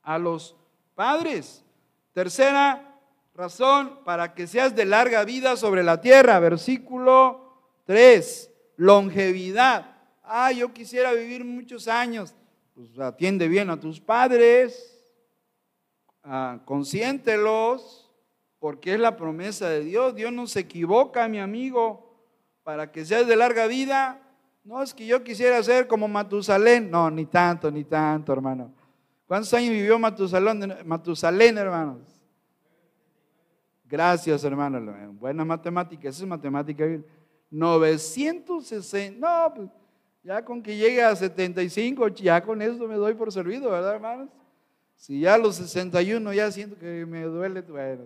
a 0.02 0.18
los 0.18 0.56
padres. 0.94 1.62
Tercera 2.12 3.00
razón, 3.34 4.00
para 4.04 4.34
que 4.34 4.46
seas 4.46 4.74
de 4.74 4.84
larga 4.84 5.24
vida 5.24 5.56
sobre 5.56 5.82
la 5.82 6.00
tierra. 6.00 6.40
Versículo 6.40 7.60
3, 7.84 8.50
longevidad. 8.76 9.94
Ah, 10.22 10.52
yo 10.52 10.72
quisiera 10.72 11.12
vivir 11.12 11.44
muchos 11.44 11.86
años. 11.86 12.34
Pues 12.74 12.98
atiende 12.98 13.46
bien 13.46 13.70
a 13.70 13.78
tus 13.78 14.00
padres, 14.00 14.98
ah, 16.24 16.58
consiéntelos, 16.64 18.10
porque 18.58 18.94
es 18.94 19.00
la 19.00 19.16
promesa 19.16 19.68
de 19.68 19.84
Dios. 19.84 20.14
Dios 20.14 20.32
no 20.32 20.46
se 20.46 20.60
equivoca, 20.60 21.28
mi 21.28 21.38
amigo. 21.38 22.16
Para 22.62 22.90
que 22.90 23.04
seas 23.04 23.26
de 23.26 23.36
larga 23.36 23.66
vida, 23.66 24.23
no, 24.64 24.82
es 24.82 24.94
que 24.94 25.06
yo 25.06 25.22
quisiera 25.22 25.62
ser 25.62 25.86
como 25.86 26.08
Matusalén. 26.08 26.90
No, 26.90 27.10
ni 27.10 27.26
tanto, 27.26 27.70
ni 27.70 27.84
tanto, 27.84 28.32
hermano. 28.32 28.72
¿Cuántos 29.26 29.52
años 29.54 29.70
vivió 29.70 29.98
Matusalén, 29.98 30.74
Matusalén 30.84 31.58
hermanos? 31.58 32.00
Gracias, 33.84 34.42
hermano. 34.42 34.80
Buena 35.12 35.44
matemática, 35.44 36.08
esa 36.08 36.22
es 36.22 36.28
matemática. 36.28 36.84
960. 37.50 39.18
No, 39.18 39.54
pues 39.54 39.68
ya 40.22 40.42
con 40.42 40.62
que 40.62 40.74
llegue 40.74 41.02
a 41.02 41.14
75, 41.14 42.08
ya 42.08 42.42
con 42.42 42.62
eso 42.62 42.88
me 42.88 42.94
doy 42.94 43.12
por 43.14 43.30
servido, 43.30 43.70
¿verdad, 43.70 43.94
hermanos? 43.94 44.30
Si 44.96 45.20
ya 45.20 45.34
a 45.34 45.38
los 45.38 45.56
61 45.56 46.32
ya 46.32 46.50
siento 46.50 46.78
que 46.78 47.04
me 47.04 47.24
duele, 47.24 47.60
bueno. 47.60 48.04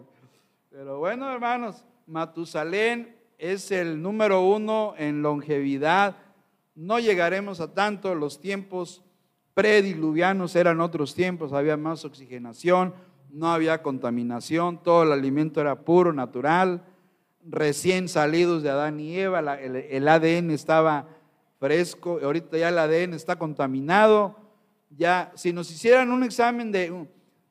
Pero 0.70 0.98
bueno, 0.98 1.32
hermanos, 1.32 1.84
Matusalén 2.06 3.16
es 3.38 3.70
el 3.70 4.02
número 4.02 4.42
uno 4.42 4.94
en 4.98 5.22
longevidad 5.22 6.16
no 6.78 7.00
llegaremos 7.00 7.58
a 7.60 7.74
tanto, 7.74 8.14
los 8.14 8.40
tiempos 8.40 9.02
prediluvianos 9.52 10.54
eran 10.54 10.80
otros 10.80 11.12
tiempos, 11.12 11.52
había 11.52 11.76
más 11.76 12.04
oxigenación, 12.04 12.94
no 13.30 13.48
había 13.48 13.82
contaminación, 13.82 14.80
todo 14.80 15.02
el 15.02 15.10
alimento 15.10 15.60
era 15.60 15.80
puro, 15.80 16.12
natural, 16.12 16.84
recién 17.44 18.08
salidos 18.08 18.62
de 18.62 18.70
Adán 18.70 19.00
y 19.00 19.18
Eva, 19.18 19.40
el, 19.56 20.06
ADN 20.06 20.52
estaba 20.52 21.08
fresco, 21.58 22.20
ahorita 22.22 22.56
ya 22.56 22.68
el 22.68 22.78
ADN 22.78 23.14
está 23.14 23.36
contaminado, 23.36 24.36
ya 24.88 25.32
si 25.34 25.52
nos 25.52 25.72
hicieran 25.72 26.12
un 26.12 26.22
examen 26.22 26.70
de, 26.70 27.08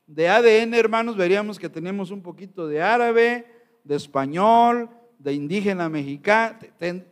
de 0.08 0.30
ADN, 0.30 0.74
hermanos, 0.74 1.18
veríamos 1.18 1.60
que 1.60 1.68
tenemos 1.68 2.12
un 2.12 2.22
poquito 2.22 2.66
de 2.66 2.82
árabe, 2.82 3.46
de 3.84 3.96
español, 3.96 4.90
de 5.20 5.34
indígena 5.34 5.90
mexicano, 5.90 6.60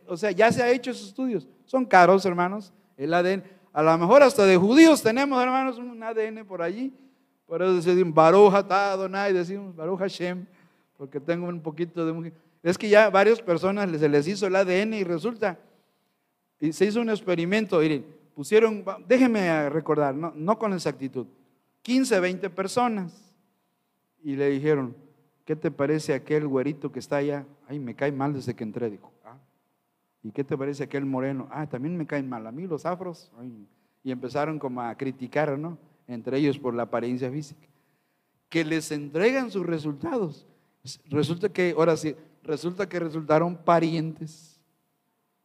o 0.06 0.16
sea, 0.16 0.30
ya 0.30 0.50
se 0.50 0.62
ha 0.62 0.70
hecho 0.70 0.92
esos 0.92 1.08
estudios. 1.08 1.46
Son 1.66 1.84
caros, 1.84 2.24
hermanos, 2.24 2.72
el 2.96 3.12
ADN. 3.12 3.44
A 3.72 3.82
lo 3.82 3.98
mejor 3.98 4.22
hasta 4.22 4.46
de 4.46 4.56
judíos 4.56 5.02
tenemos, 5.02 5.42
hermanos, 5.42 5.76
un 5.78 6.02
ADN 6.02 6.46
por 6.46 6.62
allí. 6.62 6.92
Por 7.46 7.62
eso 7.62 7.74
decimos 7.74 8.14
Baruch 8.14 8.54
Adonai, 8.54 9.32
decimos 9.32 9.76
Baruch 9.76 9.98
Hashem, 9.98 10.46
porque 10.96 11.20
tengo 11.20 11.46
un 11.46 11.60
poquito 11.60 12.04
de... 12.04 12.32
Es 12.62 12.76
que 12.76 12.88
ya 12.88 13.10
varias 13.10 13.40
personas 13.40 13.88
se 14.00 14.08
les 14.08 14.26
hizo 14.26 14.46
el 14.46 14.56
ADN 14.56 14.94
y 14.94 15.04
resulta, 15.04 15.58
y 16.58 16.72
se 16.72 16.86
hizo 16.86 17.00
un 17.00 17.10
experimento, 17.10 17.78
miren, 17.78 18.04
pusieron, 18.34 18.84
déjenme 19.06 19.68
recordar, 19.70 20.14
no, 20.14 20.32
no 20.34 20.58
con 20.58 20.72
exactitud, 20.72 21.26
15, 21.82 22.18
20 22.18 22.50
personas, 22.50 23.32
y 24.24 24.34
le 24.34 24.50
dijeron, 24.50 24.96
¿qué 25.44 25.54
te 25.54 25.70
parece 25.70 26.14
aquel 26.14 26.48
güerito 26.48 26.90
que 26.90 26.98
está 26.98 27.18
allá? 27.18 27.46
Ay, 27.68 27.78
me 27.78 27.94
cae 27.94 28.10
mal 28.10 28.32
desde 28.32 28.54
que 28.54 28.64
entré, 28.64 28.90
dijo. 28.90 29.12
¿Y 30.26 30.32
qué 30.32 30.42
te 30.42 30.58
parece 30.58 30.82
aquel 30.82 31.04
moreno? 31.04 31.46
Ah, 31.52 31.68
también 31.68 31.96
me 31.96 32.04
caen 32.04 32.28
mal 32.28 32.44
a 32.48 32.50
mí 32.50 32.66
los 32.66 32.84
afros. 32.84 33.30
Y 34.02 34.10
empezaron 34.10 34.58
como 34.58 34.80
a 34.80 34.92
criticar, 34.96 35.56
¿no? 35.56 35.78
Entre 36.08 36.36
ellos 36.38 36.58
por 36.58 36.74
la 36.74 36.82
apariencia 36.82 37.30
física. 37.30 37.68
Que 38.48 38.64
les 38.64 38.90
entregan 38.90 39.52
sus 39.52 39.64
resultados. 39.64 40.44
Resulta 41.04 41.48
que, 41.48 41.76
ahora 41.78 41.96
sí, 41.96 42.16
resulta 42.42 42.88
que 42.88 42.98
resultaron 42.98 43.56
parientes. 43.56 44.60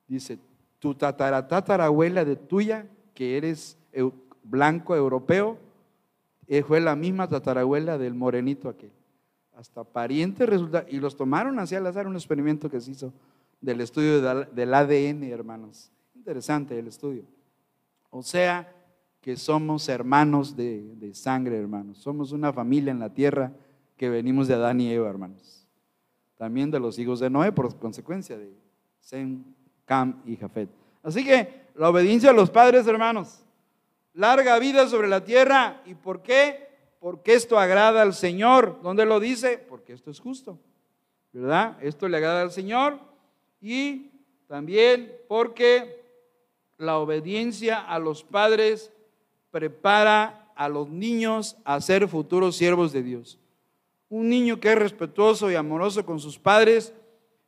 Dice, 0.08 0.40
tu 0.80 0.96
tataratatarabuela 0.96 2.26
de 2.26 2.36
tuya, 2.36 2.88
que 3.14 3.38
eres 3.38 3.78
blanco 4.44 4.96
europeo, 4.96 5.60
eh, 6.48 6.64
fue 6.64 6.82
la 6.82 6.96
misma 6.96 7.28
tatarabuela 7.28 8.00
del 8.00 8.16
morenito 8.16 8.68
aquel. 8.68 8.92
Hasta 9.56 9.84
parientes 9.84 10.50
resulta, 10.50 10.86
y 10.90 11.00
los 11.00 11.16
tomaron 11.16 11.60
hacia 11.60 11.78
al 11.78 11.86
azar 11.86 12.08
un 12.08 12.16
experimento 12.16 12.68
que 12.68 12.82
se 12.82 12.90
hizo 12.90 13.14
del 13.62 13.80
estudio 13.82 14.22
del 14.22 14.74
ADN, 14.74 15.24
hermanos. 15.24 15.92
Interesante 16.16 16.78
el 16.78 16.88
estudio. 16.88 17.24
O 18.10 18.24
sea, 18.24 18.76
que 19.22 19.38
somos 19.38 19.88
hermanos 19.88 20.56
de, 20.58 21.12
sangre, 21.14 21.58
hermanos. 21.58 22.00
Somos 22.00 22.32
una 22.32 22.52
familia 22.52 22.92
en 22.92 23.00
la 23.00 23.14
tierra 23.14 23.54
que 23.96 24.10
venimos 24.10 24.48
de 24.48 24.56
Adán 24.56 24.82
y 24.82 24.92
Eva, 24.92 25.10
hermanos. 25.10 25.68
También 26.38 26.72
de 26.72 26.80
los 26.80 26.98
hijos 26.98 27.20
de 27.20 27.30
Noé, 27.30 27.52
por 27.52 27.78
consecuencia 27.78 28.38
de 28.38 28.52
Sem, 29.00 29.44
Cam 29.86 30.22
y 30.26 30.36
Jafet. 30.36 30.70
Así 31.04 31.24
que 31.24 31.68
la 31.76 31.90
obediencia 31.90 32.32
a 32.32 32.34
los 32.34 32.50
padres, 32.50 32.88
hermanos. 32.88 33.44
Larga 34.14 34.58
vida 34.58 34.88
sobre 34.88 35.08
la 35.08 35.24
tierra. 35.24 35.82
¿Y 35.86 35.94
por 35.94 36.24
qué? 36.24 36.68
Porque 37.00 37.36
esto 37.36 37.60
agrada 37.60 38.02
al 38.02 38.16
Señor. 38.16 38.80
¿Dónde 38.82 39.06
lo 39.06 39.20
dice? 39.20 39.60
Porque 39.60 39.94
esto 39.94 40.10
es 40.10 40.20
justo. 40.20 40.60
¿Verdad? 41.32 41.78
Esto 41.82 42.10
le 42.10 42.18
agrada 42.18 42.42
al 42.42 42.52
Señor 42.52 43.11
y 43.62 44.12
También 44.48 45.16
porque 45.30 46.04
la 46.78 46.98
obediencia 46.98 47.80
a 47.80 48.00
los 48.00 48.24
padres 48.24 48.92
prepara 49.50 50.52
a 50.56 50.68
los 50.68 50.90
niños 50.90 51.56
a 51.64 51.80
ser 51.80 52.08
futuros 52.08 52.58
siervos 52.58 52.92
de 52.92 53.02
Dios. 53.02 53.40
Un 54.10 54.30
niño 54.30 54.60
que 54.60 54.74
es 54.74 54.78
respetuoso 54.78 55.50
y 55.50 55.56
amoroso 55.56 56.06
con 56.06 56.20
sus 56.20 56.38
padres, 56.38 56.94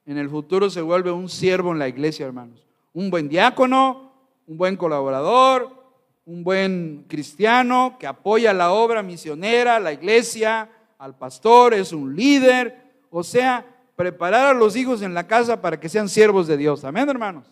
en 0.05 0.17
el 0.17 0.29
futuro 0.29 0.69
se 0.69 0.81
vuelve 0.81 1.11
un 1.11 1.27
siervo 1.27 1.73
en 1.73 1.79
la 1.79 1.89
iglesia, 1.89 2.25
hermanos. 2.25 2.65
Un 2.93 3.09
buen 3.09 3.27
diácono, 3.27 4.13
un 4.47 4.57
buen 4.57 4.77
colaborador, 4.77 5.83
un 6.25 6.43
buen 6.43 7.05
cristiano 7.09 7.97
que 7.99 8.07
apoya 8.07 8.53
la 8.53 8.71
obra 8.71 9.03
misionera, 9.03 9.79
la 9.79 9.91
iglesia, 9.91 10.69
al 10.97 11.17
pastor, 11.17 11.73
es 11.73 11.91
un 11.91 12.15
líder. 12.15 12.77
O 13.09 13.23
sea, 13.23 13.65
preparar 14.03 14.47
a 14.47 14.53
los 14.53 14.75
hijos 14.75 15.01
en 15.01 15.13
la 15.13 15.27
casa 15.27 15.61
para 15.61 15.79
que 15.79 15.87
sean 15.87 16.09
siervos 16.09 16.45
de 16.45 16.57
Dios. 16.57 16.83
Amén, 16.83 17.07
hermanos. 17.07 17.49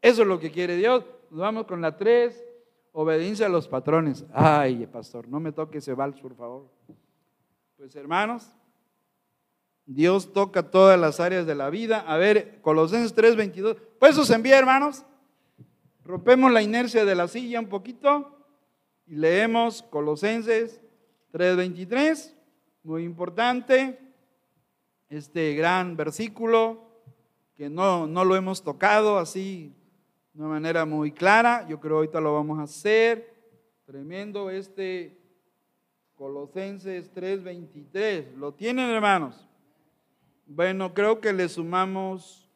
Eso 0.00 0.22
es 0.22 0.28
lo 0.28 0.40
que 0.40 0.50
quiere 0.50 0.74
Dios. 0.74 1.04
Nos 1.30 1.40
vamos 1.40 1.66
con 1.66 1.82
la 1.82 1.98
tres. 1.98 2.42
Obediencia 2.92 3.44
a 3.44 3.50
los 3.50 3.68
patrones. 3.68 4.24
Ay, 4.32 4.86
pastor, 4.86 5.28
no 5.28 5.38
me 5.38 5.52
toque 5.52 5.78
ese 5.78 5.92
vals, 5.92 6.18
por 6.18 6.34
favor. 6.34 6.66
Pues 7.76 7.94
hermanos, 7.94 8.48
Dios 9.84 10.32
toca 10.32 10.70
todas 10.70 10.98
las 10.98 11.20
áreas 11.20 11.44
de 11.44 11.56
la 11.56 11.68
vida. 11.68 12.00
A 12.06 12.16
ver, 12.16 12.62
Colosenses 12.62 13.14
3:22. 13.14 13.76
Pues 13.98 14.16
os 14.16 14.30
envía, 14.30 14.58
hermanos. 14.58 15.04
Rompemos 16.04 16.50
la 16.52 16.62
inercia 16.62 17.04
de 17.04 17.14
la 17.14 17.28
silla 17.28 17.60
un 17.60 17.68
poquito 17.68 18.34
y 19.06 19.16
leemos 19.16 19.82
Colosenses 19.82 20.80
3:23. 21.32 22.34
Muy 22.82 23.04
importante 23.04 24.01
este 25.12 25.54
gran 25.54 25.94
versículo 25.94 26.80
que 27.54 27.68
no, 27.68 28.06
no 28.06 28.24
lo 28.24 28.34
hemos 28.34 28.62
tocado 28.62 29.18
así 29.18 29.74
de 30.32 30.40
una 30.40 30.48
manera 30.48 30.86
muy 30.86 31.12
clara. 31.12 31.66
Yo 31.68 31.78
creo 31.78 31.96
ahorita 31.96 32.18
lo 32.18 32.32
vamos 32.32 32.58
a 32.58 32.62
hacer. 32.62 33.34
Tremendo 33.84 34.48
este 34.48 35.18
Colosenses 36.14 37.12
3:23. 37.12 38.36
¿Lo 38.36 38.52
tienen, 38.54 38.88
hermanos? 38.88 39.46
Bueno, 40.46 40.94
creo 40.94 41.20
que 41.20 41.32
le 41.32 41.46
sumamos 41.48 42.48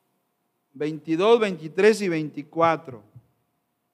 22, 0.73 1.39
23 1.41 2.01
y 2.01 2.09
24. 2.09 3.03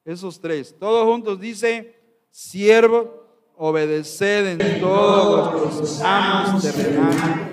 Esos 0.04 0.40
tres. 0.40 0.76
Todos 0.78 1.04
juntos 1.06 1.40
dice, 1.40 1.96
siervo, 2.30 3.26
obedeced 3.56 4.60
en 4.60 4.80
todos 4.80 5.52
vuestros 5.52 6.00
amos 6.02 6.62
terrenales 6.62 7.51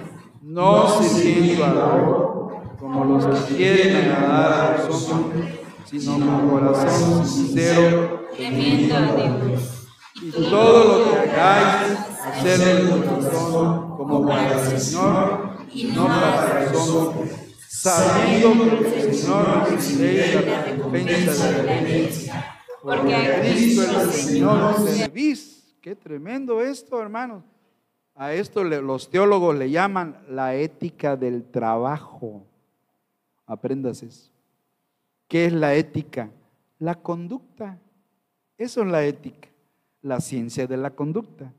no 0.49 1.03
sirviendo 1.03 1.63
al 1.63 2.79
como 2.79 3.05
los 3.05 3.25
que 3.45 3.55
quieren 3.55 3.97
agradar 3.97 4.79
a 4.79 4.87
los 4.87 5.09
hombres, 5.09 5.59
sino 5.85 6.13
con 6.13 6.49
corazón 6.49 7.27
sincero, 7.27 8.27
temiendo 8.35 8.95
a 8.95 9.15
Dios. 9.15 9.87
Y 10.15 10.31
todo 10.31 11.05
lo 11.05 11.11
que 11.11 11.29
hagáis, 11.29 11.99
hacerlo 12.25 12.95
de 12.95 13.05
corazón 13.05 13.97
como 13.97 14.27
para 14.27 14.71
el 14.71 14.79
Señor 14.79 15.49
y 15.71 15.83
no 15.83 16.07
para 16.07 16.71
los 16.71 16.89
hombres, 16.89 17.31
sabiendo 17.67 18.79
que 18.79 19.01
el 19.01 19.13
Señor 19.13 19.69
recibe 19.69 20.45
la 20.47 20.63
recompensa 20.63 21.51
de 21.51 21.63
la 21.63 21.73
obediencia. 21.73 22.55
Porque 22.81 23.15
a 23.15 23.41
Cristo 23.41 23.83
el 23.83 24.09
Señor 24.09 24.75
servís. 24.87 25.75
Qué 25.79 25.95
tremendo 25.95 26.59
esto, 26.59 26.99
hermanos. 26.99 27.43
A 28.19 28.33
esto 28.33 28.65
los 28.65 29.09
teólogos 29.09 29.55
le 29.55 29.71
llaman 29.71 30.21
la 30.27 30.53
ética 30.53 31.15
del 31.15 31.41
trabajo. 31.49 32.45
Aprendas 33.45 34.03
eso. 34.03 34.29
¿Qué 35.29 35.45
es 35.45 35.53
la 35.53 35.73
ética? 35.75 36.29
La 36.79 36.95
conducta. 36.95 37.79
Eso 38.57 38.81
es 38.81 38.87
la 38.89 39.05
ética, 39.05 39.47
la 40.01 40.19
ciencia 40.19 40.67
de 40.67 40.75
la 40.75 40.89
conducta. 40.89 41.53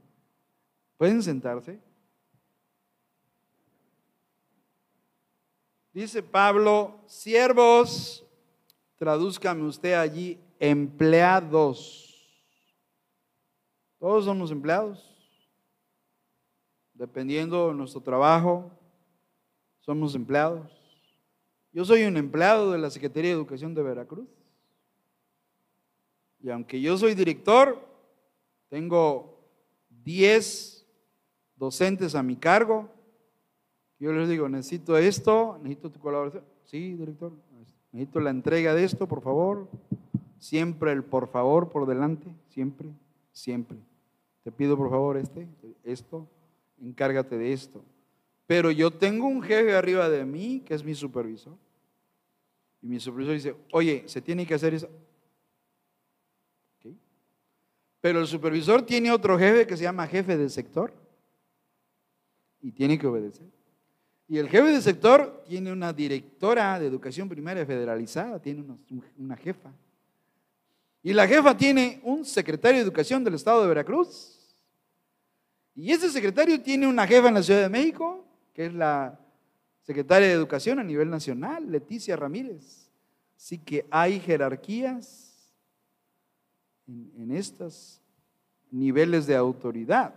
¿Pueden 0.99 1.23
sentarse? 1.23 1.81
Dice 5.95 6.23
Pablo, 6.23 7.01
siervos, 7.07 8.23
tradúzcame 8.99 9.63
usted 9.63 9.95
allí, 9.95 10.39
empleados. 10.59 12.07
Todos 13.99 14.27
somos 14.27 14.51
empleados 14.51 15.10
dependiendo 17.01 17.69
de 17.69 17.75
nuestro 17.75 18.03
trabajo, 18.03 18.71
somos 19.79 20.15
empleados. 20.15 20.71
Yo 21.73 21.83
soy 21.83 22.03
un 22.05 22.19
empleado 22.19 22.73
de 22.73 22.79
la 22.79 22.91
Secretaría 22.91 23.31
de 23.31 23.37
Educación 23.37 23.75
de 23.75 23.83
Veracruz. 23.83 24.29
Y 26.43 26.51
aunque 26.51 26.79
yo 26.79 26.99
soy 26.99 27.15
director, 27.15 27.81
tengo 28.69 29.41
10 30.05 30.87
docentes 31.57 32.15
a 32.15 32.23
mi 32.23 32.37
cargo. 32.37 32.91
Yo 33.99 34.13
les 34.13 34.29
digo, 34.29 34.51
necesito 34.51 34.99
esto, 34.99 35.57
necesito 35.63 35.91
tu 35.91 36.01
colaboración. 36.01 36.45
Sí, 36.67 36.97
director, 36.97 37.33
necesito 37.93 38.21
la 38.21 38.29
entrega 38.29 38.75
de 38.75 38.85
esto, 38.85 39.09
por 39.09 39.23
favor. 39.23 39.69
Siempre 40.39 40.93
el 40.93 41.03
por 41.03 41.29
favor 41.29 41.71
por 41.71 41.87
delante, 41.87 42.27
siempre, 42.51 42.89
siempre. 43.33 43.79
Te 44.45 44.53
pido 44.53 44.77
por 44.77 44.91
favor 44.91 45.17
este, 45.17 45.49
esto, 45.83 46.29
encárgate 46.81 47.37
de 47.37 47.53
esto. 47.53 47.85
Pero 48.47 48.71
yo 48.71 48.91
tengo 48.91 49.27
un 49.27 49.43
jefe 49.43 49.75
arriba 49.75 50.09
de 50.09 50.25
mí 50.25 50.63
que 50.65 50.75
es 50.75 50.83
mi 50.83 50.95
supervisor. 50.95 51.57
Y 52.83 52.87
mi 52.87 52.99
supervisor 52.99 53.35
dice, 53.35 53.57
oye, 53.73 54.05
se 54.07 54.21
tiene 54.21 54.47
que 54.47 54.55
hacer 54.55 54.75
eso. 54.75 54.89
Pero 58.01 58.21
el 58.21 58.27
supervisor 58.27 58.83
tiene 58.83 59.13
otro 59.13 59.39
jefe 59.39 59.67
que 59.67 59.77
se 59.77 59.83
llama 59.83 60.07
jefe 60.07 60.37
de 60.37 60.49
sector 60.49 60.93
y 62.63 62.73
tiene 62.73 62.99
que 62.99 63.07
obedecer. 63.07 63.47
Y 64.27 64.39
el 64.39 64.49
jefe 64.49 64.69
de 64.69 64.81
sector 64.81 65.45
tiene 65.47 65.73
una 65.73 65.93
directora 65.93 66.79
de 66.79 66.87
educación 66.87 67.29
primaria 67.29 67.67
federalizada, 67.67 68.41
tiene 68.41 68.65
una 69.19 69.37
jefa. 69.37 69.71
Y 71.03 71.13
la 71.13 71.27
jefa 71.27 71.57
tiene 71.57 72.01
un 72.05 72.25
secretario 72.25 72.79
de 72.79 72.85
educación 72.85 73.23
del 73.23 73.35
estado 73.35 73.63
de 73.63 73.69
Veracruz 73.69 74.40
y 75.75 75.93
ese 75.93 76.11
secretario 76.11 76.61
tiene 76.61 76.87
una 76.87 77.07
jefa 77.07 77.29
en 77.29 77.35
la 77.35 77.43
Ciudad 77.43 77.63
de 77.63 77.69
México, 77.69 78.25
que 78.53 78.67
es 78.67 78.75
la 78.75 79.19
secretaria 79.83 80.29
de 80.29 80.35
Educación 80.35 80.79
a 80.79 80.85
nivel 80.85 81.11
nacional, 81.11 81.71
Leticia 81.71 82.17
Ramírez. 82.17 82.91
Así 83.37 83.59
que 83.59 83.87
hay 83.91 84.21
jerarquías 84.21 85.55
en, 86.87 87.31
estos 87.31 88.03
niveles 88.71 89.27
de 89.27 89.37
autoridad. 89.37 90.15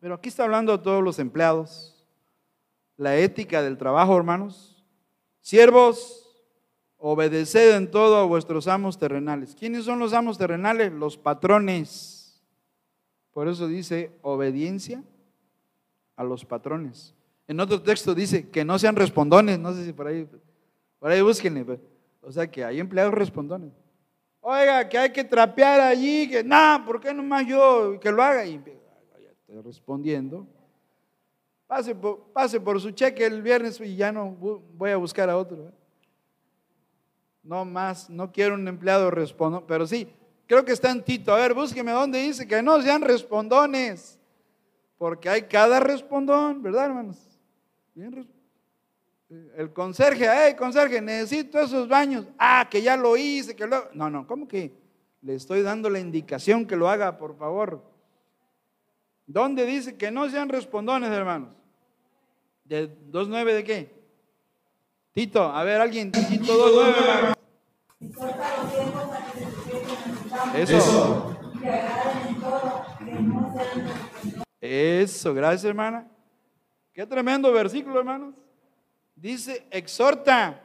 Pero 0.00 0.14
aquí 0.14 0.28
está 0.28 0.44
hablando 0.44 0.72
a 0.72 0.82
todos 0.82 1.02
los 1.02 1.18
empleados. 1.18 2.04
La 2.96 3.16
ética 3.16 3.62
del 3.62 3.78
trabajo, 3.78 4.16
hermanos. 4.16 4.84
Siervos, 5.40 6.28
obedeced 6.98 7.76
en 7.76 7.90
todo 7.90 8.16
a 8.16 8.24
vuestros 8.24 8.68
amos 8.68 8.98
terrenales. 8.98 9.54
¿Quiénes 9.54 9.84
son 9.84 9.98
los 9.98 10.12
amos 10.12 10.36
terrenales? 10.36 10.92
Los 10.92 11.16
patrones 11.16 12.17
por 13.38 13.46
eso 13.46 13.68
dice 13.68 14.10
obediencia 14.22 15.00
a 16.16 16.24
los 16.24 16.44
patrones. 16.44 17.14
En 17.46 17.60
otro 17.60 17.80
texto 17.80 18.12
dice 18.12 18.48
que 18.48 18.64
no 18.64 18.76
sean 18.80 18.96
respondones, 18.96 19.60
no 19.60 19.72
sé 19.72 19.84
si 19.84 19.92
por 19.92 20.08
ahí, 20.08 20.28
por 20.98 21.08
ahí 21.08 21.22
búsquenle. 21.22 21.78
O 22.20 22.32
sea 22.32 22.50
que 22.50 22.64
hay 22.64 22.80
empleados 22.80 23.14
respondones. 23.14 23.70
Oiga, 24.40 24.88
que 24.88 24.98
hay 24.98 25.12
que 25.12 25.22
trapear 25.22 25.80
allí, 25.80 26.28
que 26.28 26.42
no, 26.42 26.82
¿por 26.84 27.00
qué 27.00 27.14
nomás 27.14 27.46
yo 27.46 28.00
que 28.00 28.10
lo 28.10 28.24
haga? 28.24 28.44
Y 28.44 28.56
estoy 28.56 29.62
respondiendo. 29.62 30.44
Pase 31.68 31.94
por, 31.94 32.32
pase 32.32 32.58
por 32.58 32.80
su 32.80 32.90
cheque 32.90 33.24
el 33.24 33.40
viernes 33.40 33.80
y 33.80 33.94
ya 33.94 34.10
no 34.10 34.32
voy 34.32 34.90
a 34.90 34.96
buscar 34.96 35.30
a 35.30 35.36
otro. 35.36 35.68
¿eh? 35.68 35.72
No 37.44 37.64
más, 37.64 38.10
no 38.10 38.32
quiero 38.32 38.56
un 38.56 38.66
empleado 38.66 39.12
respondón, 39.12 39.62
pero 39.68 39.86
sí, 39.86 40.08
Creo 40.48 40.64
que 40.64 40.72
está 40.72 40.90
en 40.90 41.04
Tito. 41.04 41.32
A 41.32 41.36
ver, 41.36 41.52
búsqueme 41.52 41.92
dónde 41.92 42.20
dice 42.20 42.48
que 42.48 42.62
no 42.62 42.80
sean 42.80 43.02
respondones. 43.02 44.18
Porque 44.96 45.28
hay 45.28 45.42
cada 45.42 45.78
respondón, 45.78 46.62
¿verdad, 46.62 46.86
hermanos? 46.86 47.16
el 49.56 49.72
conserje, 49.72 50.26
hey, 50.30 50.54
conserje, 50.56 51.02
necesito 51.02 51.60
esos 51.60 51.86
baños. 51.86 52.26
Ah, 52.38 52.66
que 52.70 52.80
ya 52.80 52.96
lo 52.96 53.16
hice, 53.16 53.54
que 53.54 53.66
lo. 53.66 53.90
No, 53.92 54.08
no, 54.08 54.26
¿cómo 54.26 54.48
que 54.48 54.72
le 55.20 55.34
estoy 55.34 55.60
dando 55.60 55.90
la 55.90 55.98
indicación 55.98 56.66
que 56.66 56.76
lo 56.76 56.88
haga, 56.88 57.18
por 57.18 57.36
favor? 57.36 57.82
¿Dónde 59.26 59.66
dice 59.66 59.96
que 59.96 60.10
no 60.10 60.30
sean 60.30 60.48
respondones, 60.48 61.10
hermanos? 61.10 61.50
¿De 62.64 62.88
2.9 63.10 63.44
de 63.52 63.64
qué? 63.64 63.94
Tito, 65.12 65.42
a 65.42 65.62
ver, 65.62 65.82
alguien, 65.82 66.10
Tito 66.10 66.54
2.9, 66.54 66.94
hermanos. 66.96 67.38
Eso. 70.54 71.36
Eso, 74.60 75.34
gracias 75.34 75.64
hermana. 75.64 76.06
Qué 76.92 77.06
tremendo 77.06 77.52
versículo, 77.52 78.00
hermanos. 78.00 78.34
Dice, 79.14 79.66
exhorta. 79.70 80.62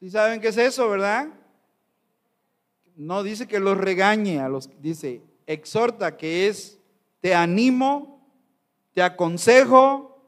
¿Sí 0.00 0.10
saben 0.10 0.40
qué 0.40 0.48
es 0.48 0.56
eso, 0.56 0.88
verdad? 0.88 1.28
No 2.96 3.22
dice 3.22 3.46
que 3.46 3.60
los 3.60 3.76
regañe 3.76 4.40
a 4.40 4.48
los, 4.48 4.70
dice, 4.80 5.22
exhorta 5.46 6.16
que 6.16 6.48
es, 6.48 6.78
te 7.20 7.34
animo, 7.34 8.26
te 8.94 9.02
aconsejo, 9.02 10.22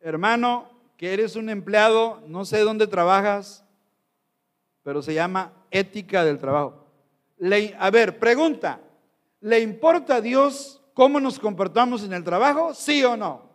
hermano, 0.00 0.68
que 0.96 1.12
eres 1.12 1.36
un 1.36 1.48
empleado, 1.48 2.22
no 2.26 2.44
sé 2.44 2.60
dónde 2.60 2.86
trabajas, 2.86 3.64
pero 4.82 5.02
se 5.02 5.14
llama 5.14 5.52
ética 5.70 6.24
del 6.24 6.38
trabajo. 6.38 6.83
A 7.78 7.90
ver, 7.90 8.18
pregunta, 8.18 8.80
¿le 9.40 9.60
importa 9.60 10.16
a 10.16 10.20
Dios 10.20 10.82
cómo 10.94 11.20
nos 11.20 11.38
comportamos 11.38 12.04
en 12.04 12.12
el 12.12 12.24
trabajo? 12.24 12.74
¿Sí 12.74 13.04
o 13.04 13.16
no? 13.16 13.50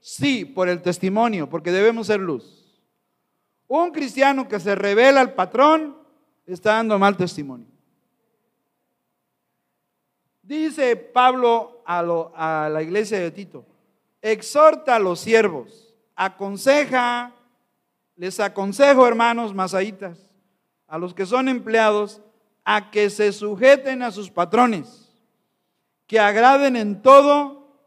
Sí, 0.00 0.44
por 0.44 0.68
el 0.68 0.80
testimonio, 0.80 1.48
porque 1.48 1.70
debemos 1.70 2.06
ser 2.06 2.20
luz. 2.20 2.82
Un 3.68 3.90
cristiano 3.92 4.48
que 4.48 4.58
se 4.58 4.74
revela 4.74 5.20
al 5.20 5.34
patrón 5.34 5.96
está 6.46 6.74
dando 6.74 6.98
mal 6.98 7.16
testimonio. 7.16 7.66
Dice 10.42 10.96
Pablo 10.96 11.82
a, 11.86 12.68
la 12.68 12.82
iglesia 12.82 13.20
de 13.20 13.30
Tito, 13.30 13.64
exhorta 14.20 14.96
a 14.96 14.98
los 14.98 15.20
siervos, 15.20 15.94
aconseja, 16.16 17.32
les 18.16 18.40
aconsejo 18.40 19.06
hermanos 19.06 19.54
masaitas, 19.54 20.18
a 20.88 20.98
los 20.98 21.14
que 21.14 21.24
son 21.24 21.48
empleados, 21.48 22.20
a 22.64 22.90
que 22.90 23.10
se 23.10 23.32
sujeten 23.32 24.02
a 24.02 24.10
sus 24.10 24.30
patrones, 24.30 25.10
que 26.06 26.18
agraden 26.18 26.76
en 26.76 27.02
todo, 27.02 27.78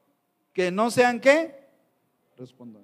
que 0.54 0.72
no 0.72 0.92
sean 0.92 1.20
qué, 1.20 1.68
respondan. 2.38 2.84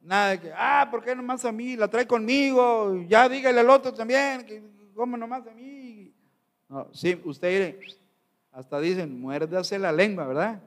Nada 0.00 0.30
de 0.30 0.40
que, 0.40 0.52
ah, 0.54 0.88
¿por 0.90 1.04
qué 1.04 1.14
nomás 1.14 1.44
a 1.44 1.52
mí? 1.52 1.76
La 1.76 1.88
trae 1.88 2.06
conmigo, 2.06 2.96
ya 3.06 3.28
dígale 3.28 3.60
al 3.60 3.70
otro 3.70 3.92
también, 3.92 4.44
que 4.46 4.62
¿cómo 4.94 5.16
nomás 5.16 5.46
a 5.46 5.52
mí? 5.52 6.12
No, 6.68 6.88
sí, 6.92 7.20
usted 7.24 7.78
hasta 8.52 8.80
dicen, 8.80 9.20
muérdase 9.20 9.78
la 9.78 9.92
lengua, 9.92 10.26
¿verdad? 10.26 10.60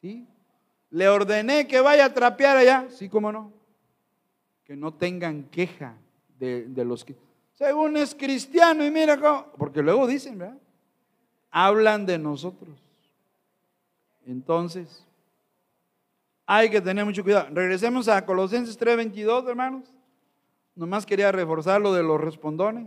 ¿Sí? 0.00 0.26
Le 0.90 1.08
ordené 1.08 1.66
que 1.66 1.80
vaya 1.80 2.06
a 2.06 2.14
trapear 2.14 2.56
allá, 2.56 2.86
sí, 2.90 3.08
cómo 3.08 3.30
no. 3.30 3.52
Que 4.64 4.76
no 4.76 4.92
tengan 4.92 5.44
queja 5.44 5.96
de, 6.38 6.66
de 6.66 6.84
los 6.84 7.04
que, 7.04 7.14
según 7.60 7.94
es 7.98 8.14
cristiano 8.14 8.82
y 8.86 8.90
mira 8.90 9.20
cómo, 9.20 9.52
porque 9.58 9.82
luego 9.82 10.06
dicen, 10.06 10.38
¿verdad? 10.38 10.56
Hablan 11.50 12.06
de 12.06 12.18
nosotros. 12.18 12.70
Entonces, 14.26 15.04
hay 16.46 16.70
que 16.70 16.80
tener 16.80 17.04
mucho 17.04 17.22
cuidado. 17.22 17.48
Regresemos 17.52 18.08
a 18.08 18.24
Colosenses 18.24 18.78
3:22, 18.78 19.46
hermanos. 19.46 19.92
Nomás 20.74 21.04
quería 21.04 21.30
reforzar 21.32 21.82
lo 21.82 21.92
de 21.92 22.02
los 22.02 22.18
respondones. 22.18 22.86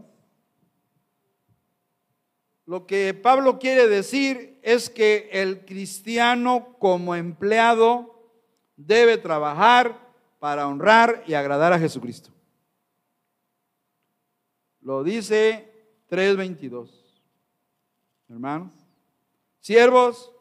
Lo 2.65 2.87
que 2.87 3.13
Pablo 3.13 3.59
quiere 3.59 3.87
decir 3.87 4.57
es 4.63 4.89
que 4.89 5.29
el 5.33 5.65
cristiano 5.65 6.75
como 6.79 7.13
empleado 7.13 8.27
debe 8.75 9.19
trabajar 9.19 9.99
para 10.39 10.67
honrar 10.67 11.23
y 11.27 11.35
agradar 11.35 11.73
a 11.73 11.79
Jesucristo. 11.79 12.33
Lo 14.83 15.03
dice 15.03 15.71
3:22. 16.09 16.89
Hermanos, 18.29 18.73
siervos, 19.59 20.33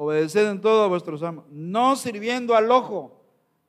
Obedeced 0.00 0.48
en 0.48 0.60
todo 0.60 0.84
a 0.84 0.86
vuestros 0.86 1.24
amos, 1.24 1.44
no 1.50 1.96
sirviendo 1.96 2.54
al 2.54 2.70
ojo. 2.70 3.20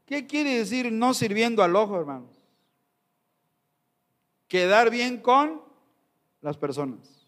¿Qué 0.06 0.28
quiere 0.28 0.60
decir 0.60 0.92
no 0.92 1.16
sirviendo 1.16 1.64
al 1.64 1.76
ojo, 1.76 2.00
hermanos? 2.00 2.30
Quedar 4.48 4.92
bien 4.92 5.18
con 5.18 5.60
las 6.42 6.56
personas. 6.56 7.26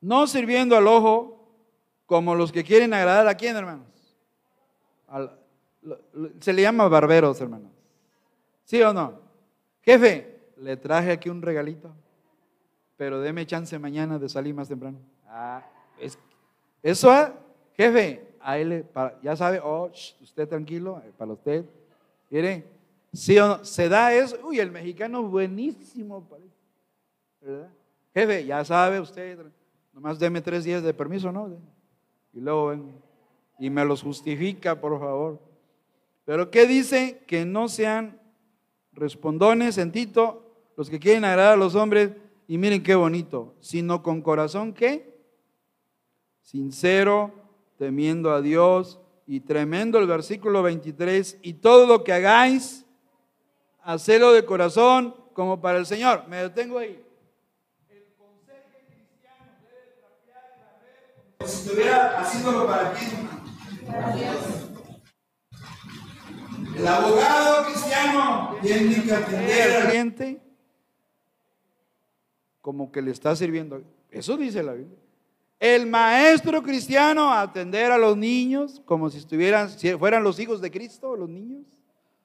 No 0.00 0.28
sirviendo 0.28 0.76
al 0.76 0.86
ojo 0.86 1.44
como 2.06 2.36
los 2.36 2.52
que 2.52 2.62
quieren 2.62 2.94
agradar 2.94 3.26
a 3.26 3.36
quién, 3.36 3.56
hermanos. 3.56 3.88
se 6.38 6.52
le 6.52 6.62
llama 6.62 6.86
barberos, 6.86 7.40
hermanos. 7.40 7.72
¿Sí 8.62 8.80
o 8.80 8.92
no? 8.92 9.22
Jefe, 9.82 10.29
le 10.60 10.76
traje 10.76 11.10
aquí 11.10 11.28
un 11.28 11.42
regalito, 11.42 11.90
pero 12.96 13.20
deme 13.20 13.46
chance 13.46 13.78
mañana 13.78 14.18
de 14.18 14.28
salir 14.28 14.54
más 14.54 14.68
temprano. 14.68 14.98
Ah, 15.26 15.64
es 15.98 16.18
eso, 16.82 17.10
jefe, 17.74 18.26
a 18.40 18.58
él, 18.58 18.86
ya 19.22 19.36
sabe, 19.36 19.60
oh, 19.62 19.90
usted 20.20 20.48
tranquilo, 20.48 21.02
eh, 21.04 21.12
para 21.16 21.32
usted. 21.32 21.64
Mire, 22.30 22.64
si 23.12 23.36
se 23.62 23.88
da 23.88 24.12
eso, 24.14 24.38
uy, 24.44 24.60
el 24.60 24.70
mexicano 24.70 25.22
buenísimo, 25.22 26.26
¿verdad? 27.40 27.68
Jefe, 28.14 28.44
ya 28.44 28.64
sabe 28.64 29.00
usted, 29.00 29.38
nomás 29.92 30.18
deme 30.18 30.40
tres 30.40 30.64
días 30.64 30.82
de 30.82 30.94
permiso, 30.94 31.32
¿no? 31.32 31.56
Y 32.32 32.40
luego 32.40 32.68
ven, 32.68 32.92
y 33.58 33.70
me 33.70 33.84
los 33.84 34.02
justifica, 34.02 34.80
por 34.80 34.98
favor. 34.98 35.38
Pero 36.24 36.50
¿qué 36.50 36.66
dice? 36.66 37.22
Que 37.26 37.44
no 37.44 37.68
sean 37.68 38.20
respondones 38.92 39.78
en 39.78 39.92
Tito, 39.92 40.49
los 40.80 40.88
que 40.88 40.98
quieren 40.98 41.26
agradar 41.26 41.52
a 41.52 41.56
los 41.56 41.74
hombres, 41.74 42.12
y 42.48 42.56
miren 42.56 42.82
qué 42.82 42.94
bonito, 42.94 43.54
sino 43.60 44.02
con 44.02 44.22
corazón, 44.22 44.72
¿qué? 44.72 45.14
sincero, 46.40 47.34
temiendo 47.76 48.32
a 48.32 48.40
Dios. 48.40 48.98
Y 49.26 49.40
tremendo 49.40 49.98
el 49.98 50.06
versículo 50.06 50.62
23, 50.62 51.36
y 51.42 51.52
todo 51.52 51.86
lo 51.86 52.02
que 52.02 52.14
hagáis, 52.14 52.86
hacelo 53.82 54.32
de 54.32 54.46
corazón 54.46 55.14
como 55.34 55.60
para 55.60 55.76
el 55.76 55.84
Señor. 55.84 56.26
Me 56.28 56.38
detengo 56.38 56.78
ahí. 56.78 57.04
El 57.90 58.14
consejo 58.16 58.78
cristiano 58.88 59.52
debe 59.62 59.98
trapear 60.00 60.44
la 60.60 60.80
red 60.80 61.46
si 61.46 61.56
estuviera 61.58 62.20
haciéndolo 62.20 62.66
para 62.66 62.94
quién. 62.94 63.28
El 66.74 66.86
abogado 66.86 67.66
cristiano 67.66 68.56
tiene 68.62 69.04
que 69.04 69.12
atender 69.12 69.76
al 69.76 69.88
cliente 69.90 70.39
como 72.70 72.92
que 72.92 73.02
le 73.02 73.10
está 73.10 73.34
sirviendo. 73.34 73.82
Eso 74.12 74.36
dice 74.36 74.62
la 74.62 74.74
Biblia. 74.74 74.96
El 75.58 75.88
maestro 75.88 76.62
cristiano 76.62 77.32
atender 77.32 77.90
a 77.90 77.98
los 77.98 78.16
niños 78.16 78.80
como 78.84 79.10
si 79.10 79.18
estuvieran, 79.18 79.68
si 79.68 79.90
fueran 79.94 80.22
los 80.22 80.38
hijos 80.38 80.60
de 80.60 80.70
Cristo, 80.70 81.16
los 81.16 81.28
niños. 81.28 81.66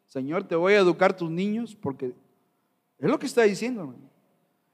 Señor, 0.06 0.48
te 0.48 0.56
voy 0.56 0.74
a 0.74 0.82
educar 0.82 1.18
tus 1.18 1.32
niños 1.32 1.76
porque 1.76 2.14
es 3.00 3.10
lo 3.10 3.18
que 3.18 3.26
está 3.26 3.42
diciendo. 3.42 3.96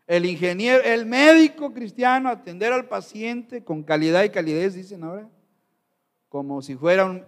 El 0.06 0.26
ingeniero, 0.26 0.84
el 0.84 1.06
médico 1.06 1.72
cristiano 1.72 2.28
atender 2.28 2.74
al 2.74 2.90
paciente 2.90 3.64
con 3.64 3.82
calidad 3.82 4.26
y 4.26 4.30
calidez, 4.30 4.74
dicen 4.74 5.06
ahora, 5.06 5.30
como 6.28 6.62
si 6.62 6.76
fuera 6.76 7.06
un, 7.06 7.24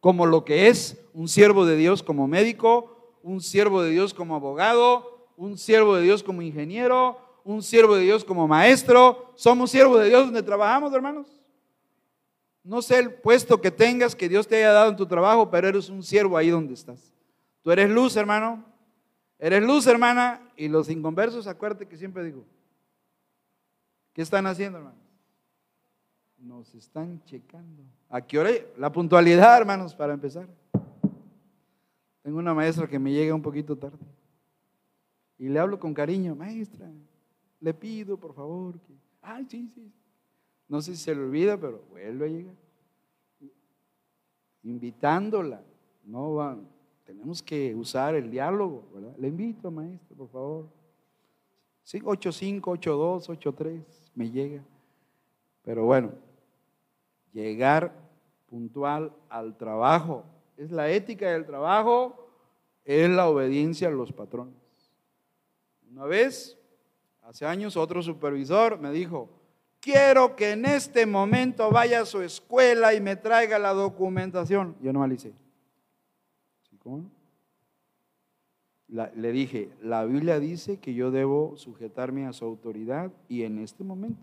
como 0.00 0.24
lo 0.24 0.42
que 0.46 0.68
es 0.68 0.98
un 1.12 1.28
siervo 1.28 1.66
de 1.66 1.76
Dios 1.76 2.02
como 2.02 2.26
médico, 2.26 3.18
un 3.22 3.42
siervo 3.42 3.82
de 3.82 3.90
Dios 3.90 4.14
como 4.14 4.36
abogado, 4.36 5.28
un 5.36 5.58
siervo 5.58 5.96
de 5.96 6.02
Dios 6.04 6.22
como 6.22 6.40
ingeniero, 6.40 7.18
un 7.44 7.62
siervo 7.62 7.94
de 7.94 8.02
Dios 8.02 8.24
como 8.24 8.48
maestro. 8.48 9.32
Somos 9.36 9.70
siervos 9.70 10.00
de 10.00 10.08
Dios 10.08 10.24
donde 10.24 10.42
trabajamos, 10.42 10.92
hermanos. 10.92 11.28
No 12.64 12.80
sé 12.80 12.98
el 12.98 13.12
puesto 13.12 13.60
que 13.60 13.70
tengas 13.70 14.16
que 14.16 14.28
Dios 14.28 14.48
te 14.48 14.56
haya 14.56 14.72
dado 14.72 14.90
en 14.90 14.96
tu 14.96 15.06
trabajo, 15.06 15.50
pero 15.50 15.68
eres 15.68 15.90
un 15.90 16.02
siervo 16.02 16.36
ahí 16.36 16.48
donde 16.48 16.72
estás. 16.72 17.12
Tú 17.62 17.70
eres 17.70 17.90
luz, 17.90 18.16
hermano. 18.16 18.64
Eres 19.38 19.62
luz, 19.62 19.86
hermana. 19.86 20.40
Y 20.56 20.68
los 20.68 20.88
inconversos, 20.88 21.46
acuérdate 21.46 21.86
que 21.86 21.98
siempre 21.98 22.24
digo, 22.24 22.44
¿qué 24.14 24.22
están 24.22 24.46
haciendo, 24.46 24.78
hermanos? 24.78 24.98
Nos 26.38 26.74
están 26.74 27.22
checando. 27.24 27.82
¿A 28.08 28.22
qué 28.22 28.38
hora? 28.38 28.50
La 28.78 28.90
puntualidad, 28.90 29.58
hermanos, 29.58 29.94
para 29.94 30.14
empezar. 30.14 30.48
Tengo 32.22 32.38
una 32.38 32.54
maestra 32.54 32.88
que 32.88 32.98
me 32.98 33.12
llega 33.12 33.34
un 33.34 33.42
poquito 33.42 33.76
tarde. 33.76 33.98
Y 35.38 35.48
le 35.48 35.58
hablo 35.58 35.78
con 35.78 35.92
cariño, 35.92 36.34
maestra, 36.34 36.88
le 37.64 37.72
pido, 37.72 38.18
por 38.18 38.34
favor, 38.34 38.78
que, 38.78 38.92
ay, 39.22 39.46
sí, 39.48 39.66
sí. 39.74 39.90
No 40.68 40.82
sé 40.82 40.94
si 40.94 41.02
se 41.02 41.14
le 41.14 41.22
olvida, 41.22 41.56
pero 41.58 41.82
vuelve 41.90 42.26
a 42.26 42.28
llegar. 42.28 42.54
Invitándola, 44.64 45.62
no 46.04 46.34
va, 46.34 46.58
tenemos 47.06 47.42
que 47.42 47.74
usar 47.74 48.16
el 48.16 48.30
diálogo, 48.30 48.84
¿verdad? 48.92 49.16
Le 49.16 49.28
invito, 49.28 49.70
maestro, 49.70 50.14
por 50.14 50.28
favor. 50.28 50.66
Sí, 51.82 52.02
85, 52.04 52.70
82, 52.72 53.30
83, 53.30 54.12
me 54.14 54.30
llega. 54.30 54.62
Pero 55.62 55.86
bueno, 55.86 56.12
llegar 57.32 57.94
puntual 58.46 59.10
al 59.30 59.56
trabajo. 59.56 60.22
Es 60.58 60.70
la 60.70 60.90
ética 60.90 61.30
del 61.30 61.46
trabajo, 61.46 62.28
es 62.84 63.08
la 63.08 63.26
obediencia 63.26 63.88
a 63.88 63.90
los 63.90 64.12
patrones. 64.12 64.54
Una 65.90 66.04
vez 66.04 66.58
Hace 67.24 67.46
años 67.46 67.76
otro 67.76 68.02
supervisor 68.02 68.78
me 68.78 68.92
dijo, 68.92 69.30
quiero 69.80 70.36
que 70.36 70.52
en 70.52 70.66
este 70.66 71.06
momento 71.06 71.70
vaya 71.70 72.02
a 72.02 72.06
su 72.06 72.20
escuela 72.20 72.92
y 72.92 73.00
me 73.00 73.16
traiga 73.16 73.58
la 73.58 73.72
documentación. 73.72 74.76
Yo 74.82 74.92
no. 74.92 75.06
¿Cómo? 76.82 77.10
le 78.88 79.32
dije, 79.32 79.70
la 79.82 80.04
Biblia 80.04 80.38
dice 80.38 80.78
que 80.78 80.94
yo 80.94 81.10
debo 81.10 81.56
sujetarme 81.56 82.26
a 82.26 82.32
su 82.32 82.44
autoridad 82.44 83.10
y 83.28 83.42
en 83.42 83.58
este 83.58 83.82
momento. 83.82 84.20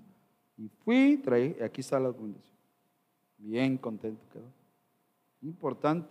Y 0.57 0.69
fui, 0.85 1.17
traí, 1.17 1.57
aquí 1.61 1.81
está 1.81 1.99
la 1.99 2.07
documentación. 2.09 2.55
Bien 3.37 3.77
contento 3.77 4.21
quedó. 4.31 4.45
Importante. 5.41 6.07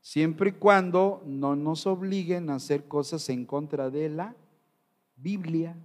Siempre 0.00 0.50
y 0.50 0.52
cuando 0.52 1.22
no 1.26 1.54
nos 1.54 1.86
obliguen 1.86 2.48
a 2.48 2.54
hacer 2.54 2.84
cosas 2.84 3.28
en 3.28 3.44
contra 3.44 3.90
de 3.90 4.08
la 4.08 4.34
Biblia. 5.16 5.76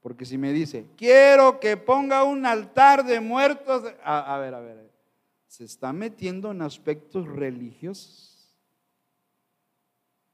Porque 0.00 0.24
si 0.24 0.38
me 0.38 0.52
dice, 0.52 0.86
quiero 0.96 1.58
que 1.58 1.76
ponga 1.76 2.22
un 2.22 2.46
altar 2.46 3.04
de 3.04 3.20
muertos, 3.20 3.82
a, 4.04 4.38
ver, 4.38 4.54
a 4.54 4.60
ver, 4.60 4.90
se 5.46 5.64
está 5.64 5.92
metiendo 5.92 6.52
en 6.52 6.62
aspectos 6.62 7.26
religiosos. 7.26 8.56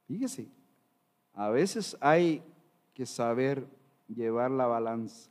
Fíjese, 0.07 0.47
a 1.33 1.49
veces 1.49 1.97
hay 2.01 2.43
que 2.93 3.07
saber 3.07 3.67
llevar 4.09 4.51
la 4.51 4.67
balanza. 4.67 5.31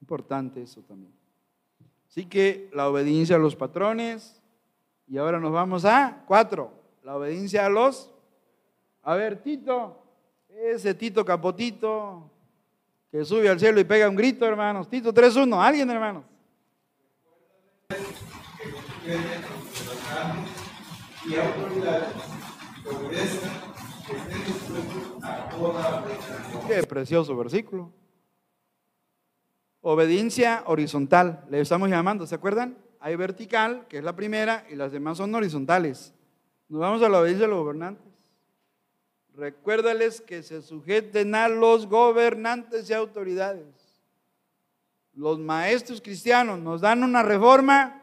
Importante 0.00 0.62
eso 0.62 0.82
también. 0.82 1.12
Así 2.08 2.26
que 2.26 2.70
la 2.72 2.88
obediencia 2.88 3.34
a 3.36 3.40
los 3.40 3.56
patrones. 3.56 4.40
Y 5.08 5.18
ahora 5.18 5.40
nos 5.40 5.50
vamos 5.50 5.84
a 5.84 6.22
cuatro. 6.28 6.70
La 7.02 7.16
obediencia 7.16 7.66
a 7.66 7.68
los. 7.68 8.14
A 9.02 9.16
ver, 9.16 9.42
Tito. 9.42 10.03
Ese 10.62 10.94
Tito 10.94 11.24
Capotito 11.24 12.30
que 13.10 13.24
sube 13.24 13.48
al 13.48 13.60
cielo 13.60 13.80
y 13.80 13.84
pega 13.84 14.08
un 14.08 14.16
grito, 14.16 14.44
hermanos. 14.46 14.88
Tito 14.88 15.12
3.1. 15.12 15.64
Alguien, 15.64 15.90
hermanos. 15.90 16.24
Y 21.24 21.34
Qué 26.68 26.82
precioso 26.84 27.36
versículo. 27.36 27.92
Obediencia 29.80 30.62
horizontal, 30.66 31.44
le 31.50 31.60
estamos 31.60 31.90
llamando, 31.90 32.26
¿se 32.26 32.34
acuerdan? 32.34 32.78
Hay 33.00 33.16
vertical, 33.16 33.86
que 33.88 33.98
es 33.98 34.04
la 34.04 34.16
primera, 34.16 34.66
y 34.70 34.76
las 34.76 34.92
demás 34.92 35.18
son 35.18 35.34
horizontales. 35.34 36.14
Nos 36.68 36.80
vamos 36.80 37.02
a 37.02 37.08
la 37.08 37.20
obediencia 37.20 37.46
de 37.46 37.50
los 37.52 37.60
gobernantes. 37.60 38.13
Recuérdales 39.36 40.20
que 40.20 40.42
se 40.42 40.62
sujeten 40.62 41.34
a 41.34 41.48
los 41.48 41.86
gobernantes 41.86 42.88
y 42.88 42.92
autoridades. 42.92 43.66
Los 45.12 45.38
maestros 45.38 46.00
cristianos 46.00 46.58
nos 46.60 46.80
dan 46.80 47.02
una 47.02 47.22
reforma, 47.22 48.02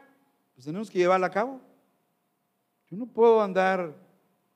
pues 0.54 0.66
tenemos 0.66 0.90
que 0.90 0.98
llevarla 0.98 1.26
a 1.26 1.30
cabo. 1.30 1.60
Yo 2.90 2.96
no 2.96 3.06
puedo 3.06 3.42
andar 3.42 3.94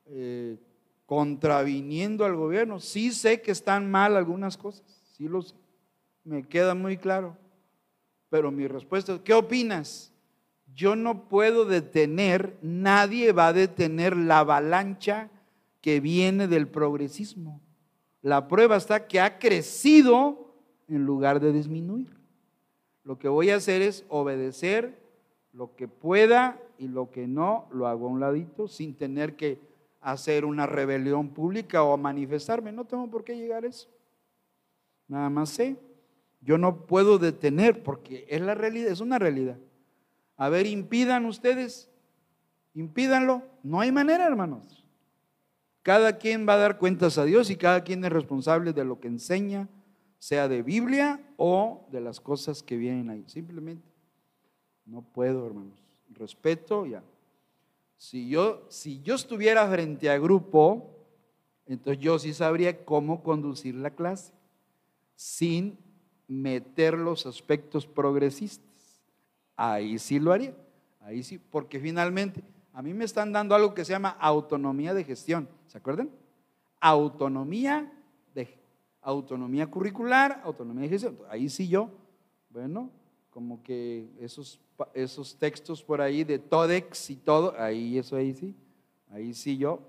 eh, 0.06 0.58
contraviniendo 1.06 2.24
al 2.24 2.34
gobierno. 2.34 2.80
Sí 2.80 3.12
sé 3.12 3.40
que 3.40 3.52
están 3.52 3.90
mal 3.90 4.16
algunas 4.16 4.56
cosas, 4.56 4.84
sí 5.16 5.28
lo 5.28 5.42
sé 5.42 5.54
me 6.26 6.42
queda 6.42 6.74
muy 6.74 6.98
claro. 6.98 7.36
Pero 8.28 8.50
mi 8.50 8.66
respuesta 8.66 9.14
es, 9.14 9.20
¿qué 9.20 9.32
opinas? 9.32 10.12
Yo 10.74 10.96
no 10.96 11.28
puedo 11.28 11.64
detener, 11.64 12.58
nadie 12.60 13.32
va 13.32 13.48
a 13.48 13.52
detener 13.52 14.16
la 14.16 14.40
avalancha 14.40 15.30
que 15.86 16.00
viene 16.00 16.48
del 16.48 16.66
progresismo. 16.66 17.60
La 18.20 18.48
prueba 18.48 18.74
está 18.74 19.06
que 19.06 19.20
ha 19.20 19.38
crecido 19.38 20.52
en 20.88 21.06
lugar 21.06 21.38
de 21.38 21.52
disminuir. 21.52 22.12
Lo 23.04 23.20
que 23.20 23.28
voy 23.28 23.50
a 23.50 23.54
hacer 23.54 23.82
es 23.82 24.04
obedecer 24.08 24.98
lo 25.52 25.76
que 25.76 25.86
pueda 25.86 26.60
y 26.76 26.88
lo 26.88 27.12
que 27.12 27.28
no 27.28 27.68
lo 27.70 27.86
hago 27.86 28.08
a 28.08 28.10
un 28.10 28.18
ladito 28.18 28.66
sin 28.66 28.96
tener 28.96 29.36
que 29.36 29.60
hacer 30.00 30.44
una 30.44 30.66
rebelión 30.66 31.28
pública 31.28 31.84
o 31.84 31.96
manifestarme. 31.96 32.72
No 32.72 32.84
tengo 32.84 33.08
por 33.08 33.22
qué 33.22 33.36
llegar 33.36 33.62
a 33.62 33.68
eso. 33.68 33.88
Nada 35.06 35.30
más 35.30 35.50
sé 35.50 35.76
yo 36.40 36.58
no 36.58 36.84
puedo 36.86 37.18
detener 37.20 37.84
porque 37.84 38.26
es 38.28 38.40
la 38.40 38.56
realidad, 38.56 38.90
es 38.90 38.98
una 38.98 39.20
realidad. 39.20 39.56
A 40.36 40.48
ver, 40.48 40.66
impidan 40.66 41.26
ustedes, 41.26 41.88
impídanlo. 42.74 43.44
No 43.62 43.78
hay 43.78 43.92
manera, 43.92 44.26
hermanos. 44.26 44.82
Cada 45.86 46.18
quien 46.18 46.48
va 46.48 46.54
a 46.54 46.56
dar 46.56 46.78
cuentas 46.78 47.16
a 47.16 47.24
Dios 47.24 47.48
y 47.48 47.54
cada 47.54 47.84
quien 47.84 48.04
es 48.04 48.10
responsable 48.10 48.72
de 48.72 48.84
lo 48.84 48.98
que 48.98 49.06
enseña, 49.06 49.68
sea 50.18 50.48
de 50.48 50.64
Biblia 50.64 51.20
o 51.36 51.86
de 51.92 52.00
las 52.00 52.18
cosas 52.18 52.64
que 52.64 52.76
vienen 52.76 53.08
ahí. 53.08 53.22
Simplemente 53.28 53.86
no 54.84 55.02
puedo, 55.02 55.46
hermanos. 55.46 55.78
Respeto 56.10 56.86
ya. 56.86 57.04
Si 57.96 58.28
yo, 58.28 58.66
si 58.68 59.00
yo 59.02 59.14
estuviera 59.14 59.64
frente 59.70 60.10
a 60.10 60.18
grupo, 60.18 60.90
entonces 61.66 62.02
yo 62.02 62.18
sí 62.18 62.34
sabría 62.34 62.84
cómo 62.84 63.22
conducir 63.22 63.76
la 63.76 63.92
clase 63.92 64.32
sin 65.14 65.78
meter 66.26 66.94
los 66.94 67.26
aspectos 67.26 67.86
progresistas. 67.86 69.04
Ahí 69.54 70.00
sí 70.00 70.18
lo 70.18 70.32
haría. 70.32 70.56
Ahí 70.98 71.22
sí, 71.22 71.38
porque 71.38 71.78
finalmente 71.78 72.42
a 72.76 72.82
mí 72.82 72.92
me 72.92 73.06
están 73.06 73.32
dando 73.32 73.54
algo 73.54 73.72
que 73.72 73.86
se 73.86 73.92
llama 73.92 74.10
autonomía 74.20 74.92
de 74.92 75.02
gestión. 75.02 75.48
¿Se 75.66 75.78
acuerdan? 75.78 76.10
Autonomía 76.78 77.90
de 78.34 78.54
autonomía 79.00 79.66
curricular, 79.66 80.42
autonomía 80.44 80.82
de 80.82 80.90
gestión. 80.90 81.18
Ahí 81.30 81.48
sí 81.48 81.68
yo, 81.68 81.88
bueno, 82.50 82.90
como 83.30 83.62
que 83.62 84.10
esos, 84.20 84.60
esos 84.92 85.38
textos 85.38 85.82
por 85.82 86.02
ahí 86.02 86.22
de 86.22 86.38
Todex 86.38 87.08
y 87.08 87.16
todo, 87.16 87.58
ahí 87.58 87.96
eso 87.96 88.14
ahí 88.14 88.34
sí, 88.34 88.54
ahí 89.10 89.32
sí 89.32 89.56
yo. 89.56 89.80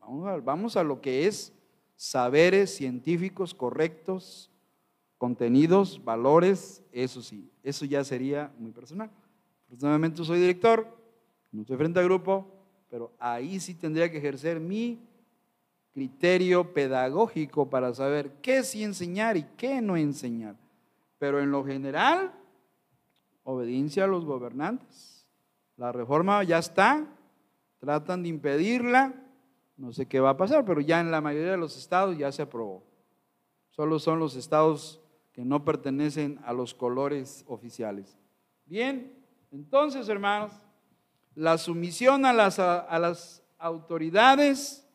Vamos 0.00 0.44
vamos 0.44 0.76
a 0.76 0.84
lo 0.84 1.00
que 1.00 1.26
es 1.26 1.52
saberes 1.96 2.72
científicos 2.72 3.54
correctos, 3.54 4.52
contenidos, 5.18 6.04
valores, 6.04 6.84
eso 6.92 7.22
sí, 7.22 7.50
eso 7.64 7.84
ya 7.86 8.04
sería 8.04 8.54
muy 8.56 8.70
personal. 8.70 9.10
Personalmente 9.68 10.24
soy 10.24 10.38
director, 10.38 10.99
no 11.52 11.62
estoy 11.62 11.76
frente 11.76 11.98
al 11.98 12.06
grupo, 12.06 12.46
pero 12.88 13.12
ahí 13.18 13.60
sí 13.60 13.74
tendría 13.74 14.10
que 14.10 14.18
ejercer 14.18 14.60
mi 14.60 15.00
criterio 15.92 16.72
pedagógico 16.72 17.68
para 17.68 17.92
saber 17.94 18.32
qué 18.42 18.62
sí 18.62 18.84
enseñar 18.84 19.36
y 19.36 19.44
qué 19.56 19.80
no 19.80 19.96
enseñar. 19.96 20.56
Pero 21.18 21.40
en 21.40 21.50
lo 21.50 21.64
general, 21.64 22.32
obediencia 23.42 24.04
a 24.04 24.06
los 24.06 24.24
gobernantes. 24.24 25.26
La 25.76 25.92
reforma 25.92 26.42
ya 26.44 26.58
está, 26.58 27.06
tratan 27.78 28.22
de 28.22 28.28
impedirla, 28.28 29.14
no 29.76 29.92
sé 29.92 30.06
qué 30.06 30.20
va 30.20 30.30
a 30.30 30.36
pasar, 30.36 30.64
pero 30.64 30.80
ya 30.80 31.00
en 31.00 31.10
la 31.10 31.20
mayoría 31.20 31.52
de 31.52 31.56
los 31.56 31.76
estados 31.76 32.16
ya 32.16 32.30
se 32.30 32.42
aprobó. 32.42 32.82
Solo 33.70 33.98
son 33.98 34.18
los 34.18 34.36
estados 34.36 35.00
que 35.32 35.44
no 35.44 35.64
pertenecen 35.64 36.38
a 36.44 36.52
los 36.52 36.74
colores 36.74 37.44
oficiales. 37.48 38.18
Bien, 38.66 39.12
entonces, 39.50 40.08
hermanos, 40.08 40.52
la 41.34 41.58
sumisión 41.58 42.26
a 42.26 42.32
las, 42.32 42.58
a, 42.58 42.98
las 42.98 43.42
autoridades 43.58 44.86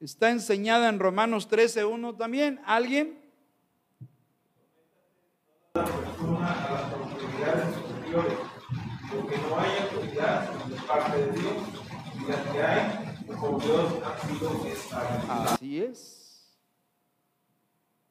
está 0.00 0.30
enseñada 0.30 0.88
en 0.88 0.98
Romanos 0.98 1.48
13.1 1.48 2.16
también. 2.16 2.60
¿Alguien? 2.64 3.18
Así 15.28 15.82
es. 15.82 16.19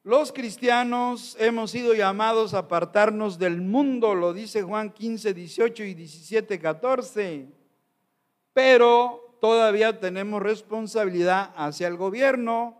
Los 0.03 0.31
cristianos 0.31 1.35
hemos 1.39 1.71
sido 1.71 1.93
llamados 1.93 2.53
a 2.53 2.59
apartarnos 2.59 3.37
del 3.37 3.61
mundo, 3.61 4.15
lo 4.15 4.33
dice 4.33 4.61
Juan 4.61 4.91
15, 4.91 5.33
18 5.33 5.83
y 5.83 5.93
17, 5.93 6.57
14, 6.57 7.47
pero 8.53 9.35
todavía 9.41 9.99
tenemos 9.99 10.41
responsabilidad 10.41 11.51
hacia 11.57 11.89
el 11.89 11.97
gobierno, 11.97 12.77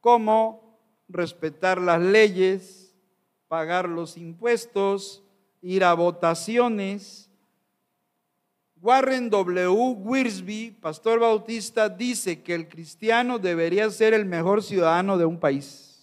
como 0.00 0.80
respetar 1.08 1.80
las 1.80 2.02
leyes, 2.02 2.94
pagar 3.46 3.88
los 3.88 4.16
impuestos, 4.16 5.22
ir 5.62 5.84
a 5.84 5.94
votaciones. 5.94 7.30
Warren 8.82 9.30
W. 9.30 9.68
Wiersbe, 9.68 10.74
pastor 10.80 11.20
bautista, 11.20 11.88
dice 11.88 12.42
que 12.42 12.54
el 12.54 12.68
cristiano 12.68 13.38
debería 13.38 13.88
ser 13.90 14.14
el 14.14 14.26
mejor 14.26 14.64
ciudadano 14.64 15.16
de 15.16 15.24
un 15.24 15.38
país. 15.38 15.95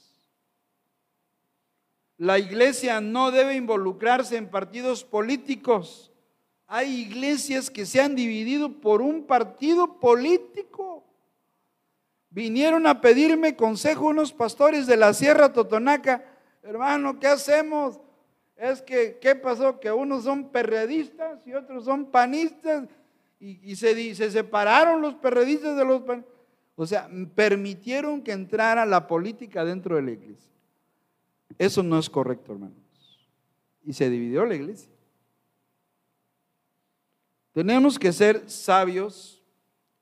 La 2.24 2.40
iglesia 2.40 3.02
no 3.02 3.32
debe 3.32 3.54
involucrarse 3.54 4.38
en 4.38 4.48
partidos 4.48 5.04
políticos. 5.04 6.10
Hay 6.68 7.02
iglesias 7.02 7.70
que 7.70 7.86
se 7.86 8.00
han 8.00 8.16
dividido 8.16 8.80
por 8.80 9.02
un 9.02 9.26
partido 9.26 10.00
político. 10.00 11.04
Vinieron 12.30 12.88
a 12.88 13.02
pedirme 13.02 13.58
consejo 13.58 14.06
unos 14.06 14.32
pastores 14.32 14.88
de 14.88 14.96
la 14.96 15.14
Sierra 15.14 15.52
Totonaca. 15.52 16.24
Hermano, 16.64 17.20
¿qué 17.20 17.28
hacemos? 17.28 18.00
Es 18.56 18.82
que, 18.82 19.18
¿qué 19.20 19.36
pasó? 19.36 19.82
Que 19.82 19.92
unos 19.92 20.24
son 20.24 20.48
perredistas 20.48 21.46
y 21.46 21.54
otros 21.54 21.84
son 21.84 22.06
panistas. 22.06 22.88
Y, 23.38 23.76
se, 23.76 24.16
se 24.16 24.32
separaron 24.32 25.02
los 25.02 25.16
perredistas 25.16 25.76
de 25.76 25.84
los 25.84 26.04
panistas. 26.04 26.34
O 26.76 26.86
sea, 26.86 27.10
permitieron 27.36 28.22
que 28.22 28.32
entrara 28.32 28.86
la 28.86 29.08
política 29.08 29.66
dentro 29.66 29.98
de 29.98 30.04
la 30.04 30.12
iglesia. 30.12 30.53
Eso 31.58 31.84
no 31.84 32.00
es 32.00 32.10
correcto, 32.10 32.54
hermanos. 32.54 32.78
Y 33.84 33.94
se 33.94 34.10
dividió 34.10 34.46
la 34.46 34.56
iglesia. 34.56 34.90
Tenemos 37.52 38.00
que 38.00 38.12
ser 38.12 38.50
sabios 38.50 39.44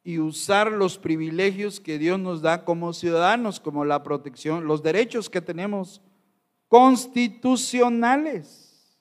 y 0.03 0.17
usar 0.19 0.71
los 0.71 0.97
privilegios 0.97 1.79
que 1.79 1.99
Dios 1.99 2.19
nos 2.19 2.41
da 2.41 2.65
como 2.65 2.93
ciudadanos, 2.93 3.59
como 3.59 3.85
la 3.85 4.01
protección, 4.03 4.65
los 4.65 4.81
derechos 4.81 5.29
que 5.29 5.41
tenemos 5.41 6.01
constitucionales. 6.67 8.97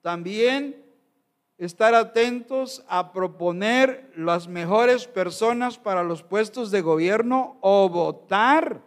También 0.00 0.82
estar 1.58 1.94
atentos 1.94 2.82
a 2.88 3.12
proponer 3.12 4.10
las 4.16 4.48
mejores 4.48 5.06
personas 5.06 5.78
para 5.78 6.02
los 6.02 6.22
puestos 6.22 6.70
de 6.70 6.80
gobierno 6.80 7.58
o 7.60 7.86
votar 7.88 8.82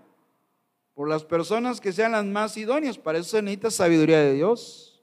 por 0.98 1.08
las 1.08 1.24
personas 1.24 1.80
que 1.80 1.94
sean 1.94 2.14
las 2.14 2.26
más 2.26 2.58
idóneas. 2.58 2.98
Para 2.98 3.20
eso 3.20 3.30
se 3.30 3.42
necesita 3.44 3.70
sabiduría 3.70 4.20
de 4.20 4.34
Dios. 4.34 5.00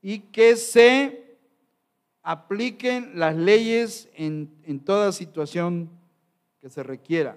Y 0.00 0.20
que 0.20 0.54
se 0.54 1.36
apliquen 2.22 3.18
las 3.18 3.34
leyes 3.34 4.08
en, 4.14 4.54
en 4.62 4.78
toda 4.78 5.10
situación 5.10 5.90
que 6.60 6.70
se 6.70 6.84
requiera. 6.84 7.36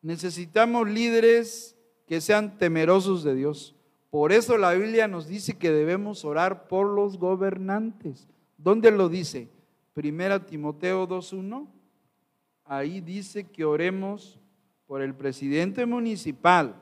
Necesitamos 0.00 0.88
líderes 0.88 1.76
que 2.06 2.20
sean 2.20 2.56
temerosos 2.56 3.24
de 3.24 3.34
Dios. 3.34 3.74
Por 4.08 4.30
eso 4.30 4.56
la 4.58 4.74
Biblia 4.74 5.08
nos 5.08 5.26
dice 5.26 5.58
que 5.58 5.72
debemos 5.72 6.24
orar 6.24 6.68
por 6.68 6.86
los 6.86 7.18
gobernantes. 7.18 8.28
¿Dónde 8.56 8.92
lo 8.92 9.08
dice? 9.08 9.48
Primera 9.92 10.46
Timoteo 10.46 11.08
2.1. 11.08 11.66
Ahí 12.64 13.00
dice 13.00 13.42
que 13.42 13.64
oremos 13.64 14.38
por 14.86 15.02
el 15.02 15.14
presidente 15.14 15.86
municipal. 15.86 16.80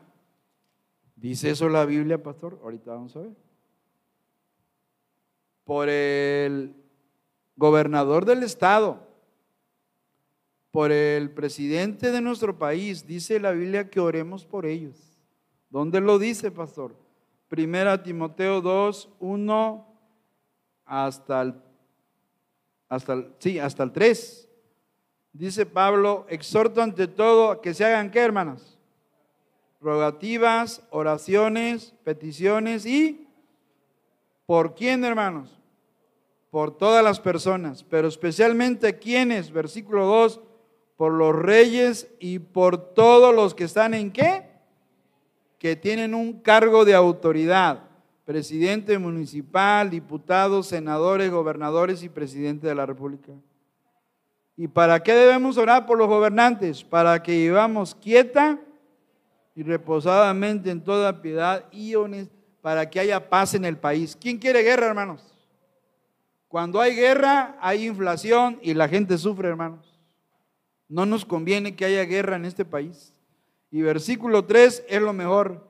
¿Dice 1.16 1.50
eso 1.50 1.68
la 1.68 1.84
Biblia, 1.84 2.22
pastor? 2.22 2.59
Ahorita 2.62 2.92
vamos 2.92 3.16
a 3.16 3.20
ver. 3.20 3.32
Por 5.64 5.88
el 5.88 6.74
gobernador 7.57 8.24
del 8.24 8.42
estado, 8.42 9.09
por 10.70 10.92
el 10.92 11.30
presidente 11.30 12.11
de 12.11 12.20
nuestro 12.20 12.59
país. 12.59 13.07
Dice 13.07 13.40
la 13.40 13.52
Biblia 13.52 13.88
que 13.88 14.00
oremos 14.00 14.44
por 14.44 14.66
ellos. 14.66 15.18
¿Dónde 15.70 16.00
lo 16.00 16.18
dice, 16.18 16.50
pastor? 16.50 16.94
Primera 17.48 18.02
Timoteo 18.02 18.61
2, 18.61 19.11
1 19.20 19.86
hasta 20.84 21.42
el, 21.42 21.55
hasta 22.88 23.12
el, 23.14 23.34
sí, 23.38 23.59
hasta 23.59 23.84
el 23.84 23.92
3. 23.92 24.50
Dice 25.35 25.66
Pablo, 25.66 26.24
exhorto 26.30 26.80
ante 26.80 27.07
todo 27.07 27.61
que 27.61 27.74
se 27.74 27.85
hagan 27.85 28.11
qué, 28.11 28.20
hermanas? 28.20 28.78
Rogativas, 29.82 30.82
oraciones, 30.89 31.93
peticiones 32.03 32.87
y 32.87 33.28
¿por 34.47 34.74
quién, 34.74 35.05
hermanos? 35.05 35.61
Por 36.51 36.74
todas 36.74 37.05
las 37.05 37.20
personas, 37.20 37.85
pero 37.85 38.09
especialmente 38.09 38.99
quienes, 38.99 39.51
versículo 39.51 40.07
2, 40.07 40.41
por 40.97 41.12
los 41.12 41.35
reyes 41.35 42.09
y 42.18 42.39
por 42.39 42.95
todos 42.95 43.35
los 43.35 43.55
que 43.55 43.64
están 43.64 43.93
en 43.93 44.11
qué? 44.11 44.55
que 45.64 45.76
tienen 45.76 46.14
un 46.14 46.41
cargo 46.41 46.85
de 46.85 46.95
autoridad, 46.95 47.85
presidente 48.26 48.99
municipal, 48.99 49.89
diputados, 49.89 50.66
senadores, 50.66 51.30
gobernadores 51.30 52.03
y 52.03 52.11
presidente 52.11 52.66
de 52.66 52.74
la 52.74 52.85
República. 52.85 53.32
¿Y 54.57 54.68
para 54.68 55.02
qué 55.02 55.12
debemos 55.12 55.57
orar 55.57 55.86
por 55.86 55.98
los 55.98 56.09
gobernantes? 56.09 56.84
Para 56.84 57.22
que 57.22 57.32
vivamos 57.32 57.94
quieta 57.94 58.59
y 59.55 59.62
reposadamente 59.62 60.70
en 60.70 60.82
toda 60.82 61.20
piedad 61.20 61.64
y 61.72 61.94
honestidad, 61.94 62.34
para 62.61 62.88
que 62.88 62.98
haya 62.98 63.28
paz 63.28 63.52
en 63.52 63.66
el 63.66 63.76
país. 63.76 64.16
¿Quién 64.18 64.38
quiere 64.38 64.62
guerra, 64.62 64.86
hermanos? 64.86 65.20
Cuando 66.48 66.80
hay 66.80 66.94
guerra, 66.94 67.59
hay 67.61 67.86
inflación 67.86 68.59
y 68.62 68.72
la 68.72 68.88
gente 68.88 69.18
sufre, 69.18 69.48
hermanos. 69.48 70.00
No 70.88 71.05
nos 71.05 71.26
conviene 71.26 71.76
que 71.76 71.84
haya 71.84 72.05
guerra 72.05 72.36
en 72.36 72.46
este 72.46 72.64
país. 72.64 73.12
Y 73.70 73.82
versículo 73.82 74.46
3 74.46 74.84
es 74.88 75.02
lo 75.02 75.12
mejor. 75.12 75.68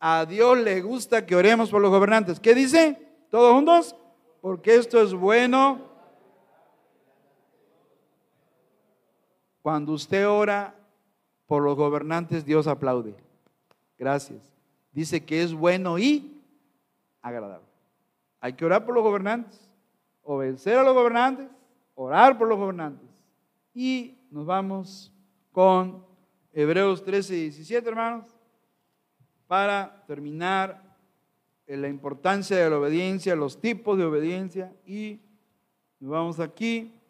A 0.00 0.26
Dios 0.26 0.58
le 0.58 0.82
gusta 0.82 1.24
que 1.24 1.34
oremos 1.34 1.70
por 1.70 1.80
los 1.80 1.90
gobernantes. 1.90 2.40
¿Qué 2.40 2.54
dice? 2.54 2.98
¿Todos 3.30 3.54
juntos? 3.54 3.96
Porque 4.42 4.74
esto 4.74 5.00
es 5.00 5.14
bueno. 5.14 5.93
Cuando 9.64 9.92
usted 9.92 10.28
ora 10.28 10.74
por 11.46 11.62
los 11.62 11.74
gobernantes, 11.74 12.44
Dios 12.44 12.66
aplaude. 12.66 13.14
Gracias. 13.96 14.42
Dice 14.92 15.24
que 15.24 15.42
es 15.42 15.54
bueno 15.54 15.98
y 15.98 16.38
agradable. 17.22 17.66
Hay 18.40 18.52
que 18.52 18.66
orar 18.66 18.84
por 18.84 18.94
los 18.94 19.02
gobernantes, 19.02 19.66
obedecer 20.22 20.76
a 20.76 20.82
los 20.82 20.92
gobernantes, 20.92 21.48
orar 21.94 22.36
por 22.36 22.46
los 22.46 22.58
gobernantes. 22.58 23.08
Y 23.72 24.18
nos 24.30 24.44
vamos 24.44 25.10
con 25.50 26.04
Hebreos 26.52 27.02
13 27.02 27.34
y 27.34 27.40
17, 27.44 27.88
hermanos, 27.88 28.26
para 29.46 30.04
terminar 30.06 30.94
en 31.66 31.80
la 31.80 31.88
importancia 31.88 32.58
de 32.58 32.68
la 32.68 32.78
obediencia, 32.78 33.34
los 33.34 33.58
tipos 33.58 33.96
de 33.96 34.04
obediencia. 34.04 34.76
Y 34.84 35.22
nos 36.00 36.10
vamos 36.10 36.38
aquí, 36.38 37.00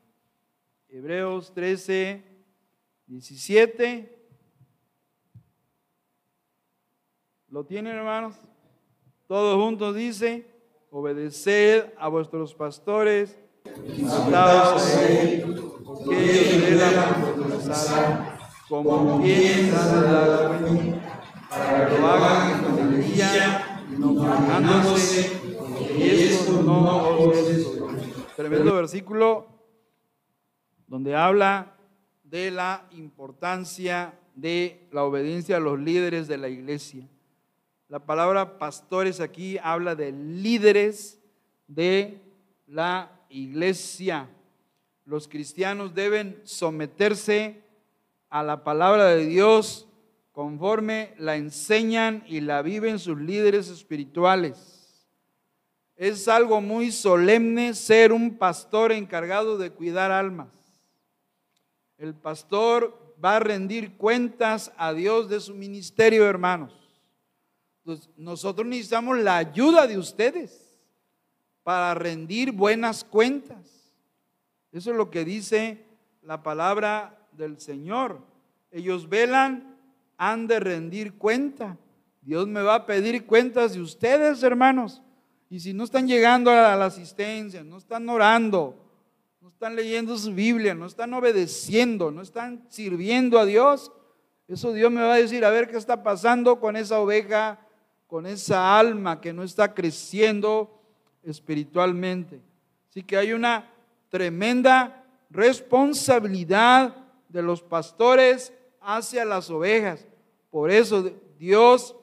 Hebreos 0.89 1.53
13, 1.53 2.34
17. 3.07 4.11
¿Lo 7.49 7.65
tienen, 7.65 7.97
hermanos? 7.97 8.37
Todos 9.27 9.63
juntos 9.63 9.95
dice, 9.95 10.47
obedeced 10.91 11.93
a 11.99 12.09
vuestros 12.09 12.55
pastores, 12.55 13.39
que 13.65 14.03
como 18.69 19.23
piensas 19.23 20.03
dar 20.03 20.61
para 21.49 21.89
que 21.89 21.99
lo 21.99 22.07
hagan 22.07 22.65
con 22.65 22.79
alegría, 22.81 23.83
no 23.99 24.15
quejándose, 24.15 25.41
y 25.97 26.03
esto 26.03 26.63
no 26.63 27.33
es 27.33 27.69
Tremendo 28.37 28.75
versículo 28.75 29.47
donde 30.89 31.15
habla 31.15 31.74
de 32.35 32.51
la 32.51 32.85
importancia 32.91 34.19
de 34.35 34.89
la 34.91 35.05
obediencia 35.05 35.59
a 35.59 35.61
los 35.61 35.79
líderes 35.79 36.27
de 36.27 36.37
la 36.37 36.49
iglesia. 36.49 37.07
La 37.87 38.01
palabra 38.01 38.59
pastores 38.59 39.21
aquí 39.21 39.57
habla 39.63 39.95
de 39.95 40.11
líderes 40.11 41.21
de 41.69 42.21
la 42.67 43.23
iglesia. 43.29 44.29
Los 45.05 45.29
cristianos 45.29 45.95
deben 45.95 46.41
someterse 46.43 47.63
a 48.31 48.43
la 48.43 48.65
palabra 48.65 49.11
de 49.11 49.27
Dios 49.27 49.87
conforme 50.33 51.15
la 51.19 51.37
enseñan 51.37 52.25
y 52.27 52.41
la 52.41 52.63
viven 52.63 52.99
sus 52.99 53.17
líderes 53.17 53.69
espirituales. 53.69 55.07
Es 55.95 56.27
algo 56.27 56.61
muy 56.61 56.91
solemne 56.91 57.75
ser 57.75 58.13
un 58.13 58.37
pastor 58.39 58.91
encargado 58.91 59.57
de 59.57 59.71
cuidar 59.71 60.11
almas. 60.11 60.64
El 62.05 62.13
pastor 62.13 63.17
va 63.25 63.37
a 63.37 63.41
rendir 63.41 63.97
cuentas 63.97 64.71
a 64.77 64.93
Dios 64.93 65.31
de 65.31 65.41
su 65.41 65.55
ministerio, 65.55 66.29
hermanos. 66.29 66.79
Entonces, 67.79 68.11
nosotros 68.19 68.67
necesitamos 68.67 69.21
la 69.21 69.39
ayuda 69.39 69.87
de 69.87 69.97
ustedes 69.97 70.79
para 71.63 71.95
rendir 71.95 72.53
buenas 72.53 73.05
cuentas. 73.05 73.91
Eso 74.71 74.91
es 74.91 74.97
lo 74.99 75.11
que 75.11 75.25
dice 75.25 75.83
la 76.21 76.43
palabra 76.43 77.27
del 77.33 77.59
Señor. 77.59 78.19
Ellos 78.71 79.09
velan, 79.09 79.75
han 80.19 80.47
de 80.47 80.61
rendir 80.61 81.15
cuenta. 81.15 81.79
Dios 82.21 82.47
me 82.47 82.61
va 82.61 82.75
a 82.75 82.87
pedir 82.87 83.25
cuentas 83.25 83.73
de 83.73 83.81
ustedes, 83.81 84.43
hermanos. 84.43 85.01
Y 85.49 85.59
si 85.61 85.73
no 85.73 85.85
están 85.85 86.07
llegando 86.07 86.51
a 86.51 86.77
la 86.77 86.85
asistencia, 86.85 87.65
no 87.65 87.79
están 87.79 88.07
orando, 88.11 88.84
no 89.45 89.51
están 89.51 89.77
leyendo 89.77 90.17
su 90.17 90.33
Biblia, 90.33 90.75
no 90.75 90.87
están 90.87 91.13
obedeciendo, 91.13 92.11
no 92.11 92.23
están 92.23 92.65
sirviendo 92.71 93.39
a 93.39 93.45
Dios, 93.45 93.93
eso 94.49 94.73
Dios 94.73 94.91
me 94.91 95.03
va 95.03 95.13
a 95.13 95.19
decir, 95.19 95.45
a 95.45 95.51
ver 95.51 95.69
qué 95.69 95.77
está 95.77 96.03
pasando 96.03 96.59
con 96.59 96.77
esa 96.77 96.99
oveja, 96.99 97.59
con 98.07 98.25
esa 98.25 98.79
alma 98.79 99.21
que 99.21 99.35
no 99.35 99.43
está 99.43 99.75
creciendo 99.75 100.81
espiritualmente. 101.23 102.41
Así 102.89 103.03
que 103.03 103.19
hay 103.19 103.35
una 103.35 103.71
tremenda 104.09 105.05
responsabilidad 105.29 106.97
de 107.29 107.43
los 107.43 107.61
pastores 107.61 108.51
hacia 108.81 109.27
las 109.27 109.51
ovejas. 109.51 110.07
Por 110.51 110.71
eso 110.71 111.11
Dios 111.39 111.95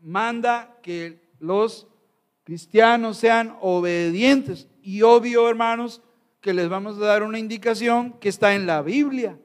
manda 0.00 0.78
que 0.80 1.20
los 1.40 1.88
cristianos 2.44 3.16
sean 3.16 3.56
obedientes. 3.60 4.68
Y 4.80 5.02
obvio, 5.02 5.48
hermanos, 5.48 6.00
que 6.44 6.52
les 6.52 6.68
vamos 6.68 6.98
a 6.98 7.06
dar 7.06 7.22
una 7.22 7.38
indicación 7.38 8.12
que 8.20 8.28
está 8.28 8.54
en 8.54 8.66
la 8.66 8.82
Biblia. 8.82 9.40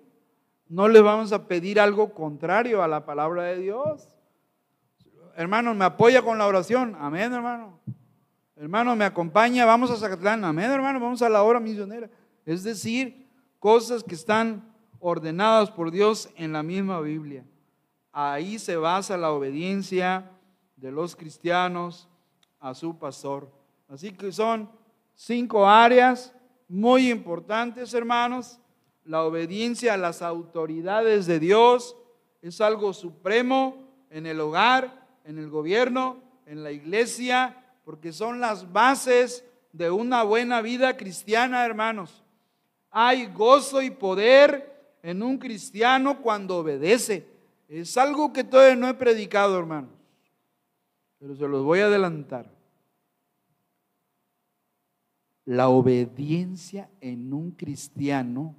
no 0.68 0.90
les 0.90 1.02
vamos 1.02 1.32
a 1.32 1.48
pedir 1.48 1.80
algo 1.80 2.14
contrario 2.14 2.84
a 2.84 2.90
la 2.90 3.06
palabra 3.06 3.44
de 3.44 3.58
Dios. 3.58 4.10
Hermano, 5.38 5.74
me 5.74 5.86
apoya 5.86 6.22
con 6.22 6.38
la 6.38 6.46
oración. 6.46 6.98
Amén, 7.00 7.32
hermano. 7.32 7.80
Hermano, 8.58 8.98
me 8.98 9.06
acompaña. 9.06 9.66
Vamos 9.66 9.90
a 9.92 9.96
Zacatlán. 9.96 10.44
Amén, 10.44 10.70
hermano. 10.70 11.00
Vamos 11.00 11.22
a 11.22 11.30
la 11.30 11.42
obra 11.42 11.62
misionera. 11.62 12.10
Es 12.46 12.66
decir, 12.66 13.30
cosas 13.60 14.04
que 14.04 14.16
están 14.16 14.70
ordenadas 15.00 15.72
por 15.72 15.92
Dios 15.92 16.30
en 16.36 16.52
la 16.52 16.64
misma 16.64 17.00
Biblia. 17.00 17.46
Ahí 18.12 18.60
se 18.60 18.76
basa 18.76 19.16
la 19.16 19.32
obediencia 19.32 20.30
de 20.76 20.92
los 20.92 21.16
cristianos 21.16 22.10
a 22.60 22.74
su 22.74 23.00
pastor. 23.00 23.50
Así 23.88 24.12
que 24.12 24.34
son 24.34 24.70
cinco 25.16 25.66
áreas 25.66 26.36
muy 26.70 27.10
importantes, 27.10 27.94
hermanos. 27.94 28.60
La 29.04 29.24
obediencia 29.24 29.96
a 29.96 29.98
las 29.98 30.22
autoridades 30.22 31.26
de 31.26 31.40
Dios 31.40 31.98
es 32.42 32.62
algo 32.62 32.94
supremo 32.94 33.90
en 34.10 34.26
el 34.26 34.40
hogar, 34.40 35.08
en 35.26 35.40
el 35.40 35.50
gobierno, 35.50 36.22
en 36.46 36.64
la 36.64 36.72
iglesia, 36.72 37.58
porque 37.84 38.14
son 38.14 38.40
las 38.40 38.72
bases 38.72 39.44
de 39.74 39.90
una 39.90 40.24
buena 40.24 40.62
vida 40.62 40.96
cristiana, 40.96 41.66
hermanos. 41.66 42.24
Hay 42.92 43.26
gozo 43.28 43.82
y 43.82 43.90
poder 43.90 44.98
en 45.02 45.24
un 45.24 45.38
cristiano 45.38 46.22
cuando 46.22 46.58
obedece. 46.58 47.28
Es 47.68 47.98
algo 47.98 48.32
que 48.32 48.44
todavía 48.44 48.76
no 48.76 48.88
he 48.88 48.94
predicado, 48.94 49.58
hermanos, 49.58 49.92
pero 51.20 51.36
se 51.36 51.48
los 51.48 51.64
voy 51.64 51.80
a 51.80 51.86
adelantar. 51.86 52.59
La 55.50 55.70
obediencia 55.70 56.92
en 57.02 57.34
un 57.34 57.50
cristiano, 57.50 58.54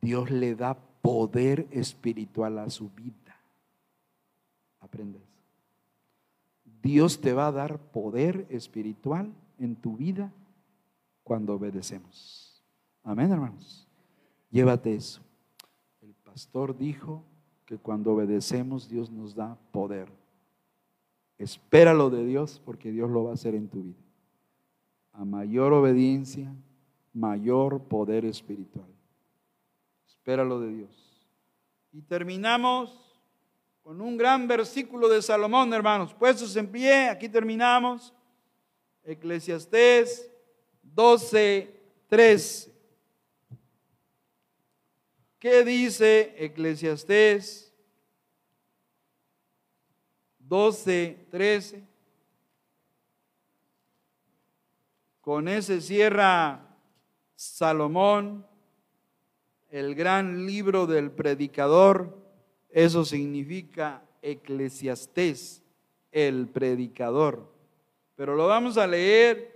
Dios 0.00 0.30
le 0.30 0.54
da 0.54 0.74
poder 1.02 1.66
espiritual 1.70 2.58
a 2.58 2.70
su 2.70 2.88
vida. 2.88 3.38
Aprende 4.80 5.18
eso. 5.18 5.42
Dios 6.82 7.20
te 7.20 7.34
va 7.34 7.48
a 7.48 7.52
dar 7.52 7.78
poder 7.78 8.46
espiritual 8.48 9.30
en 9.58 9.76
tu 9.76 9.98
vida 9.98 10.32
cuando 11.22 11.52
obedecemos. 11.52 12.64
Amén, 13.02 13.30
hermanos. 13.30 13.86
Llévate 14.50 14.94
eso. 14.94 15.20
El 16.00 16.14
pastor 16.14 16.78
dijo 16.78 17.24
que 17.66 17.76
cuando 17.76 18.14
obedecemos 18.14 18.88
Dios 18.88 19.10
nos 19.10 19.34
da 19.34 19.58
poder. 19.70 20.08
Espéralo 21.36 22.08
de 22.08 22.24
Dios 22.24 22.62
porque 22.64 22.90
Dios 22.90 23.10
lo 23.10 23.24
va 23.24 23.32
a 23.32 23.34
hacer 23.34 23.54
en 23.54 23.68
tu 23.68 23.82
vida 23.82 24.05
a 25.16 25.24
mayor 25.24 25.72
obediencia, 25.72 26.54
mayor 27.14 27.82
poder 27.84 28.26
espiritual. 28.26 28.86
Espéralo 30.06 30.60
de 30.60 30.68
Dios. 30.68 31.26
Y 31.92 32.02
terminamos 32.02 33.02
con 33.82 34.00
un 34.02 34.18
gran 34.18 34.46
versículo 34.46 35.08
de 35.08 35.22
Salomón, 35.22 35.72
hermanos. 35.72 36.12
Puestos 36.12 36.54
en 36.56 36.70
pie, 36.70 37.08
aquí 37.08 37.28
terminamos. 37.28 38.12
Eclesiastés 39.04 40.30
12, 40.82 41.80
13. 42.08 42.74
¿Qué 45.38 45.64
dice 45.64 46.34
Eclesiastés 46.36 47.72
12, 50.40 51.26
13? 51.30 51.85
Con 55.26 55.48
ese 55.48 55.80
cierra 55.80 56.60
Salomón, 57.34 58.46
el 59.70 59.96
gran 59.96 60.46
libro 60.46 60.86
del 60.86 61.10
predicador. 61.10 62.16
Eso 62.70 63.04
significa 63.04 64.04
eclesiastés, 64.22 65.64
el 66.12 66.46
predicador. 66.46 67.52
Pero 68.14 68.36
lo 68.36 68.46
vamos 68.46 68.78
a 68.78 68.86
leer 68.86 69.52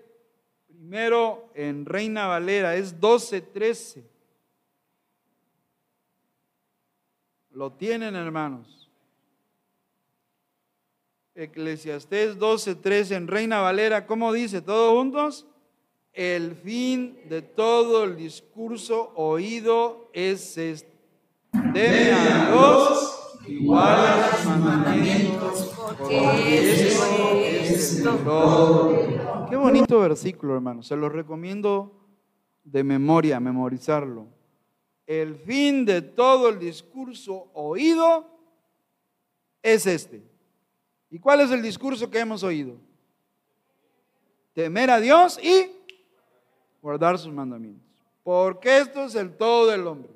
primero 0.67 1.53
en 1.55 1.87
Reina 1.87 2.27
Valera, 2.27 2.75
es 2.75 2.99
12:13. 2.99 4.03
Lo 7.53 7.71
tienen, 7.75 8.17
hermanos. 8.17 8.91
Eclesiastés 11.37 12.41
12:13 12.41 13.15
en 13.15 13.29
Reina 13.29 13.61
Valera, 13.61 14.05
¿cómo 14.05 14.33
dice? 14.33 14.61
¿Todos 14.61 14.99
juntos? 14.99 15.47
El 16.13 16.57
fin 16.57 17.19
de 17.29 17.41
todo 17.43 18.05
el 18.05 18.17
discurso 18.17 19.13
oído 19.15 20.11
es 20.13 20.59
este. 20.59 20.99
Deme 21.53 22.13
a 22.13 22.51
Dios 22.51 23.39
y 23.47 23.65
guarda 23.65 24.37
sus 24.37 24.57
mandamientos, 24.59 25.73
porque 25.77 26.59
es 27.63 28.03
todo. 28.03 29.47
Qué 29.49 29.57
bonito 29.57 30.01
versículo, 30.01 30.55
hermano. 30.55 30.83
Se 30.83 30.97
lo 30.97 31.09
recomiendo 31.09 31.93
de 32.65 32.85
memoria, 32.85 33.41
memorizarlo. 33.41 34.27
El 35.07 35.37
fin 35.37 35.85
de 35.85 36.03
todo 36.03 36.49
el 36.49 36.59
discurso 36.59 37.51
oído 37.55 38.27
es 39.63 39.87
este. 39.87 40.23
¿Y 41.11 41.19
cuál 41.19 41.41
es 41.41 41.51
el 41.51 41.63
discurso 41.63 42.09
que 42.11 42.21
hemos 42.21 42.43
oído? 42.43 42.77
Temer 44.53 44.91
a 44.91 45.01
Dios 45.01 45.39
y 45.43 45.80
guardar 46.81 47.19
sus 47.19 47.33
mandamientos. 47.33 47.89
Porque 48.23 48.79
esto 48.79 49.05
es 49.05 49.15
el 49.15 49.37
todo 49.37 49.71
del 49.71 49.87
hombre. 49.87 50.11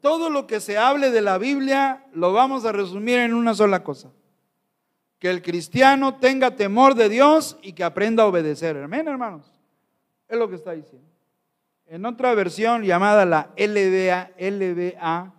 Todo 0.00 0.28
lo 0.28 0.46
que 0.46 0.60
se 0.60 0.76
hable 0.76 1.10
de 1.10 1.22
la 1.22 1.38
Biblia 1.38 2.06
lo 2.12 2.32
vamos 2.32 2.64
a 2.64 2.72
resumir 2.72 3.18
en 3.18 3.32
una 3.32 3.54
sola 3.54 3.82
cosa. 3.82 4.10
Que 5.18 5.30
el 5.30 5.40
cristiano 5.40 6.16
tenga 6.18 6.54
temor 6.54 6.94
de 6.94 7.08
Dios 7.08 7.56
y 7.62 7.72
que 7.72 7.82
aprenda 7.82 8.24
a 8.24 8.26
obedecer. 8.26 8.76
Amén, 8.76 9.08
hermanos. 9.08 9.50
Es 10.28 10.38
lo 10.38 10.48
que 10.48 10.56
está 10.56 10.72
diciendo. 10.72 11.08
En 11.86 12.04
otra 12.04 12.34
versión 12.34 12.82
llamada 12.82 13.24
la 13.24 13.50
LBA, 13.56 14.32
LBA 14.38 15.34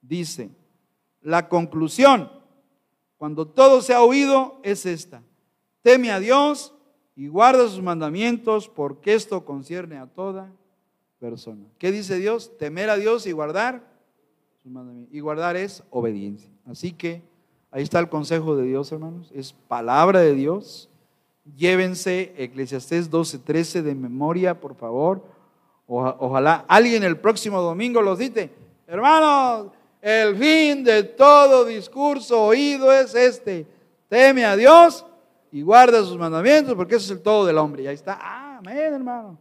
dice, 0.00 0.50
la 1.20 1.48
conclusión, 1.48 2.30
cuando 3.16 3.46
todo 3.46 3.82
se 3.82 3.94
ha 3.94 4.02
oído, 4.02 4.60
es 4.62 4.86
esta. 4.86 5.22
Teme 5.82 6.10
a 6.10 6.20
Dios 6.20 6.74
y 7.14 7.28
guarda 7.28 7.68
sus 7.68 7.82
mandamientos 7.82 8.68
porque 8.68 9.14
esto 9.14 9.44
concierne 9.44 9.98
a 9.98 10.06
toda 10.06 10.50
persona. 11.18 11.64
¿Qué 11.78 11.92
dice 11.92 12.18
Dios? 12.18 12.56
Temer 12.58 12.90
a 12.90 12.96
Dios 12.96 13.26
y 13.26 13.32
guardar 13.32 13.82
sus 14.62 14.72
mandamientos. 14.72 15.14
Y 15.14 15.20
guardar 15.20 15.56
es 15.56 15.82
obediencia. 15.90 16.50
Así 16.66 16.92
que 16.92 17.22
ahí 17.70 17.82
está 17.82 17.98
el 17.98 18.08
consejo 18.08 18.56
de 18.56 18.64
Dios, 18.64 18.90
hermanos. 18.92 19.30
Es 19.34 19.52
palabra 19.52 20.20
de 20.20 20.34
Dios. 20.34 20.88
Llévense 21.56 22.32
Eclesiastés 22.36 23.10
12:13 23.10 23.82
de 23.82 23.94
memoria, 23.94 24.58
por 24.58 24.74
favor. 24.74 25.22
ojalá 25.86 26.64
alguien 26.68 27.02
el 27.02 27.18
próximo 27.18 27.60
domingo 27.60 28.00
los 28.00 28.18
dice, 28.18 28.50
hermanos, 28.86 29.72
el 30.00 30.36
fin 30.36 30.82
de 30.82 31.02
todo 31.02 31.66
discurso 31.66 32.44
oído 32.44 32.90
es 32.92 33.14
este. 33.14 33.66
Teme 34.08 34.44
a 34.44 34.56
Dios 34.56 35.04
y 35.52 35.60
guarda 35.60 36.02
sus 36.02 36.18
mandamientos, 36.18 36.74
porque 36.74 36.96
eso 36.96 37.04
es 37.04 37.18
el 37.18 37.22
todo 37.22 37.44
del 37.44 37.58
hombre. 37.58 37.82
Y 37.82 37.86
ahí 37.86 37.94
está, 37.94 38.56
amén, 38.56 38.94
hermano. 38.94 39.38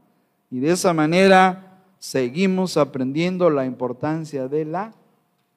Y 0.51 0.59
de 0.59 0.71
esa 0.71 0.93
manera 0.93 1.79
seguimos 1.97 2.75
aprendiendo 2.75 3.49
la 3.49 3.65
importancia 3.65 4.49
de 4.49 4.65
la 4.65 4.93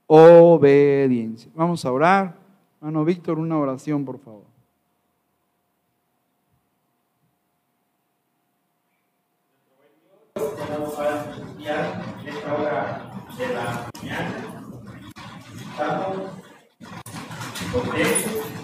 obediencia. 0.06 1.50
Vamos 1.54 1.84
a 1.84 1.90
orar. 1.90 2.36
Hermano 2.80 3.04
Víctor, 3.04 3.38
una 3.38 3.58
oración, 3.58 4.04
por 4.04 4.20
favor. 4.20 4.44
Estamos 10.36 10.98
la 10.98 11.24
nos 11.24 11.54
brinda 11.54 12.04
el 12.26 12.36
programa, 12.38 13.10
nuevamente, 14.02 14.44
de 17.58 17.72
poder 17.72 17.92
tener 17.92 18.24
también 18.24 18.63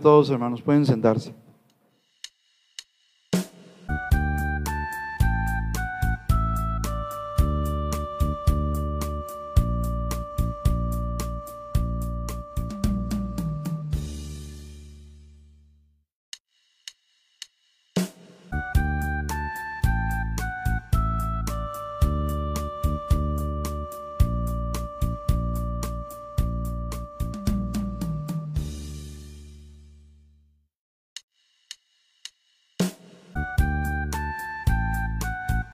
todos, 0.00 0.30
hermanos. 0.30 0.62
Pueden 0.62 0.84
sentarse. 0.86 1.34